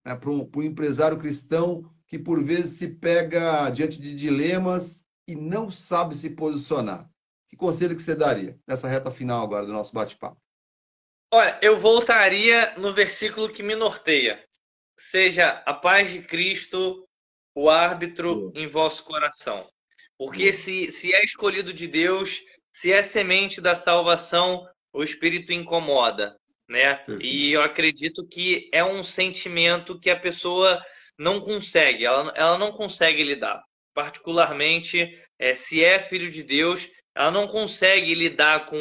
né, 0.05 0.15
para 0.15 0.29
um, 0.29 0.49
um 0.55 0.63
empresário 0.63 1.19
cristão 1.19 1.91
que 2.07 2.17
por 2.17 2.41
vezes 2.41 2.77
se 2.77 2.87
pega 2.87 3.69
diante 3.69 4.01
de 4.01 4.15
dilemas 4.15 5.05
e 5.27 5.35
não 5.35 5.69
sabe 5.69 6.15
se 6.15 6.29
posicionar? 6.29 7.09
Que 7.49 7.57
conselho 7.57 7.95
que 7.95 8.01
você 8.01 8.15
daria 8.15 8.57
nessa 8.65 8.87
reta 8.87 9.11
final 9.11 9.43
agora 9.43 9.65
do 9.65 9.73
nosso 9.73 9.93
bate-papo? 9.93 10.41
Olha, 11.33 11.59
eu 11.61 11.77
voltaria 11.77 12.73
no 12.77 12.93
versículo 12.93 13.51
que 13.51 13.61
me 13.61 13.75
norteia. 13.75 14.46
Seja 14.97 15.61
a 15.65 15.73
paz 15.73 16.11
de 16.11 16.21
Cristo 16.21 17.07
o 17.55 17.69
árbitro 17.69 18.51
em 18.55 18.67
vosso 18.67 19.03
coração. 19.03 19.67
Porque 20.17 20.51
se, 20.51 20.91
se 20.91 21.13
é 21.13 21.23
escolhido 21.23 21.73
de 21.73 21.87
Deus, 21.87 22.41
se 22.73 22.91
é 22.91 23.01
semente 23.01 23.59
da 23.61 23.75
salvação, 23.75 24.67
o 24.93 25.03
Espírito 25.03 25.51
incomoda, 25.51 26.35
né? 26.69 27.03
E 27.19 27.51
eu 27.51 27.61
acredito 27.61 28.27
que 28.27 28.69
é 28.73 28.83
um 28.83 29.03
sentimento 29.03 29.99
que 29.99 30.09
a 30.09 30.19
pessoa 30.19 30.83
não 31.17 31.39
consegue, 31.39 32.05
ela, 32.05 32.31
ela 32.35 32.57
não 32.57 32.71
consegue 32.71 33.23
lidar. 33.23 33.63
Particularmente, 33.93 35.19
é, 35.39 35.53
se 35.53 35.83
é 35.83 35.99
filho 35.99 36.29
de 36.29 36.43
Deus, 36.43 36.89
ela 37.15 37.31
não 37.31 37.47
consegue 37.47 38.13
lidar 38.13 38.65
com, 38.65 38.77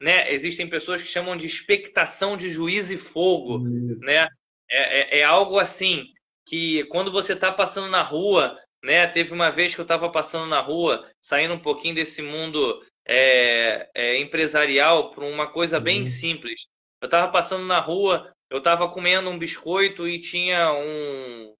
né? 0.00 0.32
Existem 0.32 0.68
pessoas 0.68 1.02
que 1.02 1.08
chamam 1.08 1.36
de 1.36 1.46
expectação 1.46 2.36
de 2.36 2.48
juízo 2.48 2.94
e 2.94 2.98
fogo, 2.98 3.58
né? 4.00 4.26
É, 4.70 5.18
é, 5.18 5.20
é, 5.20 5.24
algo 5.24 5.58
assim 5.58 6.04
que 6.46 6.84
quando 6.86 7.10
você 7.10 7.32
está 7.32 7.52
passando 7.52 7.88
na 7.88 8.02
rua, 8.02 8.58
né? 8.82 9.06
Teve 9.06 9.32
uma 9.32 9.50
vez 9.50 9.74
que 9.74 9.80
eu 9.80 9.84
estava 9.84 10.08
passando 10.10 10.46
na 10.46 10.60
rua, 10.60 11.10
saindo 11.20 11.54
um 11.54 11.58
pouquinho 11.58 11.94
desse 11.94 12.22
mundo 12.22 12.84
é, 13.06 13.88
é, 13.94 14.20
empresarial 14.20 15.10
para 15.10 15.24
uma 15.24 15.48
coisa 15.48 15.80
bem 15.80 16.00
uhum. 16.00 16.06
simples. 16.06 16.60
Eu 17.00 17.06
estava 17.06 17.30
passando 17.30 17.64
na 17.64 17.80
rua, 17.80 18.32
eu 18.50 18.58
estava 18.58 18.88
comendo 18.88 19.28
um 19.28 19.38
biscoito 19.38 20.08
e 20.08 20.20
tinha 20.20 20.72
um, 20.72 21.54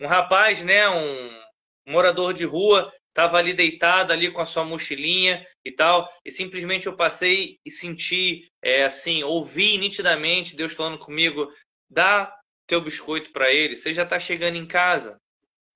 um 0.00 0.06
rapaz, 0.06 0.64
né? 0.64 0.88
Um 0.88 1.30
morador 1.86 2.32
de 2.32 2.44
rua 2.44 2.92
estava 3.08 3.36
ali 3.36 3.52
deitado 3.52 4.12
ali 4.12 4.30
com 4.30 4.40
a 4.40 4.46
sua 4.46 4.64
mochilinha 4.64 5.46
e 5.62 5.70
tal, 5.70 6.10
e 6.24 6.30
simplesmente 6.30 6.86
eu 6.86 6.96
passei 6.96 7.58
e 7.64 7.70
senti, 7.70 8.48
é, 8.62 8.84
assim, 8.84 9.22
ouvi 9.22 9.76
nitidamente 9.76 10.56
Deus 10.56 10.72
falando 10.72 10.98
comigo, 10.98 11.52
dá 11.90 12.34
teu 12.72 12.80
biscoito 12.80 13.30
para 13.32 13.52
ele, 13.52 13.76
você 13.76 13.92
já 13.92 14.02
está 14.02 14.18
chegando 14.18 14.56
em 14.56 14.64
casa. 14.64 15.20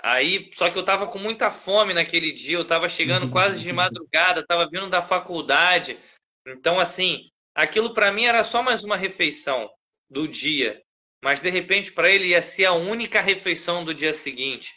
Aí, 0.02 0.50
só 0.54 0.70
que 0.70 0.78
eu 0.78 0.80
estava 0.80 1.06
com 1.06 1.18
muita 1.18 1.50
fome 1.50 1.92
naquele 1.92 2.32
dia, 2.32 2.56
eu 2.56 2.62
estava 2.62 2.88
chegando 2.88 3.28
quase 3.28 3.60
de 3.60 3.70
madrugada, 3.72 4.40
estava 4.40 4.66
vindo 4.66 4.88
da 4.88 5.02
faculdade. 5.02 5.98
Então, 6.46 6.80
assim, 6.80 7.28
aquilo 7.54 7.92
para 7.92 8.10
mim 8.10 8.24
era 8.24 8.42
só 8.44 8.62
mais 8.62 8.82
uma 8.82 8.96
refeição 8.96 9.68
do 10.08 10.26
dia, 10.26 10.82
mas 11.22 11.42
de 11.42 11.50
repente 11.50 11.92
para 11.92 12.10
ele 12.10 12.28
ia 12.28 12.40
ser 12.40 12.64
a 12.64 12.72
única 12.72 13.20
refeição 13.20 13.84
do 13.84 13.92
dia 13.92 14.14
seguinte. 14.14 14.72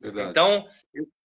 Verdade. 0.00 0.30
Então, 0.30 0.68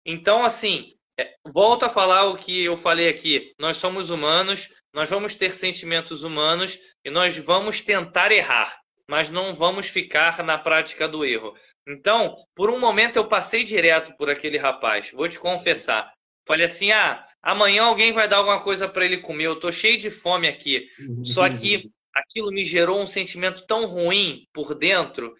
então, 0.07 0.43
assim, 0.43 0.95
é, 1.19 1.35
volto 1.53 1.85
a 1.85 1.91
falar 1.91 2.31
o 2.31 2.39
que 2.39 2.65
eu 2.65 2.79
falei 2.79 3.11
aqui. 3.11 3.53
Nós 3.59 3.77
somos 3.77 4.09
humanos, 4.09 4.73
nós 4.95 5.11
vamos 5.11 5.35
ter 5.35 5.53
sentimentos 5.53 6.25
humanos 6.25 6.79
e 7.05 7.11
nós 7.11 7.37
vamos 7.37 7.83
tentar 7.83 8.33
errar, 8.33 8.81
mas 9.11 9.29
não 9.29 9.53
vamos 9.53 9.89
ficar 9.89 10.41
na 10.45 10.57
prática 10.57 11.09
do 11.09 11.25
erro. 11.25 11.53
Então, 11.87 12.37
por 12.55 12.71
um 12.71 12.79
momento 12.79 13.17
eu 13.17 13.27
passei 13.27 13.65
direto 13.65 14.17
por 14.17 14.31
aquele 14.31 14.57
rapaz, 14.57 15.11
vou 15.11 15.29
te 15.29 15.37
confessar. 15.37 16.13
Falei 16.47 16.67
assim: 16.67 16.93
ah, 16.93 17.27
amanhã 17.43 17.83
alguém 17.83 18.13
vai 18.13 18.29
dar 18.29 18.37
alguma 18.37 18.63
coisa 18.63 18.89
para 18.89 19.05
ele 19.05 19.19
comer, 19.19 19.47
eu 19.47 19.59
tô 19.59 19.73
cheio 19.73 19.99
de 19.99 20.13
fome 20.13 20.47
aqui. 20.47 20.87
Só 21.25 21.51
que 21.51 21.91
aquilo 22.15 22.53
me 22.53 22.65
gerou 22.65 23.01
um 23.01 23.07
sentimento 23.07 23.67
tão 23.67 23.85
ruim 23.85 24.47
por 24.53 24.77
dentro 24.77 25.35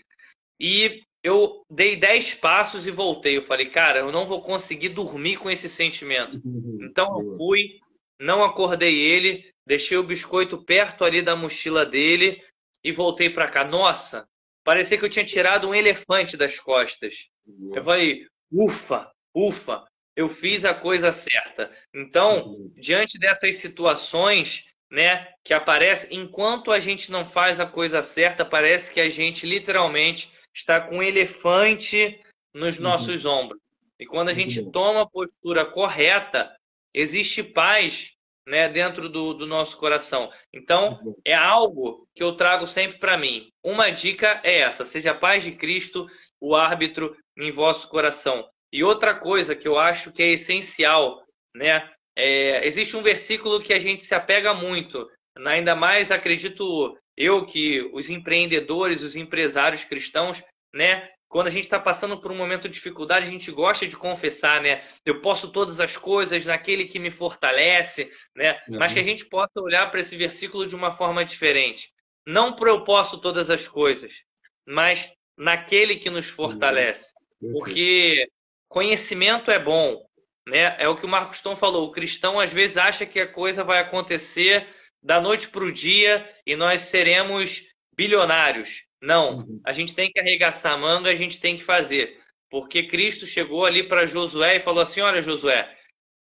e 0.59 1.05
eu 1.23 1.65
dei 1.71 1.95
10 1.95 2.35
passos 2.35 2.89
e 2.89 2.91
voltei. 2.91 3.37
Eu 3.37 3.43
falei, 3.43 3.67
cara, 3.67 4.01
eu 4.01 4.11
não 4.11 4.27
vou 4.27 4.43
conseguir 4.43 4.89
dormir 4.89 5.37
com 5.37 5.49
esse 5.49 5.69
sentimento. 5.69 6.41
Uhum. 6.45 6.79
Então 6.83 7.21
eu 7.21 7.37
fui, 7.37 7.79
não 8.19 8.43
acordei 8.43 8.99
ele, 8.99 9.49
deixei 9.65 9.97
o 9.97 10.03
biscoito 10.03 10.59
perto 10.59 11.05
ali 11.05 11.23
da 11.23 11.37
mochila 11.37 11.87
dele 11.87 12.43
e 12.83 12.93
voltei 12.93 13.31
para 13.31 13.49
cá. 13.49 13.65
Nossa, 13.65 14.27
parecia 14.65 14.99
que 14.99 15.05
eu 15.05 15.11
tinha 15.11 15.25
tirado 15.25 15.69
um 15.69 15.75
elefante 15.75 16.37
das 16.37 16.59
costas. 16.59 17.29
Eu 17.75 17.85
falei, 17.85 18.27
ufa, 18.51 19.11
ufa, 19.35 19.85
eu 20.17 20.29
fiz 20.29 20.65
a 20.65 20.75
coisa 20.75 21.13
certa. 21.13 21.71
Então, 21.95 22.49
uhum. 22.49 22.73
diante 22.77 23.19
dessas 23.19 23.57
situações, 23.57 24.65
né, 24.91 25.29
que 25.45 25.55
aparece 25.55 26.15
enquanto 26.15 26.73
a 26.73 26.81
gente 26.81 27.13
não 27.13 27.27
faz 27.27 27.61
a 27.61 27.67
coisa 27.67 28.03
certa, 28.03 28.45
parece 28.45 28.93
que 28.93 29.01
a 29.01 29.09
gente 29.09 29.47
literalmente 29.47 30.31
está 30.55 30.81
com 30.81 30.99
um 30.99 31.03
elefante 31.03 32.21
nos 32.53 32.77
uhum. 32.77 32.83
nossos 32.83 33.25
ombros. 33.25 33.61
E 33.99 34.07
quando 34.07 34.31
a 34.31 34.35
gente 34.35 34.61
uhum. 34.61 34.71
toma 34.71 35.03
a 35.03 35.09
postura 35.09 35.65
correta, 35.65 36.55
existe 36.93 37.43
paz 37.43 38.13
né, 38.47 38.69
dentro 38.69 39.09
do, 39.09 39.35
do 39.35 39.47
nosso 39.47 39.77
coração. 39.79 40.31
Então, 40.53 41.01
uhum. 41.03 41.15
é 41.25 41.35
algo 41.35 42.07
que 42.15 42.23
eu 42.23 42.37
trago 42.37 42.67
sempre 42.67 42.99
para 42.99 43.17
mim. 43.17 43.49
Uma 43.65 43.91
dica 43.91 44.41
é 44.43 44.61
essa: 44.61 44.85
seja 44.85 45.13
a 45.13 45.19
paz 45.19 45.45
de 45.45 45.53
Cristo 45.53 46.07
o 46.41 46.55
árbitro 46.55 47.17
em 47.39 47.51
vosso 47.51 47.89
coração. 47.89 48.49
E 48.73 48.85
outra 48.85 49.15
coisa 49.15 49.55
que 49.55 49.67
eu 49.67 49.79
acho 49.79 50.13
que 50.13 50.23
é 50.23 50.33
essencial, 50.33 51.23
né? 51.55 51.91
É, 52.17 52.67
existe 52.67 52.97
um 52.97 53.03
versículo 53.03 53.61
que 53.61 53.73
a 53.73 53.79
gente 53.79 54.05
se 54.05 54.15
apega 54.15 54.53
muito, 54.53 55.09
ainda 55.47 55.75
mais 55.75 56.11
acredito 56.11 56.97
eu 57.17 57.47
que 57.47 57.83
os 57.93 58.11
empreendedores, 58.11 59.03
os 59.03 59.17
empresários 59.17 59.85
cristãos, 59.85 60.43
né, 60.75 61.09
quando 61.31 61.47
a 61.47 61.51
gente 61.51 61.63
está 61.63 61.79
passando 61.79 62.21
por 62.21 62.33
um 62.33 62.37
momento 62.37 62.69
de 62.69 62.75
dificuldade, 62.75 63.25
a 63.25 63.31
gente 63.31 63.53
gosta 63.53 63.87
de 63.87 63.97
confessar, 63.97 64.61
né? 64.61 64.83
Eu 65.07 65.21
posso 65.21 65.53
todas 65.53 65.79
as 65.79 65.97
coisas 65.97 66.45
naquele 66.45 66.87
que 66.87 66.99
me 66.99 67.09
fortalece, 67.09 68.11
né? 68.35 68.61
Uhum. 68.69 68.79
Mas 68.81 68.93
que 68.93 68.99
a 68.99 69.05
gente 69.05 69.25
possa 69.25 69.61
olhar 69.61 69.89
para 69.93 70.01
esse 70.01 70.17
versículo 70.17 70.67
de 70.67 70.75
uma 70.75 70.91
forma 70.91 71.25
diferente. 71.25 71.89
Não 72.27 72.57
para 72.57 72.71
eu 72.71 72.83
posso 72.83 73.21
todas 73.21 73.49
as 73.49 73.69
coisas, 73.69 74.25
mas 74.67 75.09
naquele 75.39 75.95
que 75.95 76.11
nos 76.11 76.29
fortalece. 76.29 77.13
Uhum. 77.41 77.53
Porque 77.53 78.29
conhecimento 78.69 79.53
é 79.53 79.59
bom, 79.59 80.05
né? 80.49 80.75
É 80.81 80.89
o 80.89 80.97
que 80.97 81.07
o 81.07 81.09
Marcos 81.09 81.41
Tom 81.41 81.55
falou. 81.55 81.87
O 81.87 81.93
cristão 81.93 82.41
às 82.41 82.53
vezes 82.53 82.77
acha 82.77 83.07
que 83.07 83.21
a 83.21 83.33
coisa 83.33 83.63
vai 83.63 83.79
acontecer 83.79 84.67
da 85.01 85.21
noite 85.21 85.49
para 85.49 85.63
o 85.63 85.71
dia 85.71 86.29
e 86.45 86.57
nós 86.57 86.83
seremos 86.83 87.63
bilionários. 87.95 88.90
Não, 89.03 89.39
uhum. 89.39 89.61
a 89.65 89.73
gente 89.73 89.95
tem 89.95 90.11
que 90.11 90.21
arregaçar 90.21 90.73
a 90.75 90.79
manga, 90.79 91.11
a 91.11 91.17
gente 91.17 91.41
tem 91.41 91.57
que 91.57 91.65
fazer. 91.65 92.21
Porque 92.51 92.83
Cristo 92.83 93.27
chegou 93.27 93.65
ali 93.65 93.85
para 93.85 94.07
Josué 94.07 94.57
e 94.57 94.61
falou 94.61 94.83
assim: 94.83 95.01
Olha, 95.01 95.23
Josué, 95.23 95.73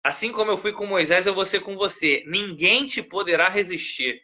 assim 0.03 0.31
como 0.31 0.51
eu 0.51 0.57
fui 0.57 0.71
com 0.73 0.85
Moisés, 0.85 1.25
eu 1.25 1.33
vou 1.33 1.45
ser 1.45 1.61
com 1.61 1.75
você. 1.75 2.23
Ninguém 2.27 2.85
te 2.85 3.01
poderá 3.01 3.49
resistir. 3.49 4.21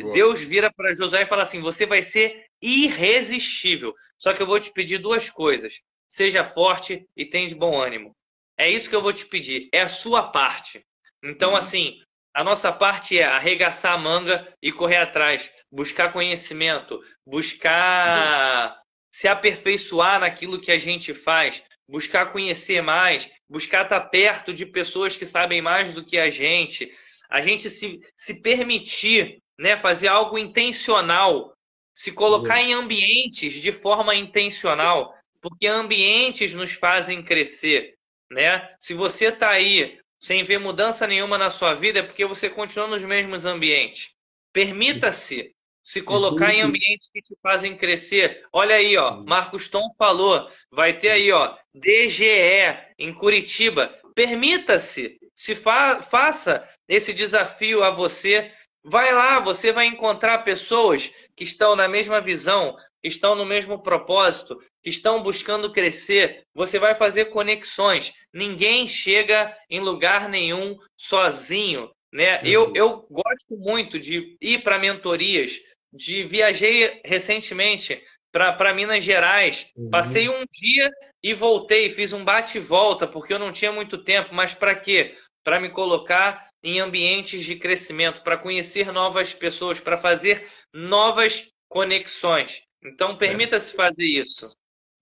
Boa. 0.00 0.12
Deus 0.12 0.42
vira 0.42 0.70
para 0.72 0.92
Josué 0.92 1.22
e 1.22 1.26
fala 1.26 1.42
assim: 1.42 1.60
Você 1.60 1.86
vai 1.86 2.02
ser 2.02 2.46
irresistível. 2.60 3.94
Só 4.18 4.32
que 4.32 4.42
eu 4.42 4.46
vou 4.46 4.60
te 4.60 4.70
pedir 4.72 4.98
duas 4.98 5.30
coisas: 5.30 5.80
seja 6.08 6.44
forte 6.44 7.06
e 7.16 7.24
tenha 7.24 7.48
de 7.48 7.54
bom 7.54 7.80
ânimo. 7.80 8.14
É 8.58 8.68
isso 8.68 8.90
que 8.90 8.94
eu 8.94 9.02
vou 9.02 9.12
te 9.12 9.24
pedir. 9.26 9.68
É 9.72 9.80
a 9.80 9.88
sua 9.88 10.30
parte. 10.30 10.84
Então, 11.24 11.50
uhum. 11.50 11.56
assim, 11.56 11.98
a 12.34 12.44
nossa 12.44 12.72
parte 12.72 13.18
é 13.18 13.24
arregaçar 13.24 13.92
a 13.92 13.98
manga 13.98 14.46
e 14.62 14.70
correr 14.70 14.96
atrás, 14.96 15.50
buscar 15.70 16.12
conhecimento, 16.12 17.00
buscar 17.26 18.80
se 19.10 19.26
aperfeiçoar 19.26 20.20
naquilo 20.20 20.60
que 20.60 20.70
a 20.70 20.78
gente 20.78 21.12
faz, 21.12 21.62
buscar 21.88 22.32
conhecer 22.32 22.80
mais, 22.80 23.28
buscar 23.48 23.82
estar 23.82 24.00
perto 24.02 24.54
de 24.54 24.64
pessoas 24.64 25.16
que 25.16 25.26
sabem 25.26 25.60
mais 25.60 25.92
do 25.92 26.04
que 26.04 26.16
a 26.16 26.30
gente, 26.30 26.92
a 27.28 27.40
gente 27.40 27.68
se, 27.68 28.00
se 28.16 28.34
permitir 28.34 29.42
né, 29.58 29.76
fazer 29.76 30.08
algo 30.08 30.38
intencional, 30.38 31.52
se 31.92 32.12
colocar 32.12 32.62
em 32.62 32.72
ambientes 32.72 33.54
de 33.54 33.72
forma 33.72 34.14
intencional, 34.14 35.14
porque 35.40 35.66
ambientes 35.66 36.54
nos 36.54 36.72
fazem 36.72 37.22
crescer. 37.22 37.94
Né? 38.30 38.68
Se 38.78 38.94
você 38.94 39.26
está 39.26 39.50
aí 39.50 39.98
sem 40.20 40.44
ver 40.44 40.58
mudança 40.58 41.06
nenhuma 41.06 41.38
na 41.38 41.50
sua 41.50 41.74
vida 41.74 42.00
é 42.00 42.02
porque 42.02 42.26
você 42.26 42.50
continua 42.50 42.86
nos 42.86 43.02
mesmos 43.04 43.46
ambientes. 43.46 44.10
Permita-se 44.52 45.54
se 45.82 46.02
colocar 46.02 46.52
em 46.52 46.60
ambientes 46.60 47.08
que 47.12 47.22
te 47.22 47.34
fazem 47.42 47.76
crescer. 47.76 48.44
Olha 48.52 48.76
aí, 48.76 48.96
ó, 48.96 49.22
Marcos 49.24 49.68
Tom 49.68 49.92
falou, 49.96 50.48
vai 50.70 50.98
ter 50.98 51.08
aí, 51.08 51.32
ó, 51.32 51.56
DGE 51.74 52.76
em 52.98 53.12
Curitiba. 53.14 53.92
Permita-se, 54.14 55.18
se 55.34 55.54
fa 55.54 56.02
faça 56.02 56.68
esse 56.86 57.14
desafio 57.14 57.82
a 57.82 57.90
você. 57.90 58.52
Vai 58.84 59.12
lá, 59.12 59.40
você 59.40 59.72
vai 59.72 59.86
encontrar 59.86 60.38
pessoas 60.38 61.10
que 61.34 61.44
estão 61.44 61.74
na 61.74 61.88
mesma 61.88 62.20
visão, 62.20 62.76
que 63.02 63.08
estão 63.08 63.34
no 63.34 63.44
mesmo 63.44 63.82
propósito, 63.82 64.58
que 64.82 64.90
estão 64.90 65.22
buscando 65.22 65.72
crescer. 65.72 66.44
Você 66.54 66.78
vai 66.78 66.94
fazer 66.94 67.26
conexões. 67.26 68.12
Ninguém 68.32 68.86
chega 68.86 69.56
em 69.68 69.80
lugar 69.80 70.28
nenhum 70.28 70.78
sozinho. 70.96 71.90
Né? 72.12 72.40
Eu, 72.44 72.72
eu 72.74 73.06
gosto 73.10 73.56
muito 73.56 73.98
de 73.98 74.36
ir 74.40 74.62
para 74.62 74.78
mentorias, 74.78 75.58
de 75.92 76.22
viajei 76.24 77.00
recentemente 77.04 78.02
para 78.32 78.74
Minas 78.74 79.02
Gerais, 79.02 79.66
uhum. 79.76 79.90
passei 79.90 80.28
um 80.28 80.44
dia 80.50 80.90
e 81.22 81.34
voltei, 81.34 81.90
fiz 81.90 82.12
um 82.12 82.24
bate 82.24 82.58
e 82.58 82.60
volta, 82.60 83.06
porque 83.06 83.32
eu 83.32 83.38
não 83.38 83.52
tinha 83.52 83.72
muito 83.72 83.98
tempo, 83.98 84.32
mas 84.32 84.54
para 84.54 84.74
quê? 84.74 85.16
Para 85.42 85.60
me 85.60 85.70
colocar 85.70 86.48
em 86.62 86.78
ambientes 86.78 87.44
de 87.44 87.56
crescimento, 87.56 88.22
para 88.22 88.38
conhecer 88.38 88.92
novas 88.92 89.32
pessoas, 89.32 89.80
para 89.80 89.98
fazer 89.98 90.46
novas 90.72 91.48
conexões. 91.68 92.62
Então, 92.82 93.16
permita-se 93.16 93.72
é. 93.74 93.76
fazer 93.76 94.04
isso. 94.04 94.50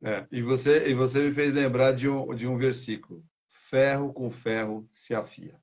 É, 0.03 0.27
e, 0.31 0.43
você, 0.43 0.89
e 0.89 0.95
você 0.95 1.23
me 1.23 1.33
fez 1.33 1.53
lembrar 1.53 1.93
de 1.93 2.09
um, 2.09 2.35
de 2.35 2.47
um 2.47 2.57
versículo: 2.57 3.25
ferro 3.49 4.13
com 4.13 4.31
ferro 4.31 4.89
se 4.93 5.15
afia. 5.15 5.61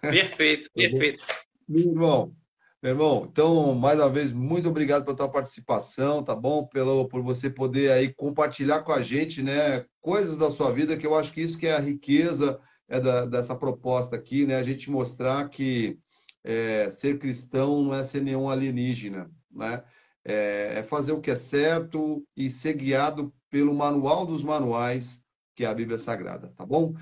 Perfeito, 0.00 0.70
perfeito. 0.74 1.24
Meu 1.68 1.88
irmão, 1.88 2.36
meu 2.82 2.92
irmão, 2.92 3.28
então, 3.30 3.74
mais 3.74 3.98
uma 4.00 4.08
vez, 4.08 4.32
muito 4.32 4.68
obrigado 4.68 5.04
pela 5.04 5.16
tua 5.16 5.28
participação, 5.28 6.22
tá 6.24 6.34
bom? 6.34 6.66
Pelo, 6.66 7.06
por 7.08 7.22
você 7.22 7.50
poder 7.50 7.92
aí 7.92 8.12
compartilhar 8.12 8.82
com 8.82 8.92
a 8.92 9.02
gente, 9.02 9.42
né, 9.42 9.84
coisas 10.00 10.38
da 10.38 10.50
sua 10.50 10.72
vida, 10.72 10.96
que 10.96 11.06
eu 11.06 11.14
acho 11.14 11.32
que 11.32 11.42
isso 11.42 11.58
que 11.58 11.66
é 11.66 11.76
a 11.76 11.80
riqueza 11.80 12.58
é 12.88 12.98
da, 12.98 13.26
dessa 13.26 13.54
proposta 13.54 14.16
aqui, 14.16 14.46
né? 14.46 14.56
A 14.56 14.62
gente 14.62 14.90
mostrar 14.90 15.48
que 15.50 15.98
é, 16.42 16.88
ser 16.88 17.18
cristão 17.18 17.82
não 17.82 17.94
é 17.94 18.02
ser 18.02 18.22
nenhum 18.22 18.48
alienígena, 18.48 19.30
né? 19.50 19.84
É, 20.24 20.74
é 20.78 20.82
fazer 20.82 21.12
o 21.12 21.20
que 21.20 21.30
é 21.30 21.36
certo 21.36 22.22
e 22.36 22.50
ser 22.50 22.74
guiado 22.74 23.32
pelo 23.48 23.74
manual 23.74 24.26
dos 24.26 24.42
manuais, 24.42 25.22
que 25.56 25.64
é 25.64 25.68
a 25.68 25.74
Bíblia 25.74 25.98
Sagrada, 25.98 26.52
tá 26.56 26.64
bom? 26.64 26.94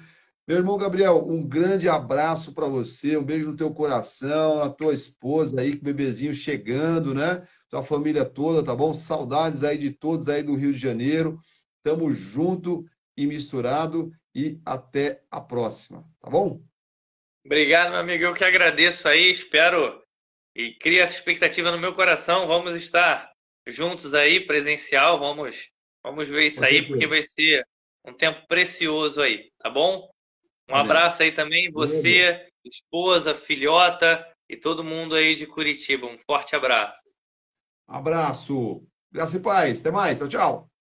Meu 0.48 0.56
irmão 0.56 0.78
Gabriel, 0.78 1.28
um 1.28 1.46
grande 1.46 1.90
abraço 1.90 2.54
para 2.54 2.66
você, 2.66 3.18
um 3.18 3.22
beijo 3.22 3.50
no 3.50 3.56
teu 3.56 3.70
coração, 3.70 4.62
a 4.62 4.70
tua 4.70 4.94
esposa 4.94 5.60
aí, 5.60 5.72
com 5.76 5.82
o 5.82 5.84
bebezinho 5.84 6.32
chegando, 6.32 7.14
né? 7.14 7.46
Tua 7.68 7.82
família 7.82 8.24
toda, 8.24 8.64
tá 8.64 8.74
bom? 8.74 8.94
Saudades 8.94 9.62
aí 9.62 9.76
de 9.76 9.90
todos 9.90 10.26
aí 10.26 10.42
do 10.42 10.54
Rio 10.54 10.72
de 10.72 10.78
Janeiro. 10.78 11.38
Tamo 11.82 12.10
junto 12.10 12.86
e 13.14 13.26
misturado 13.26 14.10
e 14.34 14.58
até 14.64 15.20
a 15.30 15.38
próxima, 15.38 16.02
tá 16.18 16.30
bom? 16.30 16.62
Obrigado, 17.44 17.90
meu 17.90 18.00
amigo. 18.00 18.24
Eu 18.24 18.34
que 18.34 18.44
agradeço 18.44 19.06
aí, 19.06 19.30
espero 19.30 20.02
e 20.58 20.74
cria 20.74 21.04
essa 21.04 21.14
expectativa 21.14 21.70
no 21.70 21.78
meu 21.78 21.94
coração. 21.94 22.48
Vamos 22.48 22.74
estar 22.74 23.30
juntos 23.64 24.12
aí, 24.12 24.40
presencial, 24.40 25.16
vamos, 25.16 25.70
vamos 26.02 26.28
ver 26.28 26.46
isso 26.46 26.64
aí, 26.64 26.84
porque 26.84 27.06
vai 27.06 27.22
ser 27.22 27.64
um 28.04 28.12
tempo 28.12 28.44
precioso 28.48 29.22
aí, 29.22 29.52
tá 29.58 29.70
bom? 29.70 30.10
Um 30.68 30.74
abraço 30.74 31.22
aí 31.22 31.30
também, 31.30 31.70
você, 31.70 32.50
esposa, 32.64 33.36
filhota 33.36 34.26
e 34.48 34.56
todo 34.56 34.82
mundo 34.82 35.14
aí 35.14 35.36
de 35.36 35.46
Curitiba. 35.46 36.06
Um 36.06 36.18
forte 36.26 36.56
abraço. 36.56 37.00
Abraço. 37.86 38.82
Graças 39.12 39.36
e 39.36 39.40
paz. 39.40 39.80
Até 39.80 39.90
mais. 39.92 40.18
Tchau, 40.18 40.28
tchau. 40.28 40.77